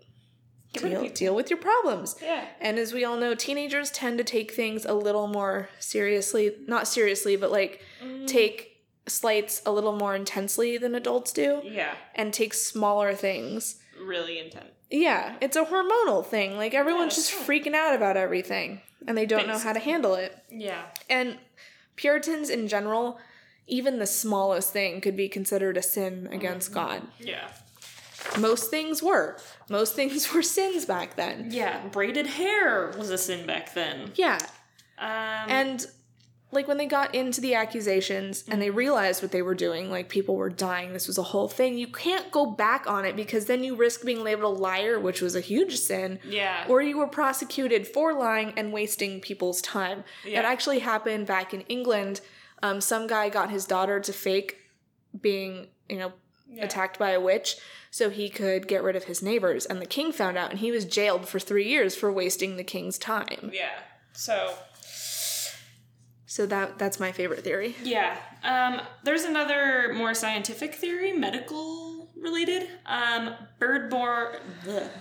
Get 0.73 0.83
rid 0.83 0.93
of 0.93 1.01
deal, 1.03 1.13
deal 1.13 1.35
with 1.35 1.49
your 1.49 1.59
problems. 1.59 2.17
Yeah. 2.21 2.45
And 2.59 2.77
as 2.77 2.91
we 2.93 3.05
all 3.05 3.17
know, 3.17 3.33
teenagers 3.33 3.91
tend 3.91 4.17
to 4.17 4.23
take 4.23 4.51
things 4.51 4.85
a 4.85 4.93
little 4.93 5.27
more 5.27 5.69
seriously, 5.79 6.53
not 6.67 6.87
seriously, 6.87 7.37
but 7.37 7.51
like 7.51 7.81
Mm. 8.03 8.27
take 8.27 8.83
slights 9.07 9.61
a 9.65 9.71
little 9.71 9.95
more 9.95 10.15
intensely 10.15 10.77
than 10.77 10.95
adults 10.95 11.31
do 11.31 11.61
Yeah. 11.63 11.95
and 12.15 12.33
take 12.33 12.53
smaller 12.53 13.13
things. 13.13 13.79
Really 14.01 14.39
intense. 14.39 14.71
Yeah, 14.89 15.35
it's 15.41 15.55
a 15.55 15.63
hormonal 15.65 16.25
thing. 16.25 16.57
Like 16.57 16.73
everyone's 16.73 17.15
that's 17.15 17.29
just 17.29 17.47
freaking 17.47 17.73
out 17.73 17.95
about 17.95 18.17
everything 18.17 18.81
and 19.07 19.17
they 19.17 19.25
don't 19.25 19.47
know 19.47 19.57
how 19.57 19.73
to 19.73 19.79
handle 19.79 20.15
it. 20.15 20.37
Yeah. 20.49 20.83
And 21.09 21.37
Puritans 21.95 22.49
in 22.49 22.67
general, 22.67 23.19
even 23.67 23.99
the 23.99 24.05
smallest 24.07 24.71
thing 24.73 25.01
could 25.01 25.15
be 25.15 25.27
considered 25.29 25.77
a 25.77 25.81
sin 25.81 26.27
against 26.31 26.73
God. 26.73 27.01
Yeah. 27.19 27.47
Most 28.39 28.69
things 28.69 29.01
were. 29.01 29.37
Most 29.69 29.95
things 29.95 30.31
were 30.33 30.41
sins 30.41 30.85
back 30.85 31.15
then. 31.15 31.49
Yeah. 31.51 31.87
Braided 31.87 32.27
hair 32.27 32.91
was 32.97 33.09
a 33.09 33.17
sin 33.17 33.45
back 33.45 33.73
then. 33.73 34.11
Yeah. 34.15 34.39
Um, 34.97 35.49
And 35.49 35.85
like 36.51 36.67
when 36.67 36.77
they 36.77 36.85
got 36.85 37.13
into 37.13 37.41
the 37.41 37.53
accusations 37.55 38.43
and 38.47 38.61
they 38.61 38.69
realized 38.69 39.21
what 39.21 39.31
they 39.31 39.41
were 39.41 39.55
doing, 39.55 39.89
like 39.89 40.07
people 40.07 40.35
were 40.35 40.49
dying, 40.49 40.93
this 40.93 41.07
was 41.07 41.17
a 41.17 41.23
whole 41.23 41.47
thing, 41.49 41.77
you 41.77 41.87
can't 41.87 42.31
go 42.31 42.45
back 42.45 42.87
on 42.87 43.03
it 43.03 43.15
because 43.15 43.45
then 43.45 43.63
you 43.63 43.75
risk 43.75 44.05
being 44.05 44.23
labeled 44.23 44.57
a 44.57 44.61
liar, 44.61 44.97
which 44.99 45.21
was 45.21 45.35
a 45.35 45.41
huge 45.41 45.77
sin. 45.77 46.19
yeah. 46.23 46.65
Or 46.69 46.81
you 46.81 46.97
were 46.97 47.07
prosecuted 47.07 47.87
for 47.87 48.13
lying 48.13 48.53
and 48.55 48.71
wasting 48.71 49.19
people's 49.19 49.61
time. 49.61 50.03
Yeah. 50.25 50.39
It 50.39 50.45
actually 50.45 50.79
happened 50.79 51.27
back 51.27 51.53
in 51.53 51.61
England. 51.61 52.21
Um, 52.63 52.79
some 52.79 53.05
guy 53.07 53.27
got 53.29 53.49
his 53.49 53.65
daughter 53.65 53.99
to 53.99 54.13
fake 54.13 54.57
being, 55.19 55.67
you 55.89 55.97
know, 55.97 56.13
Yeah. 56.47 56.63
attacked 56.65 56.97
by 56.99 57.09
a 57.11 57.19
witch 57.19 57.57
so 57.91 58.09
he 58.09 58.29
could 58.29 58.67
get 58.67 58.81
rid 58.83 58.95
of 58.95 59.05
his 59.05 59.21
neighbors. 59.21 59.65
And 59.65 59.81
the 59.81 59.85
king 59.85 60.11
found 60.13 60.37
out 60.37 60.51
and 60.51 60.59
he 60.59 60.71
was 60.71 60.85
jailed 60.85 61.27
for 61.27 61.39
three 61.39 61.67
years 61.67 61.95
for 61.95 62.11
wasting 62.11 62.55
the 62.55 62.63
king's 62.63 62.97
time. 62.97 63.49
yeah. 63.53 63.71
So 64.13 64.53
So 66.25 66.45
that 66.47 66.79
that's 66.79 66.99
my 66.99 67.11
favorite 67.11 67.43
theory. 67.43 67.75
Yeah. 67.83 68.17
Um, 68.43 68.81
there's 69.03 69.23
another 69.23 69.93
more 69.93 70.13
scientific 70.13 70.75
theory, 70.75 71.13
medical 71.13 72.09
related. 72.19 72.67
Um, 72.85 73.35
bird-born, 73.59 74.37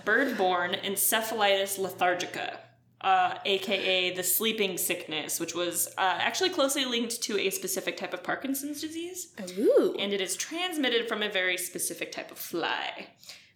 bird-born 0.03 0.75
encephalitis 0.83 1.79
lethargica, 1.79 2.57
uh, 3.01 3.37
aka 3.45 4.13
the 4.15 4.23
sleeping 4.23 4.77
sickness, 4.77 5.39
which 5.39 5.55
was 5.55 5.87
uh, 5.97 6.17
actually 6.19 6.49
closely 6.51 6.85
linked 6.85 7.21
to 7.23 7.39
a 7.39 7.49
specific 7.49 7.97
type 7.97 8.13
of 8.13 8.23
Parkinson's 8.23 8.81
disease, 8.81 9.33
Ooh. 9.57 9.95
and 9.97 10.13
it 10.13 10.21
is 10.21 10.35
transmitted 10.35 11.07
from 11.07 11.23
a 11.23 11.29
very 11.29 11.57
specific 11.57 12.11
type 12.11 12.31
of 12.31 12.37
fly. 12.37 13.07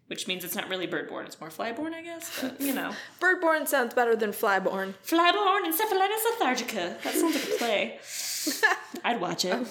Which 0.10 0.28
means 0.28 0.44
it's 0.44 0.56
not 0.56 0.68
really 0.70 0.88
bird-born; 0.88 1.28
it's 1.28 1.40
more 1.40 1.52
fly-born, 1.52 1.94
I 1.94 2.02
guess. 2.02 2.42
But 2.42 2.60
you 2.60 2.74
know, 2.74 2.94
Birdborn 3.22 3.68
sounds 3.68 3.94
better 3.94 4.16
than 4.16 4.32
flyborn. 4.32 4.96
Flyborn 5.06 5.66
encephalitis 5.66 6.24
lethargica. 6.32 7.02
That 7.04 7.14
sounds 7.14 7.36
like 7.36 7.44
a 7.44 7.58
play. 7.58 8.00
I'd 9.04 9.22
watch 9.22 9.46
it. 9.46 9.68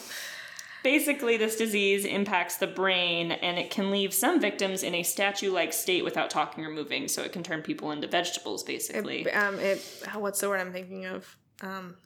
Basically, 0.84 1.36
this 1.36 1.56
disease 1.56 2.04
impacts 2.04 2.56
the 2.56 2.68
brain 2.68 3.32
and 3.32 3.58
it 3.58 3.70
can 3.70 3.90
leave 3.90 4.14
some 4.14 4.40
victims 4.40 4.84
in 4.84 4.94
a 4.94 5.02
statue 5.02 5.52
like 5.52 5.72
state 5.72 6.04
without 6.04 6.30
talking 6.30 6.64
or 6.64 6.70
moving, 6.70 7.08
so 7.08 7.22
it 7.22 7.32
can 7.32 7.42
turn 7.42 7.62
people 7.62 7.90
into 7.90 8.06
vegetables, 8.06 8.62
basically. 8.62 9.28
Um, 9.32 9.58
it. 9.58 9.80
What's 10.14 10.40
the 10.40 10.48
word 10.48 10.60
I'm 10.60 10.72
thinking 10.72 11.04
of? 11.04 11.36
Um, 11.62 11.96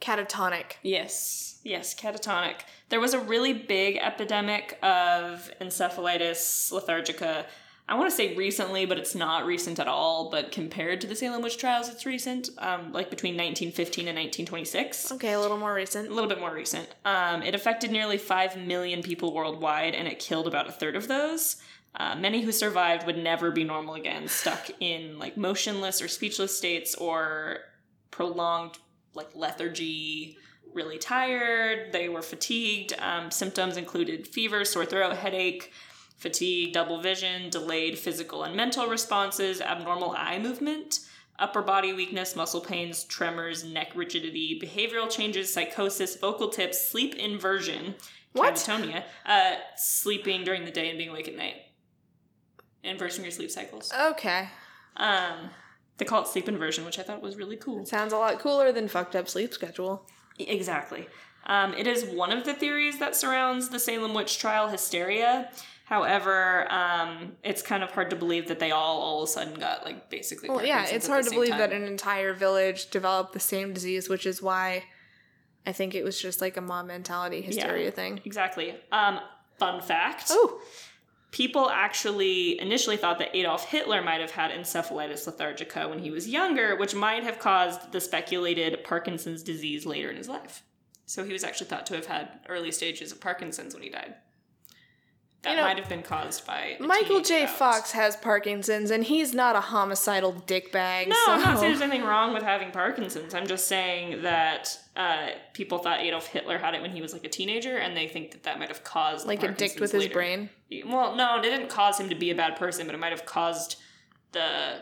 catatonic. 0.00 0.74
Yes, 0.82 1.58
yes, 1.64 1.94
catatonic. 1.94 2.60
There 2.90 3.00
was 3.00 3.14
a 3.14 3.18
really 3.18 3.52
big 3.52 3.96
epidemic 3.96 4.78
of 4.82 5.50
encephalitis 5.60 6.72
lethargica. 6.72 7.46
I 7.92 7.94
want 7.94 8.08
to 8.08 8.16
say 8.16 8.34
recently, 8.34 8.86
but 8.86 8.96
it's 8.96 9.14
not 9.14 9.44
recent 9.44 9.78
at 9.78 9.86
all. 9.86 10.30
But 10.30 10.50
compared 10.50 11.02
to 11.02 11.06
the 11.06 11.14
Salem 11.14 11.42
witch 11.42 11.58
trials, 11.58 11.90
it's 11.90 12.06
recent, 12.06 12.48
um, 12.56 12.90
like 12.90 13.10
between 13.10 13.34
1915 13.34 14.08
and 14.08 14.16
1926. 14.16 15.12
Okay, 15.12 15.34
a 15.34 15.38
little 15.38 15.58
more 15.58 15.74
recent. 15.74 16.08
a 16.08 16.14
little 16.14 16.30
bit 16.30 16.40
more 16.40 16.54
recent. 16.54 16.88
Um, 17.04 17.42
it 17.42 17.54
affected 17.54 17.90
nearly 17.90 18.16
5 18.16 18.56
million 18.56 19.02
people 19.02 19.34
worldwide 19.34 19.94
and 19.94 20.08
it 20.08 20.18
killed 20.18 20.46
about 20.46 20.70
a 20.70 20.72
third 20.72 20.96
of 20.96 21.06
those. 21.06 21.56
Uh, 21.94 22.16
many 22.16 22.40
who 22.40 22.50
survived 22.50 23.04
would 23.04 23.18
never 23.18 23.50
be 23.50 23.62
normal 23.62 23.92
again, 23.92 24.26
stuck 24.26 24.70
in 24.80 25.18
like 25.18 25.36
motionless 25.36 26.00
or 26.00 26.08
speechless 26.08 26.56
states 26.56 26.94
or 26.94 27.58
prolonged 28.10 28.78
like 29.12 29.28
lethargy, 29.34 30.38
really 30.72 30.96
tired. 30.96 31.92
They 31.92 32.08
were 32.08 32.22
fatigued. 32.22 32.94
Um, 32.98 33.30
symptoms 33.30 33.76
included 33.76 34.26
fever, 34.26 34.64
sore 34.64 34.86
throat, 34.86 35.14
headache, 35.14 35.70
fatigue, 36.26 36.72
double 36.72 37.00
vision, 37.00 37.50
delayed 37.50 37.98
physical 37.98 38.44
and 38.44 38.56
mental 38.56 38.86
responses, 38.86 39.60
abnormal 39.60 40.12
eye 40.16 40.38
movement, 40.38 41.00
upper 41.38 41.60
body 41.60 41.92
weakness, 41.92 42.36
muscle 42.36 42.60
pains, 42.60 43.02
tremors, 43.04 43.64
neck 43.64 43.88
rigidity, 43.96 44.58
behavioral 44.62 45.10
changes, 45.10 45.52
psychosis, 45.52 46.16
vocal 46.16 46.48
tics, 46.48 46.80
sleep 46.80 47.16
inversion, 47.16 47.96
What? 48.32 48.54
catatonia, 48.54 49.02
uh, 49.26 49.56
sleeping 49.76 50.44
during 50.44 50.64
the 50.64 50.70
day 50.70 50.88
and 50.88 50.96
being 50.96 51.10
awake 51.10 51.26
at 51.28 51.36
night. 51.36 51.56
Inversing 52.84 53.24
your 53.24 53.32
sleep 53.32 53.50
cycles. 53.50 53.92
Okay, 54.10 54.48
Um, 54.96 55.50
they 55.96 56.04
call 56.04 56.22
it 56.22 56.28
sleep 56.28 56.48
inversion, 56.48 56.84
which 56.84 56.98
I 56.98 57.02
thought 57.02 57.20
was 57.22 57.36
really 57.36 57.56
cool. 57.56 57.84
sounds 57.86 58.12
a 58.12 58.16
lot 58.18 58.38
cooler 58.38 58.70
than 58.72 58.86
fucked 58.88 59.16
up 59.16 59.28
sleep 59.28 59.52
schedule. 59.54 60.06
Exactly. 60.38 61.08
Um, 61.46 61.74
it 61.74 61.86
is 61.86 62.04
one 62.04 62.32
of 62.32 62.44
the 62.44 62.54
theories 62.54 62.98
that 62.98 63.16
surrounds 63.16 63.68
the 63.68 63.78
Salem 63.78 64.14
witch 64.14 64.38
trial 64.38 64.68
hysteria. 64.68 65.50
However, 65.84 66.70
um, 66.72 67.32
it's 67.42 67.60
kind 67.60 67.82
of 67.82 67.90
hard 67.90 68.10
to 68.10 68.16
believe 68.16 68.48
that 68.48 68.58
they 68.60 68.70
all 68.70 69.00
all 69.00 69.22
of 69.22 69.28
a 69.28 69.32
sudden 69.32 69.54
got 69.54 69.84
like 69.84 70.08
basically. 70.08 70.48
Well, 70.48 70.64
yeah, 70.64 70.86
it's 70.86 71.06
hard 71.06 71.24
to 71.24 71.30
believe 71.30 71.50
time. 71.50 71.58
that 71.58 71.72
an 71.72 71.82
entire 71.82 72.32
village 72.32 72.90
developed 72.90 73.32
the 73.32 73.40
same 73.40 73.72
disease, 73.72 74.08
which 74.08 74.24
is 74.24 74.40
why 74.40 74.84
I 75.66 75.72
think 75.72 75.94
it 75.94 76.04
was 76.04 76.20
just 76.20 76.40
like 76.40 76.56
a 76.56 76.60
mob 76.60 76.86
mentality 76.86 77.42
hysteria 77.42 77.90
thing. 77.90 78.20
Exactly. 78.24 78.74
Um, 78.90 79.20
fun 79.58 79.80
fact. 79.80 80.28
Oh, 80.30 80.60
People 81.32 81.70
actually 81.70 82.60
initially 82.60 82.98
thought 82.98 83.18
that 83.18 83.34
Adolf 83.34 83.64
Hitler 83.64 84.02
might 84.02 84.20
have 84.20 84.32
had 84.32 84.50
encephalitis 84.50 85.26
lethargica 85.26 85.88
when 85.88 85.98
he 85.98 86.10
was 86.10 86.28
younger, 86.28 86.76
which 86.76 86.94
might 86.94 87.22
have 87.22 87.38
caused 87.38 87.90
the 87.90 88.02
speculated 88.02 88.84
Parkinson's 88.84 89.42
disease 89.42 89.86
later 89.86 90.10
in 90.10 90.16
his 90.16 90.28
life. 90.28 90.62
So 91.12 91.24
he 91.24 91.32
was 91.34 91.44
actually 91.44 91.66
thought 91.66 91.84
to 91.86 91.94
have 91.94 92.06
had 92.06 92.28
early 92.48 92.72
stages 92.72 93.12
of 93.12 93.20
Parkinson's 93.20 93.74
when 93.74 93.82
he 93.82 93.90
died. 93.90 94.14
That 95.42 95.50
You 95.50 95.56
know, 95.56 95.62
might 95.64 95.76
have 95.78 95.88
been 95.88 96.02
caused 96.02 96.46
by 96.46 96.76
Michael 96.80 97.20
J. 97.20 97.46
Fox 97.46 97.92
has 97.92 98.16
Parkinson's, 98.16 98.90
and 98.90 99.04
he's 99.04 99.34
not 99.34 99.54
a 99.54 99.60
homicidal 99.60 100.32
dickbag. 100.32 101.08
No, 101.08 101.16
so. 101.26 101.32
I'm 101.32 101.42
not 101.42 101.58
saying 101.58 101.72
there's 101.72 101.82
anything 101.82 102.04
wrong 102.06 102.32
with 102.32 102.42
having 102.42 102.70
Parkinson's. 102.70 103.34
I'm 103.34 103.46
just 103.46 103.68
saying 103.68 104.22
that 104.22 104.74
uh, 104.96 105.30
people 105.52 105.76
thought 105.78 106.00
Adolf 106.00 106.28
Hitler 106.28 106.56
had 106.56 106.74
it 106.74 106.80
when 106.80 106.92
he 106.92 107.02
was 107.02 107.12
like 107.12 107.24
a 107.24 107.28
teenager, 107.28 107.76
and 107.76 107.94
they 107.94 108.08
think 108.08 108.30
that 108.30 108.44
that 108.44 108.58
might 108.58 108.68
have 108.68 108.82
caused 108.82 109.26
the 109.26 109.32
a 109.32 109.36
dick 109.36 109.48
with 109.78 109.92
Parkinson's 109.92 110.04
his 110.04 110.12
brain. 110.12 110.48
Well, 110.86 111.14
no, 111.14 111.38
it 111.38 111.42
didn't 111.42 111.68
cause 111.68 112.00
him 112.00 112.08
to 112.08 112.14
be 112.14 112.30
a 112.30 112.34
bad 112.34 112.56
person, 112.56 112.86
but 112.86 112.94
it 112.94 112.98
might 112.98 113.12
have 113.12 113.26
caused 113.26 113.76
the 114.30 114.80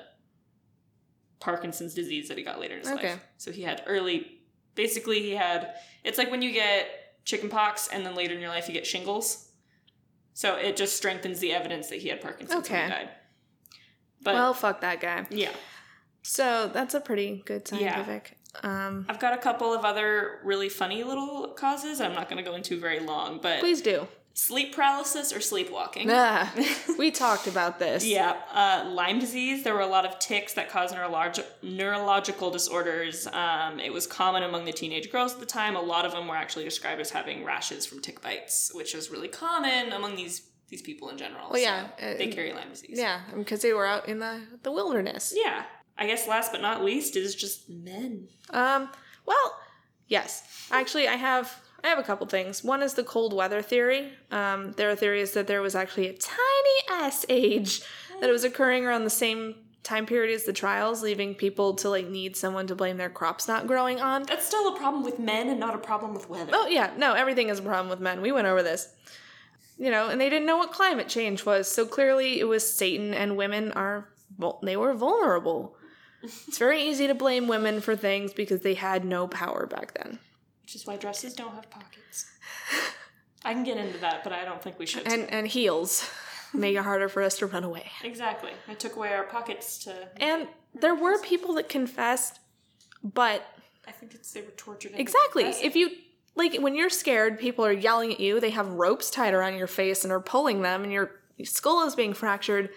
Parkinson's 1.41 1.95
disease 1.95 2.29
that 2.29 2.39
he 2.39 2.45
got 2.45 2.61
later 2.61 2.75
in 2.75 2.81
his 2.81 2.91
Okay. 2.91 3.13
life. 3.13 3.27
So 3.39 3.51
he 3.51 3.63
had 3.63 3.83
early, 3.87 4.40
basically, 4.75 5.21
he 5.23 5.33
had, 5.33 5.75
it's 6.05 6.19
like 6.19 6.31
when 6.31 6.43
you 6.43 6.53
get 6.53 6.89
chickenpox 7.25 7.89
and 7.89 8.05
then 8.05 8.15
later 8.15 8.35
in 8.35 8.41
your 8.41 8.49
life 8.51 8.67
you 8.69 8.75
get 8.75 8.87
shingles. 8.87 9.49
So 10.35 10.57
it 10.57 10.77
just 10.77 10.97
strengthens 10.97 11.39
the 11.41 11.53
evidence 11.53 11.89
that 11.89 11.99
he 12.01 12.09
had 12.09 12.21
Parkinson's 12.21 12.69
when 12.71 12.79
Okay. 12.79 12.85
he 12.85 12.91
died. 12.91 13.09
But 14.23 14.35
well, 14.35 14.55
fuck 14.55 14.81
that 14.83 15.01
guy. 15.01 15.27
yeah, 15.31 15.51
So 16.23 16.71
that's 16.73 16.95
a 16.95 17.01
pretty 17.01 17.43
good 17.47 17.69
Yeah. 17.73 17.95
scientific. 17.95 18.37
Um, 18.63 19.07
I've 19.09 19.21
got 19.21 19.33
a 19.33 19.39
couple 19.39 19.73
of 19.73 19.85
other 19.85 20.41
really 20.45 20.69
funny 20.69 21.05
little 21.05 21.49
causes. 21.55 22.01
I'm 22.01 22.15
not 22.15 22.29
going 22.29 22.43
to 22.43 22.49
go 22.51 22.57
into 22.57 22.79
very 22.81 23.01
long, 23.01 23.39
but 23.41 23.61
please 23.61 23.81
do. 23.81 24.09
Sleep 24.41 24.75
paralysis 24.75 25.33
or 25.35 25.41
sleepwalking. 25.41 26.09
Ah, 26.11 26.51
we 26.99 27.11
talked 27.11 27.47
about 27.47 27.79
this. 27.79 28.07
Yeah, 28.07 28.37
uh, 28.53 28.89
Lyme 28.89 29.19
disease. 29.19 29.63
There 29.65 29.75
were 29.75 29.81
a 29.81 29.87
lot 29.87 30.07
of 30.07 30.19
ticks 30.19 30.55
that 30.55 30.71
cause 30.71 30.93
neurolog- 30.93 31.45
neurological 31.63 32.51
disorders. 32.51 33.27
Um, 33.27 33.79
it 33.81 33.93
was 33.93 34.07
common 34.07 34.43
among 34.43 34.65
the 34.65 34.73
teenage 34.73 35.11
girls 35.13 35.35
at 35.35 35.41
the 35.41 35.47
time. 35.47 35.77
A 35.77 35.81
lot 35.81 36.07
of 36.07 36.13
them 36.13 36.27
were 36.27 36.37
actually 36.37 36.65
described 36.65 37.01
as 37.01 37.11
having 37.11 37.45
rashes 37.45 37.85
from 37.85 38.01
tick 38.01 38.23
bites, 38.23 38.71
which 38.75 38.95
is 38.95 39.11
really 39.11 39.29
common 39.29 39.93
among 39.93 40.17
these 40.17 40.43
these 40.69 40.83
people 40.83 41.09
in 41.11 41.19
general. 41.19 41.51
Well, 41.51 41.61
yeah, 41.61 41.89
So 41.99 42.07
uh, 42.07 42.17
they 42.17 42.29
carry 42.29 42.53
Lyme 42.53 42.71
disease. 42.71 42.97
Yeah, 42.99 43.21
because 43.37 43.61
they 43.61 43.73
were 43.73 43.87
out 43.87 44.09
in 44.09 44.21
the 44.21 44.41
the 44.63 44.73
wilderness. 44.73 45.35
yeah. 45.37 45.65
I 45.99 46.07
guess 46.07 46.27
last 46.27 46.51
but 46.51 46.63
not 46.63 46.83
least 46.83 47.15
is 47.15 47.35
just 47.35 47.69
men. 47.69 48.29
Um, 48.49 48.89
well, 49.27 49.59
yes. 50.09 50.43
Actually, 50.71 51.09
I 51.09 51.17
have 51.17 51.55
I 51.83 51.89
have 51.89 51.99
a 51.99 52.03
couple 52.03 52.27
things. 52.27 52.63
One 52.63 52.83
is 52.83 52.95
the 52.95 53.05
cold 53.05 53.33
weather 53.33 53.63
theory. 53.63 54.13
Um, 54.31 54.73
there 54.73 54.91
are 54.91 54.97
theories 54.97 55.33
that 55.33 55.47
there 55.47 55.63
was 55.63 55.75
actually 55.75 56.09
a 56.09 56.13
tiny 56.13 57.05
ice 57.05 57.25
age 57.29 57.83
that 58.21 58.29
it 58.29 58.33
was 58.33 58.45
occurring 58.45 58.85
around 58.85 59.05
the 59.05 59.11
same 59.11 59.55
time 59.83 60.05
period 60.05 60.35
as 60.35 60.45
the 60.45 60.53
trials, 60.53 61.03
leaving 61.03 61.35
people 61.35 61.75
to 61.75 61.89
like 61.89 62.07
need 62.07 62.37
someone 62.37 62.67
to 62.67 62.75
blame 62.75 62.97
their 62.97 63.09
crops 63.09 63.49
not 63.49 63.67
growing 63.67 64.01
on. 64.01 64.25
That's 64.25 64.47
still 64.47 64.75
a 64.75 64.79
problem 64.79 65.05
with 65.05 65.19
men 65.19 65.49
and 65.49 65.59
not 65.59 65.75
a 65.75 65.79
problem 65.79 66.15
with 66.15 66.29
weather. 66.29 66.53
Oh 66.55 66.67
yeah, 66.67 66.91
no, 66.97 67.15
everything 67.15 67.49
is 67.49 67.59
a 67.59 67.63
problem 67.63 67.89
with 67.89 68.01
men. 68.01 68.21
We 68.21 68.33
went 68.33 68.47
over 68.47 68.63
this. 68.63 68.95
You 69.79 69.91
know, 69.91 70.11
and 70.11 70.21
they 70.21 70.29
didn't 70.29 70.47
know 70.47 70.59
what 70.59 70.73
climate 70.73 71.09
change 71.09 71.47
was, 71.47 71.67
so 71.67 71.87
clearly 71.87 72.39
it 72.39 72.45
was 72.45 72.71
Satan 72.71 73.15
and 73.15 73.39
women 73.39 73.73
are 73.73 74.11
vul- 74.39 74.61
they 74.63 74.77
were 74.77 74.93
vulnerable. 74.93 75.75
It's 76.23 76.59
very 76.59 76.83
easy 76.83 77.07
to 77.07 77.15
blame 77.15 77.49
women 77.49 77.81
for 77.81 77.97
things 77.97 78.35
because 78.35 78.61
they 78.61 78.75
had 78.75 79.07
no 79.07 79.27
power 79.27 79.67
back 79.67 79.95
then. 79.95 80.19
Which 80.71 80.77
is 80.77 80.87
why 80.87 80.97
dresses 80.99 81.35
don't 81.35 81.53
have 81.53 81.69
pockets. 81.69 82.31
I 83.45 83.55
can 83.55 83.65
get 83.65 83.77
into 83.77 83.99
that, 83.99 84.23
but 84.23 84.33
I 84.33 84.45
don't 84.45 84.63
think 84.63 84.79
we 84.79 84.87
should. 84.87 85.05
And 85.05 85.29
and 85.29 85.49
heels 85.49 86.09
make 86.55 86.77
it 86.77 86.85
harder 86.85 87.09
for 87.09 87.25
us 87.25 87.39
to 87.39 87.47
run 87.47 87.65
away. 87.65 87.91
exactly. 88.05 88.53
I 88.69 88.75
took 88.75 88.95
away 88.95 89.13
our 89.13 89.25
pockets 89.25 89.79
to. 89.79 90.09
And 90.19 90.47
there 90.73 90.95
were 90.95 91.21
people 91.23 91.55
that 91.55 91.69
confessed, 91.69 92.39
but 93.03 93.45
I 93.89 93.91
think 93.91 94.15
it's 94.15 94.31
they 94.31 94.43
were 94.43 94.53
tortured. 94.53 94.93
exactly, 94.95 95.47
if 95.47 95.75
you 95.75 95.91
like 96.37 96.55
when 96.61 96.77
you're 96.77 96.89
scared, 96.89 97.41
people 97.41 97.67
are 97.67 97.73
yelling 97.73 98.13
at 98.13 98.21
you, 98.21 98.39
they 98.39 98.51
have 98.51 98.69
ropes 98.69 99.11
tied 99.11 99.35
around 99.35 99.57
your 99.57 99.67
face 99.67 100.05
and 100.05 100.13
are 100.13 100.21
pulling 100.21 100.63
them 100.63 100.85
and 100.85 100.93
your 100.93 101.11
skull 101.43 101.85
is 101.85 101.97
being 101.97 102.15
fractured. 102.15 102.71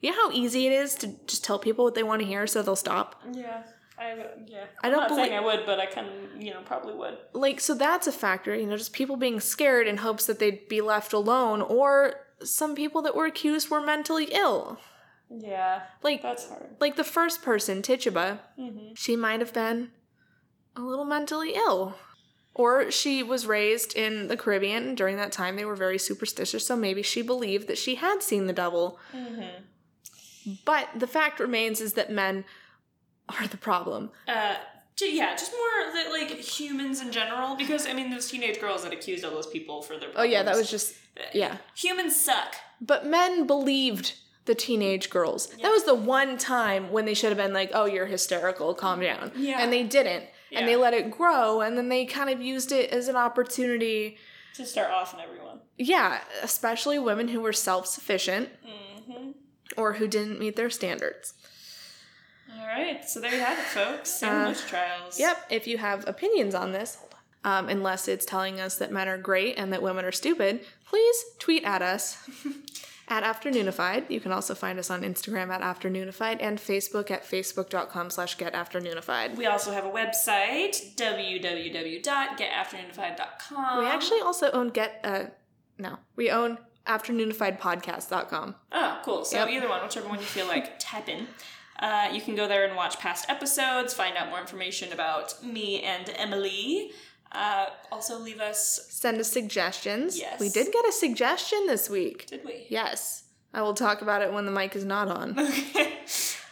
You 0.00 0.10
know 0.10 0.16
how 0.16 0.32
easy 0.32 0.66
it 0.66 0.72
is 0.72 0.96
to 0.96 1.14
just 1.28 1.44
tell 1.44 1.60
people 1.60 1.84
what 1.84 1.94
they 1.94 2.02
want 2.02 2.22
to 2.22 2.26
hear 2.26 2.48
so 2.48 2.60
they'll 2.60 2.74
stop? 2.74 3.22
Yeah, 3.32 3.62
I 3.98 4.14
yeah. 4.46 4.64
I 4.82 4.86
I'm 4.86 4.92
don't 4.92 5.00
not 5.08 5.10
saying 5.10 5.32
I 5.32 5.40
would, 5.40 5.64
but 5.64 5.78
I 5.80 5.86
can, 5.86 6.06
you 6.38 6.52
know, 6.52 6.60
probably 6.64 6.94
would. 6.94 7.16
Like, 7.32 7.60
so 7.60 7.74
that's 7.74 8.06
a 8.06 8.12
factor, 8.12 8.54
you 8.54 8.66
know, 8.66 8.76
just 8.76 8.92
people 8.92 9.16
being 9.16 9.40
scared 9.40 9.86
in 9.86 9.98
hopes 9.98 10.26
that 10.26 10.38
they'd 10.38 10.68
be 10.68 10.80
left 10.80 11.12
alone, 11.12 11.62
or 11.62 12.14
some 12.42 12.74
people 12.74 13.00
that 13.02 13.16
were 13.16 13.26
accused 13.26 13.70
were 13.70 13.80
mentally 13.80 14.28
ill. 14.32 14.78
Yeah, 15.30 15.82
Like, 16.02 16.22
that's 16.22 16.48
hard. 16.48 16.76
like 16.78 16.94
the 16.96 17.02
first 17.02 17.42
person, 17.42 17.82
Tituba, 17.82 18.40
mm-hmm. 18.58 18.94
she 18.94 19.16
might 19.16 19.40
have 19.40 19.52
been 19.52 19.90
a 20.76 20.82
little 20.82 21.04
mentally 21.04 21.54
ill. 21.54 21.96
Or 22.54 22.90
she 22.90 23.22
was 23.22 23.46
raised 23.46 23.94
in 23.94 24.28
the 24.28 24.36
Caribbean. 24.36 24.88
and 24.88 24.96
During 24.96 25.16
that 25.16 25.30
time, 25.32 25.56
they 25.56 25.64
were 25.66 25.76
very 25.76 25.98
superstitious, 25.98 26.64
so 26.66 26.74
maybe 26.74 27.02
she 27.02 27.20
believed 27.20 27.66
that 27.68 27.76
she 27.76 27.96
had 27.96 28.22
seen 28.22 28.46
the 28.46 28.52
devil. 28.54 28.98
Mm-hmm. 29.14 30.54
But 30.64 30.88
the 30.94 31.06
fact 31.06 31.40
remains 31.40 31.80
is 31.80 31.94
that 31.94 32.10
men 32.10 32.44
are 33.28 33.46
the 33.46 33.56
problem. 33.56 34.10
Uh, 34.28 34.56
yeah, 35.00 35.34
just 35.34 35.52
more 35.52 35.92
that 35.94 36.10
like 36.10 36.30
humans 36.38 37.00
in 37.00 37.12
general, 37.12 37.54
because 37.56 37.86
I 37.86 37.92
mean, 37.92 38.10
those 38.10 38.30
teenage 38.30 38.60
girls 38.60 38.82
that 38.84 38.92
accused 38.92 39.24
all 39.24 39.30
those 39.30 39.46
people 39.46 39.82
for 39.82 39.98
their. 39.98 40.08
Oh, 40.16 40.22
yeah, 40.22 40.42
that 40.42 40.56
was 40.56 40.70
just, 40.70 40.94
yeah. 41.34 41.58
humans 41.74 42.16
suck. 42.16 42.54
But 42.80 43.06
men 43.06 43.46
believed 43.46 44.14
the 44.46 44.54
teenage 44.54 45.10
girls. 45.10 45.48
That 45.48 45.70
was 45.70 45.84
the 45.84 45.94
one 45.94 46.38
time 46.38 46.92
when 46.92 47.04
they 47.04 47.14
should 47.14 47.30
have 47.30 47.36
been 47.36 47.52
like, 47.52 47.70
oh, 47.74 47.84
you're 47.86 48.06
hysterical, 48.06 48.74
calm 48.74 49.00
down. 49.00 49.32
Yeah. 49.36 49.58
And 49.60 49.72
they 49.72 49.82
didn't. 49.82 50.24
And 50.52 50.66
they 50.66 50.76
let 50.76 50.94
it 50.94 51.10
grow, 51.10 51.60
and 51.60 51.76
then 51.76 51.88
they 51.90 52.06
kind 52.06 52.30
of 52.30 52.40
used 52.40 52.72
it 52.72 52.90
as 52.90 53.08
an 53.08 53.16
opportunity 53.16 54.16
To 54.54 54.64
start 54.64 54.90
off 54.90 55.12
on 55.12 55.20
everyone. 55.20 55.60
Yeah, 55.76 56.20
especially 56.42 56.98
women 56.98 57.28
who 57.28 57.40
were 57.40 57.52
self 57.52 57.86
sufficient 57.86 58.48
Mm-hmm. 58.64 59.30
or 59.76 59.94
who 59.94 60.08
didn't 60.08 60.40
meet 60.40 60.56
their 60.56 60.70
standards. 60.70 61.34
All 62.58 62.66
right, 62.66 63.06
so 63.08 63.20
there 63.20 63.32
you 63.34 63.40
have 63.40 63.58
it, 63.58 63.64
folks. 63.64 64.22
Uh, 64.22 64.54
trials. 64.68 65.18
Yep, 65.18 65.46
if 65.50 65.66
you 65.66 65.78
have 65.78 66.06
opinions 66.08 66.54
on 66.54 66.72
this, 66.72 66.98
um, 67.44 67.68
unless 67.68 68.08
it's 68.08 68.24
telling 68.24 68.60
us 68.60 68.76
that 68.78 68.92
men 68.92 69.08
are 69.08 69.18
great 69.18 69.56
and 69.58 69.72
that 69.72 69.82
women 69.82 70.04
are 70.04 70.12
stupid, 70.12 70.64
please 70.86 71.16
tweet 71.38 71.64
at 71.64 71.82
us 71.82 72.16
at 73.08 73.22
Afternoonified. 73.24 74.10
You 74.10 74.20
can 74.20 74.32
also 74.32 74.54
find 74.54 74.78
us 74.78 74.90
on 74.90 75.02
Instagram 75.02 75.50
at 75.50 75.60
Afternoonified 75.60 76.38
and 76.40 76.58
Facebook 76.58 77.10
at 77.10 77.24
facebook.com 77.24 78.10
slash 78.10 78.36
getafternoonified. 78.36 79.36
We 79.36 79.46
also 79.46 79.72
have 79.72 79.84
a 79.84 79.90
website, 79.90 80.94
www.getafternoonified.com. 80.96 83.78
We 83.78 83.86
actually 83.86 84.20
also 84.20 84.50
own 84.52 84.68
Get, 84.70 85.00
uh, 85.04 85.24
no, 85.78 85.98
we 86.16 86.30
own 86.30 86.58
afternoonifiedpodcast.com. 86.86 88.54
Oh, 88.72 89.00
cool. 89.04 89.24
So 89.24 89.38
Yep. 89.38 89.48
either 89.50 89.68
one, 89.68 89.82
whichever 89.82 90.08
one 90.08 90.18
you 90.20 90.24
feel 90.24 90.46
like, 90.46 90.74
tap 90.78 91.08
in. 91.08 91.26
Uh, 91.78 92.08
you 92.12 92.20
can 92.20 92.34
go 92.34 92.48
there 92.48 92.64
and 92.64 92.76
watch 92.76 92.98
past 92.98 93.26
episodes, 93.28 93.92
find 93.92 94.16
out 94.16 94.28
more 94.30 94.40
information 94.40 94.92
about 94.92 95.42
me 95.44 95.82
and 95.82 96.10
Emily. 96.16 96.90
Uh, 97.32 97.66
also, 97.92 98.18
leave 98.18 98.40
us. 98.40 98.86
Send 98.88 99.18
us 99.18 99.30
suggestions. 99.30 100.18
Yes. 100.18 100.40
We 100.40 100.48
did 100.48 100.72
get 100.72 100.86
a 100.86 100.92
suggestion 100.92 101.66
this 101.66 101.90
week. 101.90 102.26
Did 102.26 102.44
we? 102.44 102.66
Yes. 102.68 103.24
I 103.52 103.62
will 103.62 103.74
talk 103.74 104.02
about 104.02 104.22
it 104.22 104.32
when 104.32 104.46
the 104.46 104.52
mic 104.52 104.76
is 104.76 104.84
not 104.84 105.08
on. 105.08 105.36
Okay. 105.48 105.92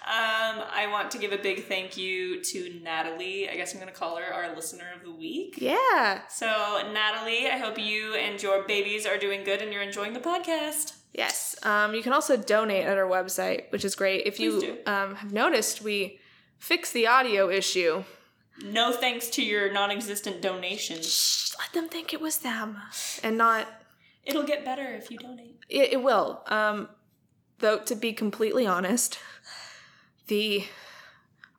Um, 0.07 0.63
I 0.71 0.87
want 0.93 1.11
to 1.13 1.19
give 1.19 1.33
a 1.33 1.39
big 1.39 1.65
thank 1.65 1.97
you 1.97 2.43
to 2.43 2.79
Natalie. 2.83 3.49
I 3.49 3.57
guess 3.57 3.73
I'm 3.73 3.81
going 3.81 3.91
to 3.91 3.99
call 3.99 4.19
her 4.19 4.35
our 4.35 4.55
listener 4.55 4.85
of 4.95 5.03
the 5.03 5.11
week. 5.11 5.55
Yeah. 5.57 6.29
So, 6.29 6.47
Natalie, 6.93 7.49
I 7.49 7.57
hope 7.57 7.79
you 7.79 8.15
and 8.15 8.41
your 8.43 8.65
babies 8.65 9.07
are 9.07 9.17
doing 9.17 9.45
good 9.45 9.63
and 9.63 9.73
you're 9.73 9.81
enjoying 9.81 10.13
the 10.13 10.21
podcast. 10.21 10.93
Yes. 11.15 11.55
Um, 11.63 11.95
you 11.95 12.03
can 12.03 12.13
also 12.13 12.37
donate 12.37 12.85
at 12.85 12.99
our 12.99 13.09
website, 13.09 13.71
which 13.71 13.85
is 13.85 13.95
great. 13.95 14.27
If 14.27 14.41
you 14.41 14.79
um, 14.87 15.15
have 15.15 15.33
noticed, 15.33 15.81
we 15.81 16.19
fixed 16.59 16.93
the 16.93 17.07
audio 17.07 17.49
issue. 17.49 18.03
No 18.63 18.93
thanks 18.93 19.29
to 19.31 19.43
your 19.43 19.73
non 19.73 19.91
existent 19.91 20.43
donations. 20.43 21.07
Shh, 21.13 21.55
let 21.59 21.73
them 21.73 21.89
think 21.89 22.13
it 22.13 22.21
was 22.21 22.39
them 22.39 22.79
and 23.23 23.39
not. 23.39 23.69
It'll 24.25 24.43
get 24.43 24.65
better 24.65 24.95
if 24.95 25.11
you 25.11 25.19
donate. 25.19 25.61
It, 25.69 25.93
it 25.93 26.03
will. 26.03 26.43
Um, 26.49 26.89
though, 27.59 27.79
to 27.79 27.95
be 27.95 28.13
completely 28.13 28.67
honest, 28.67 29.19
the 30.27 30.65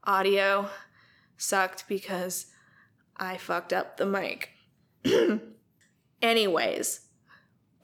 audio 0.03 0.69
sucked 1.37 1.87
because 1.87 2.47
I 3.17 3.37
fucked 3.37 3.71
up 3.71 3.97
the 3.97 4.05
mic. 4.05 4.49
Anyways, 6.21 7.01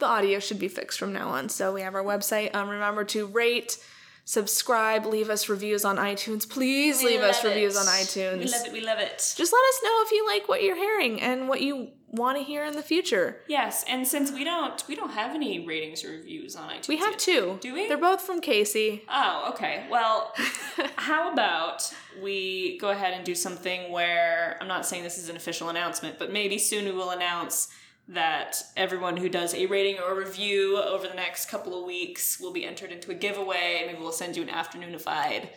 the 0.01 0.07
audio 0.07 0.39
should 0.39 0.59
be 0.59 0.67
fixed 0.67 0.99
from 0.99 1.13
now 1.13 1.29
on. 1.29 1.47
So 1.47 1.73
we 1.73 1.81
have 1.81 1.95
our 1.95 2.03
website. 2.03 2.53
Um, 2.53 2.67
remember 2.67 3.05
to 3.05 3.25
rate, 3.25 3.77
subscribe, 4.25 5.05
leave 5.05 5.29
us 5.29 5.47
reviews 5.47 5.85
on 5.85 5.95
iTunes. 5.95 6.47
Please 6.47 7.01
leave 7.01 7.21
us 7.21 7.43
love 7.43 7.53
reviews 7.53 7.77
on 7.77 7.85
iTunes. 7.85 8.39
We 8.39 8.45
love 8.45 8.65
it. 8.65 8.73
We 8.73 8.81
love 8.81 8.99
it. 8.99 9.33
Just 9.37 9.53
let 9.53 9.63
us 9.63 9.79
know 9.83 10.03
if 10.05 10.11
you 10.11 10.27
like 10.27 10.49
what 10.49 10.61
you're 10.61 10.75
hearing 10.75 11.21
and 11.21 11.47
what 11.47 11.61
you 11.61 11.91
want 12.11 12.37
to 12.37 12.43
hear 12.43 12.65
in 12.65 12.73
the 12.73 12.81
future. 12.81 13.37
Yes, 13.47 13.85
and 13.87 14.05
since 14.05 14.31
we 14.31 14.43
don't 14.43 14.83
we 14.87 14.95
don't 14.95 15.11
have 15.11 15.33
any 15.33 15.65
ratings 15.65 16.03
or 16.03 16.11
reviews 16.11 16.55
on 16.55 16.69
iTunes. 16.69 16.87
We 16.89 16.97
have 16.97 17.11
yet. 17.11 17.19
two. 17.19 17.57
Do 17.61 17.73
we? 17.73 17.87
They're 17.87 17.97
both 17.97 18.21
from 18.21 18.41
Casey. 18.41 19.03
Oh, 19.09 19.51
okay. 19.53 19.85
Well, 19.89 20.33
how 20.97 21.31
about 21.31 21.83
we 22.21 22.77
go 22.79 22.89
ahead 22.89 23.13
and 23.13 23.23
do 23.25 23.33
something 23.33 23.91
where 23.91 24.57
I'm 24.59 24.67
not 24.67 24.85
saying 24.85 25.03
this 25.03 25.17
is 25.17 25.29
an 25.29 25.37
official 25.37 25.69
announcement, 25.69 26.19
but 26.19 26.31
maybe 26.33 26.57
soon 26.57 26.85
we 26.85 26.91
will 26.91 27.11
announce 27.11 27.69
that 28.07 28.61
everyone 28.75 29.17
who 29.17 29.29
does 29.29 29.53
a 29.53 29.65
rating 29.67 29.99
or 29.99 30.15
review 30.17 30.77
over 30.77 31.07
the 31.07 31.13
next 31.13 31.49
couple 31.49 31.79
of 31.79 31.85
weeks 31.85 32.39
will 32.39 32.51
be 32.51 32.65
entered 32.65 32.91
into 32.91 33.11
a 33.11 33.13
giveaway. 33.13 33.83
Maybe 33.85 33.99
we'll 33.99 34.11
send 34.11 34.35
you 34.35 34.43
an 34.43 34.49
afternoonified 34.49 35.49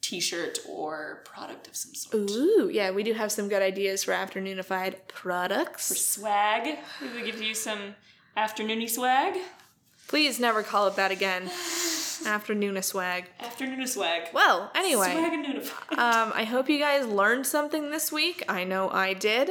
t-shirt 0.00 0.58
or 0.68 1.22
product 1.24 1.68
of 1.68 1.76
some 1.76 1.94
sort. 1.94 2.30
Ooh, 2.30 2.70
yeah, 2.72 2.90
we 2.90 3.02
do 3.02 3.12
have 3.12 3.30
some 3.30 3.48
good 3.48 3.62
ideas 3.62 4.04
for 4.04 4.12
afternoonified 4.12 5.08
products. 5.08 5.88
For 5.88 5.94
swag. 5.94 6.78
We 7.14 7.22
give 7.22 7.40
you 7.42 7.54
some 7.54 7.94
afternoony 8.36 8.88
swag. 8.88 9.38
Please 10.08 10.40
never 10.40 10.62
call 10.62 10.88
it 10.88 10.96
that 10.96 11.10
again. 11.10 11.50
Afternoon 12.26 12.82
swag. 12.82 13.26
Afternoon 13.38 13.86
swag. 13.86 14.28
Well, 14.34 14.70
anyway. 14.74 15.12
Swag 15.12 15.32
and 15.32 15.62
um, 15.98 16.32
I 16.34 16.44
hope 16.44 16.68
you 16.68 16.78
guys 16.78 17.06
learned 17.06 17.46
something 17.46 17.90
this 17.90 18.10
week. 18.10 18.44
I 18.48 18.64
know 18.64 18.90
I 18.90 19.14
did 19.14 19.50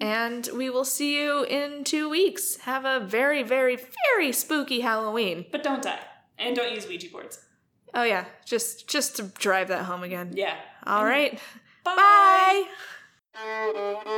and 0.00 0.48
we 0.54 0.70
will 0.70 0.84
see 0.84 1.20
you 1.20 1.44
in 1.44 1.84
two 1.84 2.08
weeks. 2.08 2.56
Have 2.58 2.84
a 2.84 3.00
very, 3.00 3.42
very, 3.42 3.78
very 4.08 4.32
spooky 4.32 4.80
Halloween. 4.80 5.46
But 5.52 5.62
don't 5.62 5.82
die. 5.82 6.00
And 6.38 6.56
don't 6.56 6.72
use 6.72 6.88
Ouija 6.88 7.10
boards. 7.10 7.38
Oh 7.94 8.02
yeah. 8.02 8.24
Just 8.44 8.88
just 8.88 9.16
to 9.16 9.24
drive 9.24 9.68
that 9.68 9.84
home 9.84 10.02
again. 10.02 10.32
Yeah. 10.34 10.56
All 10.86 11.00
and 11.00 11.08
right. 11.08 11.38
Bye. 11.84 12.64
bye. 13.34 14.10